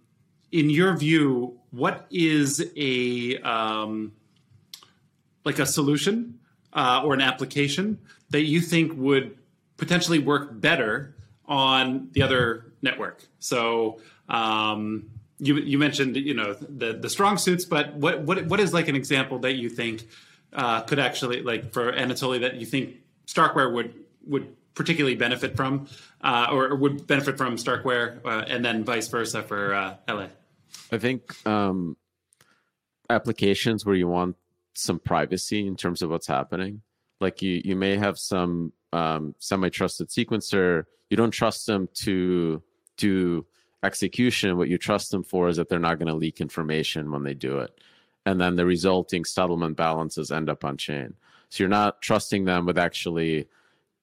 in 0.53 0.69
your 0.69 0.97
view, 0.97 1.59
what 1.71 2.07
is 2.11 2.65
a 2.77 3.39
um, 3.39 4.13
like 5.45 5.59
a 5.59 5.67
solution 5.67 6.39
uh, 6.73 7.03
or 7.05 7.15
an 7.15 7.21
application 7.21 7.99
that 8.31 8.43
you 8.43 8.61
think 8.61 8.93
would 8.97 9.37
potentially 9.77 10.19
work 10.19 10.61
better 10.61 11.15
on 11.47 12.09
the 12.13 12.23
other 12.23 12.73
network? 12.83 13.23
So 13.39 14.01
um, 14.29 15.11
you 15.39 15.57
you 15.57 15.79
mentioned 15.79 16.17
you 16.17 16.35
know 16.35 16.55
the 16.55 16.95
the 16.95 17.11
strong 17.11 17.39
suits, 17.39 17.65
but 17.65 17.95
what 17.95 18.23
what 18.23 18.47
what 18.47 18.61
is 18.61 18.73
like 18.73 18.89
an 18.89 18.97
example 18.97 19.39
that 19.41 19.55
you 19.55 19.69
think 19.69 20.07
uh, 20.53 20.81
could 20.83 20.99
actually 20.99 21.43
like 21.43 21.73
for 21.73 21.93
Anatoly 21.93 22.41
that 22.41 22.57
you 22.57 22.67
think 22.67 22.97
Starkware 23.27 23.73
would 23.73 23.95
would 24.27 24.55
particularly 24.77 25.17
benefit 25.17 25.57
from, 25.57 25.89
uh, 26.21 26.49
or 26.53 26.77
would 26.77 27.07
benefit 27.09 27.37
from 27.37 27.57
Starkware, 27.57 28.25
uh, 28.25 28.45
and 28.47 28.65
then 28.65 28.85
vice 28.85 29.09
versa 29.09 29.43
for 29.43 29.75
uh, 29.75 29.97
Eli? 30.09 30.29
I 30.93 30.99
think 30.99 31.35
um, 31.47 31.97
applications 33.11 33.85
where 33.85 33.97
you 33.97 34.07
want 34.07 34.37
some 34.75 35.01
privacy 35.01 35.67
in 35.67 35.75
terms 35.75 36.03
of 36.03 36.11
what's 36.11 36.27
happening, 36.27 36.83
like 37.21 37.43
you 37.43 37.61
you 37.65 37.77
may 37.77 37.97
have 37.97 38.19
some 38.19 38.73
um, 38.93 39.35
semi-trusted 39.39 40.09
sequencer. 40.09 40.85
You 41.11 41.17
don't 41.17 41.31
trust 41.31 41.67
them 41.67 41.89
to 41.95 42.63
do 42.97 43.47
execution. 43.83 44.57
What 44.57 44.69
you 44.69 44.79
trust 44.79 45.11
them 45.11 45.23
for 45.23 45.49
is 45.49 45.57
that 45.57 45.69
they're 45.69 45.79
not 45.79 45.99
going 45.99 46.09
to 46.09 46.15
leak 46.15 46.41
information 46.41 47.11
when 47.11 47.23
they 47.23 47.35
do 47.35 47.59
it, 47.59 47.79
and 48.25 48.41
then 48.41 48.57
the 48.57 48.67
resulting 48.67 49.25
settlement 49.25 49.77
balances 49.77 50.33
end 50.33 50.49
up 50.51 50.65
on 50.65 50.77
chain. 50.77 51.15
So 51.49 51.63
you're 51.63 51.69
not 51.69 52.03
trusting 52.03 52.45
them 52.45 52.67
with 52.67 52.79
actually 52.79 53.49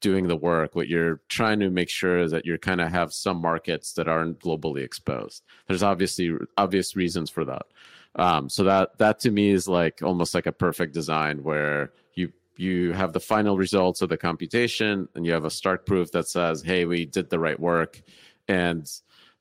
doing 0.03 0.27
the 0.27 0.35
work. 0.35 0.75
What 0.75 0.89
you're 0.89 1.21
trying 1.29 1.59
to 1.61 1.69
make 1.69 1.89
sure 1.89 2.19
is 2.19 2.31
that 2.31 2.45
you're 2.45 2.57
kind 2.57 2.81
of 2.81 2.91
have 2.91 3.13
some 3.13 3.41
markets 3.41 3.93
that 3.93 4.07
aren't 4.07 4.39
globally 4.39 4.83
exposed. 4.83 5.43
There's 5.67 5.81
obviously 5.81 6.31
obvious 6.57 6.95
reasons 6.95 7.29
for 7.29 7.45
that. 7.45 7.63
Um, 8.15 8.49
so 8.49 8.63
that 8.65 8.97
that 8.99 9.19
to 9.21 9.31
me 9.31 9.49
is 9.49 9.67
like 9.67 10.03
almost 10.03 10.35
like 10.35 10.45
a 10.45 10.51
perfect 10.51 10.93
design 10.93 11.41
where 11.41 11.93
you 12.57 12.93
have 12.93 13.13
the 13.13 13.19
final 13.19 13.57
results 13.57 14.01
of 14.01 14.09
the 14.09 14.17
computation 14.17 15.07
and 15.15 15.25
you 15.25 15.33
have 15.33 15.45
a 15.45 15.49
Stark 15.49 15.85
proof 15.85 16.11
that 16.11 16.27
says, 16.27 16.61
"Hey, 16.61 16.85
we 16.85 17.05
did 17.05 17.29
the 17.29 17.39
right 17.39 17.59
work," 17.59 18.01
and 18.47 18.89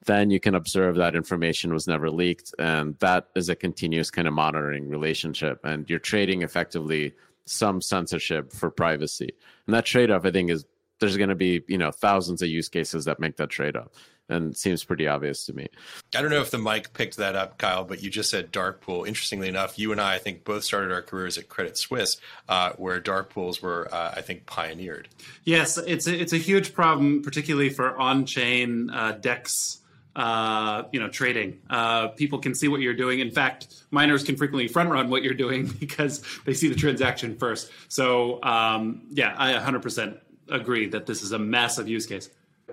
then 0.05 0.31
you 0.31 0.41
can 0.41 0.55
observe 0.55 0.97
that 0.97 1.15
information 1.15 1.73
was 1.73 1.87
never 1.87 2.11
leaked, 2.11 2.55
and 2.59 2.99
that 2.99 3.29
is 3.35 3.49
a 3.49 3.55
continuous 3.55 4.11
kind 4.11 4.27
of 4.27 4.35
monitoring 4.35 4.89
relationship, 4.89 5.61
and 5.65 5.89
you're 5.89 5.99
trading 5.99 6.43
effectively 6.43 7.15
some 7.45 7.81
censorship 7.81 8.53
for 8.53 8.71
privacy. 8.71 9.31
And 9.67 9.75
that 9.75 9.85
trade 9.85 10.11
off, 10.11 10.25
I 10.25 10.31
think, 10.31 10.51
is 10.51 10.65
there's 11.01 11.17
going 11.17 11.29
to 11.29 11.35
be 11.35 11.63
you 11.69 11.79
know 11.79 11.91
thousands 11.91 12.43
of 12.43 12.49
use 12.49 12.69
cases 12.69 13.05
that 13.05 13.21
make 13.21 13.37
that 13.37 13.51
trade 13.51 13.77
off 13.77 13.89
and 14.33 14.57
seems 14.57 14.85
pretty 14.85 15.07
obvious 15.07 15.45
to 15.47 15.53
me. 15.53 15.68
I 16.16 16.22
don't 16.22 16.30
know 16.30 16.41
if 16.41 16.51
the 16.51 16.59
mic 16.59 16.93
picked 16.93 17.16
that 17.18 17.37
up, 17.37 17.59
Kyle, 17.59 17.85
but 17.85 18.03
you 18.03 18.11
just 18.11 18.30
said 18.30 18.51
dark 18.51 18.80
pool. 18.80 19.05
Interestingly 19.05 19.49
enough, 19.49 19.78
you 19.78 19.93
and 19.93 20.01
I, 20.01 20.14
I 20.14 20.18
think, 20.18 20.45
both 20.45 20.64
started 20.64 20.93
our 20.93 21.03
careers 21.03 21.39
at 21.39 21.49
Credit 21.49 21.76
Suisse, 21.76 22.16
uh, 22.49 22.72
where 22.72 23.01
dark 23.01 23.30
pools 23.30 23.62
were, 23.62 23.89
uh, 23.93 24.14
I 24.16 24.20
think, 24.20 24.47
pioneered. 24.47 25.09
Yes, 25.45 25.78
it's 25.78 26.07
a, 26.07 26.20
it's 26.20 26.33
a 26.33 26.39
huge 26.39 26.74
problem, 26.74 27.22
particularly 27.22 27.70
for 27.70 27.97
on-chain 27.97 28.91
uh, 28.91 29.12
DEX 29.12 29.78
uh, 30.14 30.85
you 30.93 31.01
know, 31.01 31.09
trading. 31.09 31.61
Uh, 31.70 32.09
people 32.09 32.39
can 32.39 32.55
see 32.55 32.68
what 32.68 32.80
you're 32.80 32.95
doing. 32.95 33.20
In 33.20 33.30
fact, 33.30 33.83
miners 33.91 34.22
can 34.22 34.37
frequently 34.37 34.68
front 34.68 34.91
run 34.91 35.09
what 35.09 35.22
you're 35.22 35.35
doing 35.35 35.66
because 35.80 36.22
they 36.45 36.55
see 36.55 36.68
the 36.68 36.74
transaction 36.74 37.37
first. 37.39 37.70
So, 37.89 38.43
um, 38.43 39.03
yeah, 39.11 39.35
I 39.37 39.53
100% 39.55 40.18
agree 40.51 40.89
that 40.89 41.07
this 41.07 41.22
is 41.22 41.33
a 41.33 41.39
massive 41.39 41.89
use 41.89 42.07
case. 42.07 42.28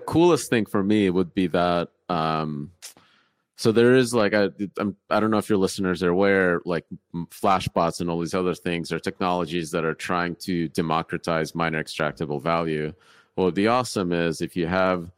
Coolest 0.06 0.50
thing 0.50 0.66
for 0.66 0.82
me 0.82 1.10
would 1.10 1.34
be 1.34 1.46
that. 1.48 1.88
Um, 2.08 2.72
so 3.56 3.72
there 3.72 3.94
is 3.94 4.14
like 4.14 4.32
I 4.32 4.48
I'm, 4.78 4.96
I 5.10 5.20
don't 5.20 5.30
know 5.30 5.36
if 5.36 5.50
your 5.50 5.58
listeners 5.58 6.02
are 6.02 6.08
aware 6.08 6.62
like 6.64 6.86
flashbots 7.14 8.00
and 8.00 8.08
all 8.08 8.18
these 8.18 8.32
other 8.32 8.54
things 8.54 8.90
are 8.90 8.98
technologies 8.98 9.70
that 9.72 9.84
are 9.84 9.94
trying 9.94 10.34
to 10.36 10.68
democratize 10.68 11.54
miner 11.54 11.82
extractable 11.82 12.42
value. 12.42 12.92
What 13.34 13.44
would 13.44 13.54
be 13.54 13.68
awesome 13.68 14.12
is 14.12 14.40
if 14.40 14.56
you 14.56 14.66
have 14.66 15.10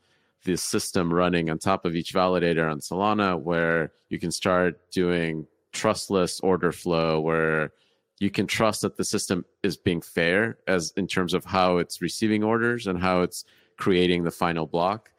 this 0.44 0.60
system 0.60 1.12
running 1.12 1.50
on 1.50 1.58
top 1.58 1.84
of 1.84 1.94
each 1.94 2.12
validator 2.12 2.68
on 2.68 2.80
Solana 2.80 3.40
where 3.40 3.92
you 4.08 4.18
can 4.18 4.32
start 4.32 4.90
doing 4.90 5.46
trustless 5.72 6.40
order 6.40 6.72
flow 6.72 7.20
where 7.20 7.72
you 8.18 8.30
can 8.30 8.46
trust 8.46 8.82
that 8.82 8.96
the 8.96 9.04
system 9.04 9.44
is 9.62 9.76
being 9.76 10.00
fair 10.00 10.58
as 10.66 10.92
in 10.96 11.06
terms 11.06 11.32
of 11.32 11.44
how 11.44 11.78
it's 11.78 12.02
receiving 12.02 12.42
orders 12.42 12.86
and 12.86 13.00
how 13.00 13.22
it's 13.22 13.44
creating 13.82 14.22
the 14.22 14.30
final 14.30 14.64
block. 14.64 15.10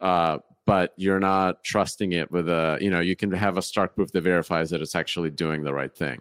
Uh, 0.00 0.38
but 0.64 0.92
you're 0.96 1.18
not 1.18 1.64
trusting 1.64 2.12
it 2.12 2.30
with 2.30 2.48
a, 2.48 2.78
you 2.80 2.88
know, 2.88 3.00
you 3.00 3.16
can 3.16 3.32
have 3.32 3.56
a 3.56 3.62
Stark 3.62 3.96
proof 3.96 4.12
that 4.12 4.20
verifies 4.20 4.70
that 4.70 4.80
it's 4.80 4.94
actually 4.94 5.30
doing 5.30 5.64
the 5.64 5.74
right 5.74 5.92
thing. 5.92 6.20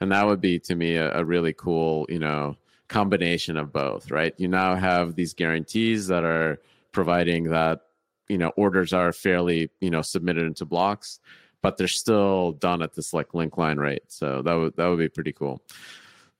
And 0.00 0.12
that 0.12 0.24
would 0.24 0.40
be 0.40 0.60
to 0.60 0.76
me 0.76 0.94
a, 0.94 1.12
a 1.18 1.24
really 1.24 1.52
cool, 1.52 2.06
you 2.08 2.20
know, 2.20 2.56
combination 2.86 3.56
of 3.56 3.72
both, 3.72 4.12
right? 4.12 4.32
You 4.36 4.46
now 4.46 4.76
have 4.76 5.16
these 5.16 5.34
guarantees 5.34 6.06
that 6.06 6.22
are 6.22 6.60
providing 6.92 7.44
that 7.50 7.80
you 8.28 8.38
know 8.38 8.52
orders 8.56 8.92
are 8.92 9.12
fairly 9.12 9.70
you 9.80 9.90
know 9.90 10.02
submitted 10.02 10.44
into 10.44 10.64
blocks 10.64 11.18
but 11.62 11.76
they're 11.76 11.88
still 11.88 12.52
done 12.52 12.80
at 12.80 12.94
this 12.94 13.12
like 13.12 13.34
link 13.34 13.58
line 13.58 13.78
rate 13.78 14.04
so 14.08 14.40
that 14.42 14.54
would 14.54 14.74
that 14.76 14.86
would 14.86 14.98
be 14.98 15.08
pretty 15.08 15.32
cool 15.32 15.60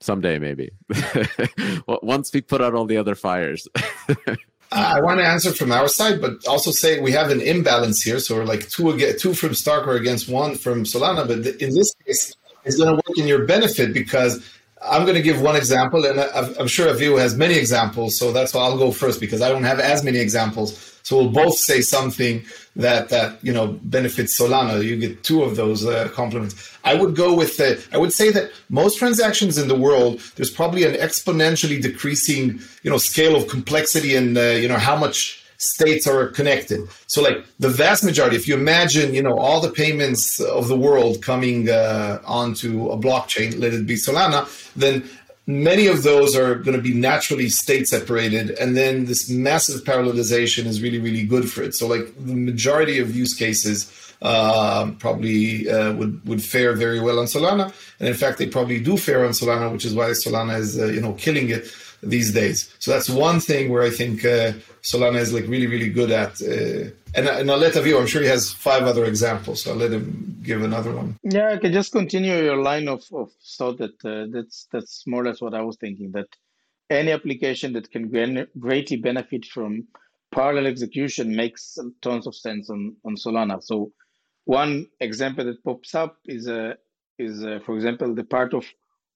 someday 0.00 0.38
maybe 0.38 0.70
once 2.02 2.32
we 2.32 2.40
put 2.40 2.62
out 2.62 2.74
all 2.74 2.86
the 2.86 2.96
other 2.96 3.14
fires 3.14 3.68
Ah, 4.72 4.96
I 4.96 5.00
want 5.00 5.18
to 5.18 5.26
answer 5.26 5.52
from 5.52 5.72
our 5.72 5.88
side, 5.88 6.20
but 6.20 6.46
also 6.46 6.70
say 6.70 7.00
we 7.00 7.10
have 7.12 7.30
an 7.30 7.40
imbalance 7.40 8.02
here. 8.02 8.20
So 8.20 8.36
we're 8.36 8.44
like 8.44 8.68
two 8.68 8.96
two 9.14 9.34
from 9.34 9.50
Starkware 9.50 9.98
against 9.98 10.28
one 10.28 10.54
from 10.54 10.84
Solana. 10.84 11.26
But 11.26 11.60
in 11.60 11.74
this 11.74 11.92
case, 12.06 12.36
it's 12.64 12.76
going 12.76 12.88
to 12.90 12.94
work 12.94 13.18
in 13.18 13.26
your 13.26 13.46
benefit 13.46 13.92
because 13.92 14.44
I'm 14.82 15.02
going 15.02 15.16
to 15.16 15.22
give 15.22 15.42
one 15.42 15.56
example, 15.56 16.04
and 16.06 16.20
I'm 16.20 16.68
sure 16.68 16.92
Avihu 16.92 17.18
has 17.18 17.36
many 17.36 17.54
examples. 17.54 18.18
So 18.18 18.32
that's 18.32 18.54
why 18.54 18.62
I'll 18.62 18.78
go 18.78 18.92
first 18.92 19.20
because 19.20 19.42
I 19.42 19.48
don't 19.48 19.64
have 19.64 19.80
as 19.80 20.04
many 20.04 20.18
examples. 20.18 20.89
So 21.03 21.16
we'll 21.16 21.30
both 21.30 21.57
say 21.57 21.80
something 21.80 22.44
that 22.76 23.09
that 23.09 23.42
you 23.44 23.53
know 23.53 23.78
benefits 23.82 24.38
Solana. 24.38 24.82
You 24.84 24.96
get 24.96 25.22
two 25.24 25.42
of 25.42 25.57
those 25.57 25.84
uh, 25.84 26.09
compliments. 26.12 26.55
I 26.84 26.94
would 26.94 27.14
go 27.16 27.34
with 27.34 27.57
the, 27.57 27.82
I 27.92 27.98
would 27.98 28.12
say 28.12 28.30
that 28.30 28.51
most 28.68 28.98
transactions 28.98 29.59
in 29.59 29.68
the 29.68 29.74
world, 29.74 30.20
there's 30.36 30.51
probably 30.51 30.84
an 30.84 30.94
exponentially 30.94 31.80
decreasing 31.80 32.61
you 32.82 32.90
know 32.90 32.98
scale 32.98 33.36
of 33.36 33.48
complexity 33.48 34.14
and 34.16 34.36
uh, 34.36 34.42
you 34.62 34.68
know 34.68 34.78
how 34.78 34.96
much 34.96 35.40
states 35.61 36.07
are 36.07 36.28
connected. 36.28 36.88
So 37.07 37.22
like 37.22 37.44
the 37.59 37.68
vast 37.68 38.03
majority, 38.03 38.36
if 38.36 38.48
you 38.48 38.55
imagine, 38.55 39.12
you 39.12 39.22
know, 39.22 39.36
all 39.36 39.61
the 39.61 39.70
payments 39.70 40.40
of 40.40 40.68
the 40.68 40.76
world 40.76 41.22
coming 41.22 41.68
uh, 41.68 42.20
onto 42.24 42.88
a 42.88 42.96
blockchain, 42.96 43.61
let 43.61 43.74
it 43.74 43.86
be 43.86 43.96
Solana, 43.96 44.48
then 44.74 45.09
many 45.51 45.86
of 45.86 46.03
those 46.03 46.36
are 46.36 46.55
going 46.55 46.76
to 46.76 46.82
be 46.82 46.94
naturally 46.94 47.48
state 47.48 47.88
separated 47.88 48.51
and 48.51 48.76
then 48.76 49.07
this 49.07 49.28
massive 49.28 49.82
parallelization 49.82 50.66
is 50.66 50.82
really 50.82 50.98
really 50.98 51.24
good 51.24 51.51
for 51.51 51.62
it. 51.62 51.74
So 51.74 51.86
like 51.86 52.14
the 52.18 52.34
majority 52.34 52.98
of 52.98 53.14
use 53.14 53.34
cases 53.34 53.90
uh, 54.22 54.90
probably 54.98 55.68
uh, 55.68 55.92
would 55.94 56.26
would 56.26 56.42
fare 56.42 56.74
very 56.74 57.01
well 57.01 57.18
on 57.18 57.26
solana. 57.26 57.72
And 57.98 58.09
in 58.09 58.14
fact 58.14 58.38
they 58.38 58.46
probably 58.46 58.80
do 58.80 58.96
fare 58.96 59.24
on 59.24 59.30
solana 59.30 59.72
which 59.72 59.84
is 59.84 59.94
why 59.94 60.11
solana 60.11 60.59
is 60.59 60.78
uh, 60.78 60.86
you 60.86 61.01
know 61.01 61.14
killing 61.14 61.51
it 61.51 61.66
these 62.03 62.32
days 62.32 62.74
so 62.78 62.90
that's 62.90 63.11
one 63.11 63.40
thing 63.40 63.70
where 63.70 63.82
i 63.82 63.90
think 63.90 64.24
uh, 64.24 64.53
solana 64.82 65.18
is 65.18 65.32
like 65.32 65.46
really 65.46 65.66
really 65.66 65.90
good 65.90 66.11
at 66.11 66.40
uh, 66.42 66.90
and, 67.14 67.26
and 67.26 67.51
I'll 67.51 67.59
let 67.59 67.74
Avihu, 67.74 67.98
I'm 67.98 68.07
sure 68.07 68.22
he 68.22 68.28
has 68.28 68.53
five 68.53 68.84
other 68.84 69.05
examples, 69.05 69.62
so 69.62 69.72
I'll 69.72 69.76
let 69.76 69.92
him 69.92 70.38
give 70.42 70.62
another 70.62 70.92
one. 70.92 71.18
Yeah, 71.22 71.51
I 71.53 71.57
can 71.57 71.72
just 71.72 71.92
continue 71.92 72.36
your 72.36 72.62
line 72.62 72.88
of, 72.88 73.03
of 73.12 73.32
thought 73.59 73.78
that 73.78 74.05
uh, 74.05 74.26
that's 74.32 74.68
that's 74.70 75.05
more 75.07 75.22
or 75.22 75.24
less 75.24 75.40
what 75.40 75.55
I 75.55 75.62
was 75.62 75.76
thinking, 75.76 76.12
that 76.12 76.28
any 76.88 77.12
application 77.12 77.72
that 77.72 77.90
can 77.90 78.46
greatly 78.59 78.96
benefit 78.96 79.44
from 79.46 79.86
parallel 80.32 80.66
execution 80.66 81.34
makes 81.34 81.78
tons 82.03 82.26
of 82.26 82.34
sense 82.34 82.70
on, 82.70 82.96
on 83.05 83.16
Solana. 83.16 83.62
So 83.62 83.92
one 84.44 84.86
example 85.01 85.44
that 85.44 85.64
pops 85.64 85.94
up 85.94 86.18
is, 86.26 86.46
a, 86.48 86.76
is 87.18 87.42
a, 87.42 87.61
for 87.61 87.76
example, 87.76 88.14
the 88.14 88.24
part 88.24 88.55
of 88.55 88.64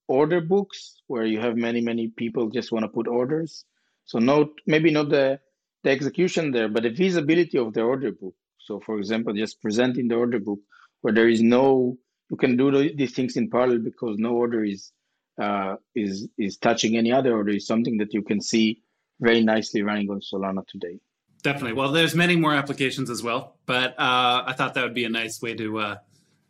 order 0.09 0.41
books 0.41 1.03
where 1.07 1.25
you 1.25 1.41
have 1.41 1.57
many, 1.57 1.81
many 1.81 2.09
people 2.09 2.51
just 2.51 2.73
want 2.73 2.85
to 2.85 2.89
put 2.89 3.09
orders. 3.09 3.65
So 4.05 4.19
not 4.19 4.49
maybe 4.67 4.91
not 4.91 5.09
the 5.09 5.41
the 5.83 5.91
execution 5.91 6.51
there, 6.51 6.69
but 6.69 6.83
the 6.83 6.91
visibility 6.91 7.59
of 7.59 7.75
the 7.75 7.83
order 7.83 8.11
book. 8.11 8.35
So, 8.59 8.81
for 8.81 8.99
example, 8.99 9.35
just 9.35 9.61
presenting 9.61 10.09
the 10.09 10.17
order 10.17 10.41
book 10.41 10.59
where 11.03 11.13
there 11.13 11.29
is 11.29 11.43
no, 11.43 11.99
you 12.31 12.37
can 12.37 12.57
do 12.57 12.95
these 12.95 13.15
things 13.15 13.37
in 13.37 13.51
parallel 13.51 13.81
because 13.81 14.17
no 14.19 14.33
order 14.33 14.65
is 14.65 14.93
uh, 15.41 15.77
is 15.95 16.29
is 16.39 16.57
touching 16.57 16.97
any 16.97 17.13
other 17.13 17.35
order 17.35 17.51
is 17.51 17.67
something 17.67 17.99
that 17.99 18.15
you 18.15 18.23
can 18.23 18.41
see 18.41 18.81
very 19.21 19.43
nicely 19.43 19.83
running 19.83 20.09
on 20.11 20.21
Solana 20.21 20.67
today. 20.67 20.99
Definitely. 21.43 21.75
Well, 21.75 21.93
there's 21.93 22.15
many 22.15 22.37
more 22.37 22.55
applications 22.55 23.11
as 23.11 23.23
well, 23.23 23.59
but 23.67 23.91
uh, 23.99 24.45
I 24.47 24.55
thought 24.57 24.75
that 24.75 24.83
would 24.83 24.95
be 24.95 25.05
a 25.05 25.11
nice 25.11 25.43
way 25.43 25.55
to 25.55 25.79
uh, 25.79 25.97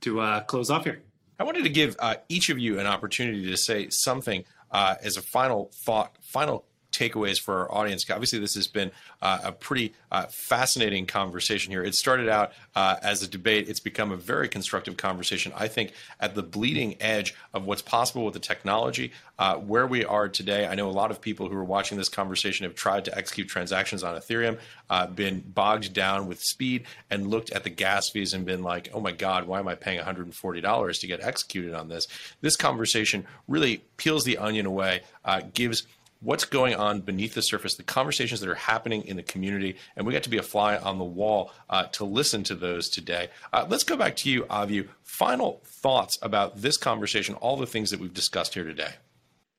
to 0.02 0.20
uh, 0.20 0.40
close 0.44 0.70
off 0.70 0.84
here. 0.84 1.02
I 1.38 1.44
wanted 1.44 1.64
to 1.64 1.70
give 1.70 1.96
uh, 1.98 2.16
each 2.28 2.48
of 2.50 2.58
you 2.58 2.78
an 2.78 2.86
opportunity 2.86 3.46
to 3.46 3.56
say 3.56 3.88
something 3.90 4.44
uh, 4.70 4.96
as 5.02 5.16
a 5.16 5.22
final 5.22 5.70
thought, 5.72 6.16
final 6.20 6.64
takeaways 6.94 7.40
for 7.40 7.60
our 7.60 7.72
audience? 7.72 8.08
Obviously, 8.10 8.38
this 8.38 8.54
has 8.54 8.66
been 8.66 8.90
uh, 9.20 9.40
a 9.44 9.52
pretty 9.52 9.94
uh, 10.10 10.26
fascinating 10.26 11.06
conversation 11.06 11.70
here. 11.70 11.82
It 11.82 11.94
started 11.94 12.28
out 12.28 12.52
uh, 12.74 12.96
as 13.02 13.22
a 13.22 13.28
debate. 13.28 13.68
It's 13.68 13.80
become 13.80 14.12
a 14.12 14.16
very 14.16 14.48
constructive 14.48 14.96
conversation. 14.96 15.52
I 15.56 15.68
think 15.68 15.92
at 16.20 16.34
the 16.34 16.42
bleeding 16.42 16.96
edge 17.00 17.34
of 17.52 17.66
what's 17.66 17.82
possible 17.82 18.24
with 18.24 18.34
the 18.34 18.40
technology, 18.40 19.12
uh, 19.38 19.56
where 19.56 19.86
we 19.86 20.04
are 20.04 20.28
today. 20.28 20.66
I 20.66 20.74
know 20.74 20.88
a 20.88 20.92
lot 20.92 21.10
of 21.10 21.20
people 21.20 21.48
who 21.48 21.56
are 21.56 21.64
watching 21.64 21.98
this 21.98 22.08
conversation 22.08 22.64
have 22.64 22.74
tried 22.74 23.04
to 23.06 23.16
execute 23.16 23.48
transactions 23.48 24.04
on 24.04 24.14
Ethereum, 24.16 24.58
uh, 24.90 25.06
been 25.06 25.40
bogged 25.40 25.92
down 25.92 26.28
with 26.28 26.40
speed, 26.40 26.84
and 27.10 27.26
looked 27.26 27.50
at 27.50 27.64
the 27.64 27.70
gas 27.70 28.08
fees 28.10 28.32
and 28.32 28.44
been 28.44 28.62
like, 28.62 28.90
"Oh 28.94 29.00
my 29.00 29.12
God, 29.12 29.46
why 29.46 29.58
am 29.58 29.68
I 29.68 29.74
paying 29.74 29.98
$140 29.98 31.00
to 31.00 31.06
get 31.06 31.20
executed 31.20 31.74
on 31.74 31.88
this?" 31.88 32.06
This 32.40 32.56
conversation 32.56 33.26
really 33.48 33.78
peels 33.96 34.24
the 34.24 34.38
onion 34.38 34.66
away, 34.66 35.02
uh, 35.24 35.42
gives 35.52 35.86
what's 36.24 36.46
going 36.46 36.74
on 36.74 37.02
beneath 37.02 37.34
the 37.34 37.42
surface, 37.42 37.76
the 37.76 37.82
conversations 37.82 38.40
that 38.40 38.48
are 38.48 38.54
happening 38.54 39.04
in 39.04 39.16
the 39.16 39.22
community, 39.22 39.76
and 39.94 40.06
we 40.06 40.12
got 40.12 40.22
to 40.22 40.30
be 40.30 40.38
a 40.38 40.42
fly 40.42 40.76
on 40.76 40.98
the 40.98 41.04
wall 41.04 41.52
uh, 41.68 41.84
to 41.84 42.04
listen 42.04 42.42
to 42.44 42.54
those 42.54 42.88
today. 42.88 43.28
Uh, 43.52 43.66
let's 43.68 43.84
go 43.84 43.96
back 43.96 44.16
to 44.16 44.30
you, 44.30 44.44
Avihu. 44.44 44.88
Final 45.02 45.60
thoughts 45.64 46.18
about 46.22 46.56
this 46.56 46.76
conversation, 46.76 47.34
all 47.36 47.56
the 47.56 47.66
things 47.66 47.90
that 47.90 48.00
we've 48.00 48.14
discussed 48.14 48.54
here 48.54 48.64
today. 48.64 48.92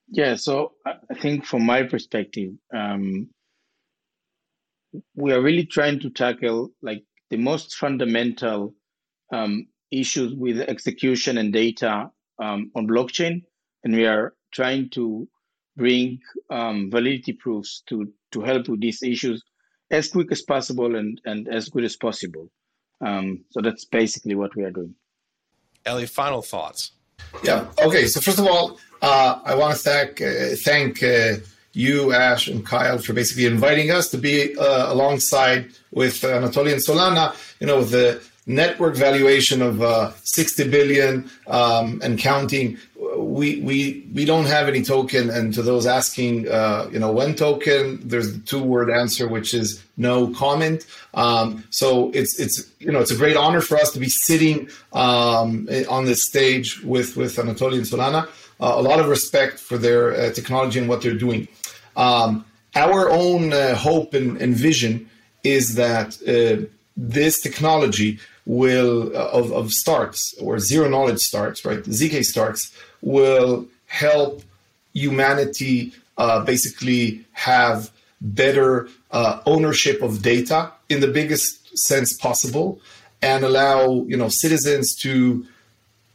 Yeah, 0.09 0.35
so 0.35 0.73
I 0.85 1.15
think 1.15 1.45
from 1.45 1.65
my 1.65 1.83
perspective, 1.83 2.53
um, 2.75 3.29
we 5.15 5.33
are 5.33 5.41
really 5.41 5.65
trying 5.65 5.99
to 6.01 6.09
tackle 6.09 6.69
like 6.81 7.03
the 7.29 7.37
most 7.37 7.75
fundamental 7.75 8.73
um, 9.31 9.67
issues 9.91 10.33
with 10.33 10.59
execution 10.61 11.37
and 11.37 11.53
data 11.53 12.09
um, 12.41 12.71
on 12.75 12.87
blockchain, 12.87 13.43
and 13.83 13.95
we 13.95 14.05
are 14.05 14.33
trying 14.51 14.89
to 14.91 15.27
bring 15.75 16.19
um, 16.49 16.89
validity 16.91 17.33
proofs 17.33 17.83
to 17.87 18.11
to 18.31 18.41
help 18.41 18.67
with 18.67 18.81
these 18.81 19.01
issues 19.03 19.43
as 19.91 20.09
quick 20.09 20.31
as 20.31 20.41
possible 20.41 20.95
and 20.95 21.21
and 21.25 21.47
as 21.47 21.69
good 21.69 21.83
as 21.83 21.95
possible. 21.95 22.49
Um, 23.01 23.43
so 23.51 23.61
that's 23.61 23.85
basically 23.85 24.35
what 24.35 24.55
we 24.55 24.63
are 24.63 24.71
doing. 24.71 24.95
Eli, 25.87 26.05
final 26.05 26.41
thoughts. 26.41 26.91
Yeah. 27.43 27.67
Okay. 27.79 28.05
So 28.07 28.19
first 28.21 28.39
of 28.39 28.47
all, 28.47 28.79
uh, 29.01 29.39
I 29.43 29.55
want 29.55 29.75
to 29.75 29.79
thank 29.79 30.21
uh, 30.21 30.55
thank 30.63 31.03
uh, 31.03 31.35
you, 31.73 32.13
Ash, 32.13 32.47
and 32.47 32.65
Kyle 32.65 32.97
for 32.97 33.13
basically 33.13 33.45
inviting 33.45 33.91
us 33.91 34.09
to 34.11 34.17
be 34.17 34.57
uh, 34.57 34.91
alongside 34.91 35.71
with 35.91 36.21
Anatoly 36.21 36.71
and 36.71 36.81
Solana. 36.81 37.35
You 37.59 37.67
know, 37.67 37.83
the 37.83 38.23
network 38.47 38.95
valuation 38.95 39.61
of 39.61 39.81
uh, 39.81 40.11
60 40.23 40.69
billion 40.69 41.29
um, 41.47 41.99
and 42.03 42.19
counting. 42.19 42.77
We, 43.17 43.61
we 43.61 44.07
we 44.13 44.25
don't 44.25 44.45
have 44.45 44.67
any 44.67 44.83
token, 44.83 45.29
and 45.29 45.53
to 45.53 45.61
those 45.61 45.85
asking, 45.85 46.47
uh, 46.49 46.89
you 46.91 46.99
know, 46.99 47.11
when 47.11 47.35
token, 47.35 47.99
there's 48.07 48.33
the 48.33 48.39
two 48.39 48.61
word 48.61 48.89
answer, 48.89 49.27
which 49.27 49.53
is 49.53 49.83
no 49.97 50.27
comment. 50.33 50.85
Um, 51.13 51.63
so 51.69 52.11
it's 52.13 52.39
it's 52.39 52.69
you 52.79 52.91
know 52.91 52.99
it's 52.99 53.11
a 53.11 53.15
great 53.15 53.37
honor 53.37 53.61
for 53.61 53.77
us 53.77 53.91
to 53.93 53.99
be 53.99 54.09
sitting 54.09 54.69
um, 54.93 55.67
on 55.89 56.05
this 56.05 56.23
stage 56.23 56.81
with 56.83 57.15
with 57.15 57.35
Anatoly 57.37 57.77
and 57.77 57.85
Solana. 57.85 58.27
Uh, 58.59 58.73
a 58.77 58.81
lot 58.81 58.99
of 58.99 59.07
respect 59.07 59.59
for 59.59 59.77
their 59.77 60.13
uh, 60.13 60.31
technology 60.31 60.79
and 60.79 60.87
what 60.87 61.01
they're 61.01 61.13
doing. 61.13 61.47
Um, 61.97 62.45
our 62.75 63.09
own 63.09 63.53
uh, 63.53 63.75
hope 63.75 64.13
and, 64.13 64.41
and, 64.41 64.53
vision 64.55 65.09
is 65.43 65.75
that 65.75 66.17
uh, 66.27 66.65
this 66.97 67.41
technology 67.41 68.19
will 68.45 69.15
uh, 69.15 69.29
of, 69.31 69.51
of 69.51 69.71
starks 69.71 70.33
or 70.39 70.59
zero 70.59 70.87
knowledge 70.89 71.19
starks, 71.19 71.65
right? 71.65 71.83
ZK 71.83 72.23
starks 72.23 72.71
will 73.01 73.67
help 73.87 74.41
humanity 74.93 75.93
uh, 76.17 76.43
basically 76.43 77.25
have 77.33 77.91
better 78.21 78.87
uh, 79.11 79.41
ownership 79.45 80.01
of 80.01 80.21
data 80.21 80.71
in 80.89 80.99
the 81.01 81.07
biggest 81.07 81.77
sense 81.77 82.13
possible 82.13 82.79
and 83.21 83.43
allow 83.43 84.03
you 84.07 84.17
know 84.17 84.29
citizens 84.29 84.95
to 84.95 85.45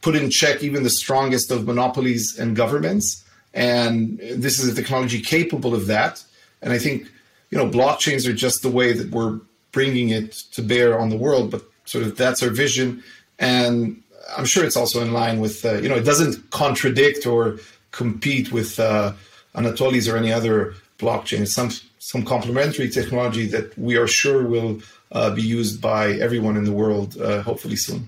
put 0.01 0.15
in 0.15 0.29
check 0.29 0.63
even 0.63 0.83
the 0.83 0.89
strongest 0.89 1.51
of 1.51 1.65
monopolies 1.65 2.37
and 2.39 2.55
governments 2.55 3.23
and 3.53 4.17
this 4.19 4.59
is 4.59 4.67
a 4.71 4.75
technology 4.75 5.21
capable 5.21 5.75
of 5.75 5.87
that 5.87 6.23
and 6.61 6.73
i 6.73 6.79
think 6.79 7.07
you 7.51 7.57
know 7.57 7.69
blockchains 7.69 8.27
are 8.27 8.33
just 8.33 8.61
the 8.61 8.69
way 8.69 8.91
that 8.93 9.11
we're 9.11 9.39
bringing 9.71 10.09
it 10.09 10.31
to 10.31 10.61
bear 10.61 10.99
on 10.99 11.09
the 11.09 11.17
world 11.17 11.51
but 11.51 11.63
sort 11.91 12.05
of 12.05 12.15
that's 12.15 12.41
our 12.41 12.49
vision, 12.49 13.03
and 13.37 14.01
I'm 14.37 14.45
sure 14.45 14.63
it's 14.63 14.77
also 14.77 15.01
in 15.01 15.11
line 15.11 15.39
with 15.41 15.65
uh, 15.65 15.73
you 15.83 15.89
know 15.89 15.95
it 15.95 16.05
doesn't 16.05 16.49
contradict 16.51 17.25
or 17.25 17.59
compete 17.91 18.51
with 18.51 18.79
uh, 18.79 19.11
Anatoly's 19.55 20.07
or 20.07 20.15
any 20.15 20.31
other 20.31 20.73
blockchain. 20.97 21.41
It's 21.41 21.53
some 21.53 21.69
some 21.99 22.23
complementary 22.23 22.89
technology 22.89 23.45
that 23.47 23.77
we 23.77 23.97
are 23.97 24.07
sure 24.07 24.47
will 24.47 24.81
uh, 25.11 25.31
be 25.31 25.41
used 25.41 25.81
by 25.81 26.11
everyone 26.13 26.55
in 26.55 26.63
the 26.63 26.71
world, 26.71 27.19
uh, 27.19 27.41
hopefully 27.41 27.75
soon. 27.75 28.07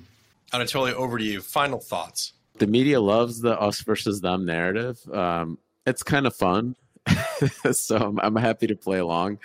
Anatoly, 0.53 0.93
over 0.93 1.17
to 1.17 1.23
you. 1.23 1.41
Final 1.41 1.79
thoughts. 1.79 2.33
The 2.59 2.67
media 2.67 3.01
loves 3.01 3.41
the 3.41 3.59
us 3.59 3.81
versus 3.81 4.21
them 4.21 4.45
narrative. 4.45 4.97
Um, 5.11 5.57
it's 5.85 6.03
kind 6.03 6.25
of 6.25 6.33
fun, 6.35 6.75
so 7.71 7.97
I'm, 7.97 8.19
I'm, 8.19 8.35
happy 8.35 8.67
to 8.67 8.75
play 8.75 8.99
along. 8.99 9.39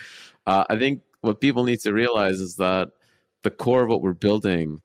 Uh, 0.47 0.65
I 0.71 0.79
think 0.79 1.01
what 1.23 1.41
people 1.41 1.65
need 1.65 1.81
to 1.81 1.93
realize 1.93 2.39
is 2.41 2.57
that 2.57 2.91
the 3.43 3.51
core 3.51 3.83
of 3.83 3.89
what 3.89 4.03
we're 4.03 4.13
building, 4.13 4.83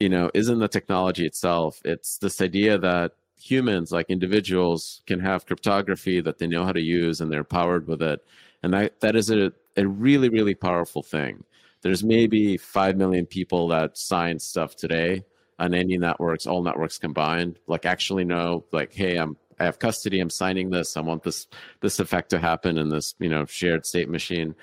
you 0.00 0.08
know, 0.08 0.30
isn't 0.34 0.58
the 0.58 0.68
technology 0.68 1.26
itself. 1.26 1.80
It's 1.84 2.18
this 2.18 2.40
idea 2.40 2.78
that 2.78 3.12
humans, 3.36 3.92
like 3.92 4.06
individuals, 4.08 5.02
can 5.06 5.20
have 5.20 5.46
cryptography 5.46 6.20
that 6.20 6.38
they 6.38 6.46
know 6.46 6.64
how 6.64 6.72
to 6.72 6.80
use 6.80 7.20
and 7.20 7.30
they're 7.30 7.44
powered 7.44 7.86
with 7.86 8.02
it. 8.02 8.24
And 8.62 8.72
that, 8.72 9.00
that 9.00 9.16
is 9.16 9.30
a, 9.30 9.52
a 9.76 9.86
really, 9.86 10.28
really 10.28 10.54
powerful 10.54 11.02
thing. 11.02 11.44
There's 11.82 12.02
maybe 12.02 12.56
5 12.56 12.96
million 12.96 13.26
people 13.26 13.68
that 13.68 13.98
sign 13.98 14.38
stuff 14.38 14.74
today 14.74 15.24
on 15.58 15.74
any 15.74 15.98
networks, 15.98 16.46
all 16.46 16.62
networks 16.62 16.98
combined, 16.98 17.58
like 17.66 17.84
actually 17.84 18.24
know, 18.24 18.64
like, 18.72 18.92
hey, 18.94 19.16
I'm 19.16 19.36
I 19.58 19.64
have 19.64 19.78
custody. 19.78 20.20
I'm 20.20 20.30
signing 20.30 20.70
this. 20.70 20.96
I 20.96 21.00
want 21.00 21.22
this 21.22 21.46
this 21.80 22.00
effect 22.00 22.30
to 22.30 22.38
happen 22.38 22.78
in 22.78 22.88
this 22.88 23.14
you 23.18 23.28
know 23.28 23.44
shared 23.46 23.86
state 23.86 24.08
machine 24.08 24.54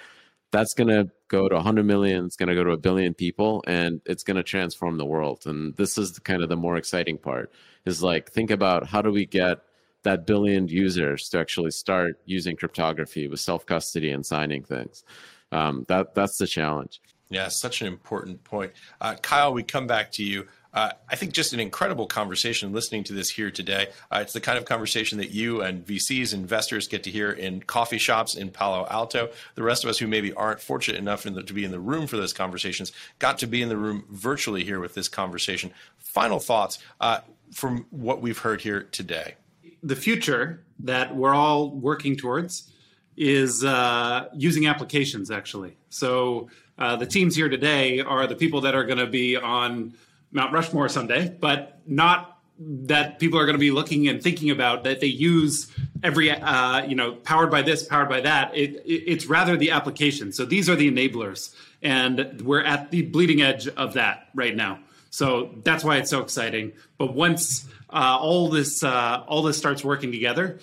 that's 0.52 0.74
going 0.74 0.89
to 0.89 1.10
go 1.28 1.47
to 1.47 1.56
100 1.56 1.84
million 1.86 2.26
it's 2.26 2.36
going 2.36 2.49
to 2.49 2.56
go 2.56 2.64
to 2.64 2.72
a 2.72 2.78
billion 2.78 3.14
people 3.14 3.64
and 3.66 4.02
it's 4.06 4.24
going 4.24 4.38
to 4.38 4.43
transform 4.43 4.97
the 4.97 5.06
world. 5.06 5.43
And 5.45 5.76
this 5.78 5.97
is 5.97 6.20
kind 6.20 6.43
of 6.43 6.49
the 6.49 6.58
more 6.58 6.76
exciting 6.76 7.18
part 7.18 7.52
is 7.86 8.04
like 8.04 8.32
think 8.32 8.52
about 8.52 8.88
how 8.88 9.02
do 9.02 9.12
we 9.12 9.26
get 9.26 9.60
that 10.04 10.26
billion 10.26 10.68
users 10.68 11.30
to 11.30 11.39
actually 11.39 11.72
start 11.72 12.20
using 12.26 12.56
cryptography 12.56 13.28
with 13.28 13.39
self 13.39 13.66
custody 13.66 14.12
and 14.12 14.26
signing 14.26 14.64
things. 14.64 15.04
Um, 15.52 15.86
that 15.88 16.16
that's 16.16 16.38
the 16.38 16.47
challenge. 16.47 17.02
Yeah 17.30 17.47
such 17.47 17.82
an 17.82 17.88
important 17.88 18.43
point. 18.43 18.74
Uh, 18.99 19.16
kyle 19.22 19.54
we 19.54 19.64
come 19.64 19.88
back 19.88 20.12
to 20.14 20.24
you 20.24 20.47
uh, 20.74 20.92
I 21.10 21.16
think 21.16 21.34
just 21.34 21.54
an 21.54 21.60
incredible 21.60 22.08
conversation 22.08 22.72
listening 22.72 23.04
to 23.06 23.14
this 23.14 23.30
here 23.30 23.52
today. 23.52 23.88
Uh, 24.10 24.20
it's 24.22 24.34
the 24.34 24.42
kind 24.42 24.58
of 24.58 24.66
conversation 24.66 25.18
that 25.18 25.32
you 25.32 25.62
and 25.62 25.86
VCs, 25.86 26.34
investors 26.34 26.88
get 26.88 27.04
to 27.04 27.12
hear 27.12 27.32
in 27.32 27.62
coffee 27.62 27.98
shops 27.98 28.36
in 28.36 28.50
Palo 28.50 28.88
Alto. 28.90 29.30
The 29.56 29.64
rest 29.64 29.84
of 29.84 29.90
us 29.90 29.98
who 29.98 30.08
maybe 30.08 30.34
aren't 30.34 30.62
fortunate 30.62 30.98
enough 30.98 31.24
the, 31.24 31.44
to 31.44 31.54
be 31.54 31.66
in 31.66 31.72
the 31.72 31.80
room 31.80 32.08
for 32.08 32.18
those 32.18 32.34
conversations 32.34 32.92
got 33.20 33.38
to 33.40 33.48
be 33.48 33.62
in 33.62 33.70
the 33.70 33.78
room 33.78 34.06
virtually 34.10 34.64
here 34.64 34.80
with 34.80 34.94
this 34.94 35.10
conversation. 35.10 35.72
Final 35.98 36.40
thoughts 36.40 36.80
uh, 37.02 37.20
from 37.52 37.86
what 37.90 38.22
we've 38.22 38.40
heard 38.40 38.62
here 38.62 38.84
today. 38.92 39.36
The 39.84 39.96
future 39.96 40.64
that 40.80 41.16
we're 41.16 41.34
all 41.34 41.70
working 41.70 42.16
towards 42.16 42.72
is 43.18 43.64
uh, 43.64 44.30
using 44.34 44.68
applications, 44.68 45.30
actually. 45.32 45.76
So 45.90 46.50
uh, 46.78 46.96
the 46.96 47.06
teams 47.06 47.36
here 47.36 47.50
today 47.50 48.00
are 48.00 48.26
the 48.26 48.36
people 48.36 48.62
that 48.62 48.74
are 48.74 48.86
going 48.86 49.00
to 49.00 49.08
be 49.08 49.36
on 49.36 49.94
Mount 50.32 50.54
Rushmore 50.54 50.90
someday, 50.90 51.36
but 51.40 51.80
not 51.86 52.40
that 52.64 53.20
people 53.20 53.40
are 53.40 53.46
going 53.46 53.56
to 53.56 53.60
be 53.60 53.72
looking 53.72 54.08
and 54.08 54.22
thinking 54.22 54.52
about 54.52 54.84
that 54.84 55.00
they 55.00 55.08
use 55.08 55.72
every 56.04 56.30
uh, 56.30 56.86
you 56.86 56.96
know 56.96 57.14
powered 57.14 57.50
by 57.50 57.62
this 57.62 57.84
powered 57.84 58.10
by 58.10 58.22
that. 58.22 58.56
It, 58.56 58.76
it, 58.86 59.04
it's 59.08 59.26
rather 59.26 59.58
the 59.58 59.72
application. 59.72 60.32
So 60.32 60.46
these 60.46 60.70
are 60.70 60.76
the 60.76 60.92
enablers 60.92 61.56
and 61.82 62.42
we're 62.42 62.64
at 62.64 62.92
the 62.92 63.04
bleeding 63.04 63.42
edge 63.42 63.68
of 63.68 63.94
that 63.94 64.30
right 64.36 64.56
now. 64.56 64.80
So 65.10 65.56
that's 65.64 65.84
why 65.84 65.98
it's 65.98 66.10
so 66.10 66.22
exciting. 66.22 66.74
But 66.98 67.14
once 67.14 67.68
uh, 67.90 68.18
all 68.20 68.50
this 68.50 68.84
uh, 68.84 69.24
all 69.28 69.42
this 69.42 69.58
starts 69.58 69.84
working 69.84 70.12
together 70.12 70.60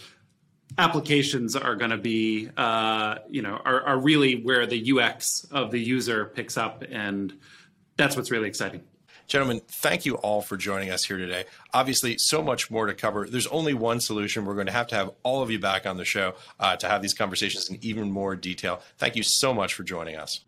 applications 0.77 1.57
are 1.57 1.75
going 1.75 1.91
to 1.91 1.99
be 1.99 2.49
uh, 2.57 3.17
you 3.29 3.43
know 3.43 3.61
are, 3.65 3.83
are 3.83 3.99
really 3.99 4.43
where 4.43 4.67
the 4.67 4.93
ux 4.93 5.45
of 5.51 5.71
the 5.71 5.81
user 5.81 6.27
picks 6.27 6.57
up 6.57 6.85
and 6.89 7.37
that's 7.97 8.17
what's 8.17 8.31
really 8.31 8.49
exciting 8.49 8.83
Gentlemen, 9.29 9.61
thank 9.69 10.07
you 10.07 10.15
all 10.17 10.41
for 10.41 10.57
joining 10.57 10.91
us 10.91 11.05
here 11.05 11.19
today. 11.19 11.45
Obviously, 11.75 12.17
so 12.19 12.43
much 12.43 12.71
more 12.71 12.87
to 12.87 12.95
cover. 12.95 13.29
There's 13.29 13.47
only 13.49 13.75
one 13.75 14.01
solution. 14.01 14.47
We're 14.47 14.55
going 14.55 14.67
to 14.67 14.73
have 14.73 14.87
to 14.89 14.95
have 14.95 15.11
all 15.23 15.43
of 15.43 15.51
you 15.51 15.59
back 15.59 15.85
on 15.85 15.99
the 15.99 16.05
show 16.07 16.35
uh, 16.59 16.77
to 16.77 16.89
have 16.89 17.03
these 17.03 17.13
conversations 17.13 17.69
in 17.69 17.79
even 17.83 18.11
more 18.11 18.35
detail. 18.35 18.81
Thank 18.97 19.17
you 19.17 19.23
so 19.23 19.53
much 19.53 19.75
for 19.75 19.83
joining 19.83 20.17
us. 20.17 20.41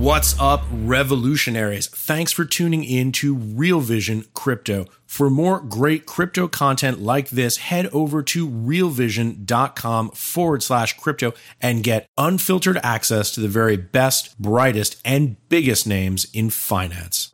What's 0.00 0.34
up, 0.40 0.62
revolutionaries? 0.72 1.86
Thanks 1.88 2.32
for 2.32 2.46
tuning 2.46 2.84
in 2.84 3.12
to 3.12 3.34
Real 3.34 3.80
Vision 3.80 4.24
Crypto. 4.32 4.86
For 5.04 5.28
more 5.28 5.60
great 5.60 6.06
crypto 6.06 6.48
content 6.48 7.02
like 7.02 7.28
this, 7.28 7.58
head 7.58 7.86
over 7.88 8.22
to 8.22 8.48
realvision.com 8.48 10.12
forward 10.12 10.62
slash 10.62 10.98
crypto 10.98 11.34
and 11.60 11.82
get 11.82 12.08
unfiltered 12.16 12.78
access 12.82 13.30
to 13.32 13.40
the 13.40 13.48
very 13.48 13.76
best, 13.76 14.40
brightest, 14.40 14.98
and 15.04 15.36
biggest 15.50 15.86
names 15.86 16.26
in 16.32 16.48
finance. 16.48 17.30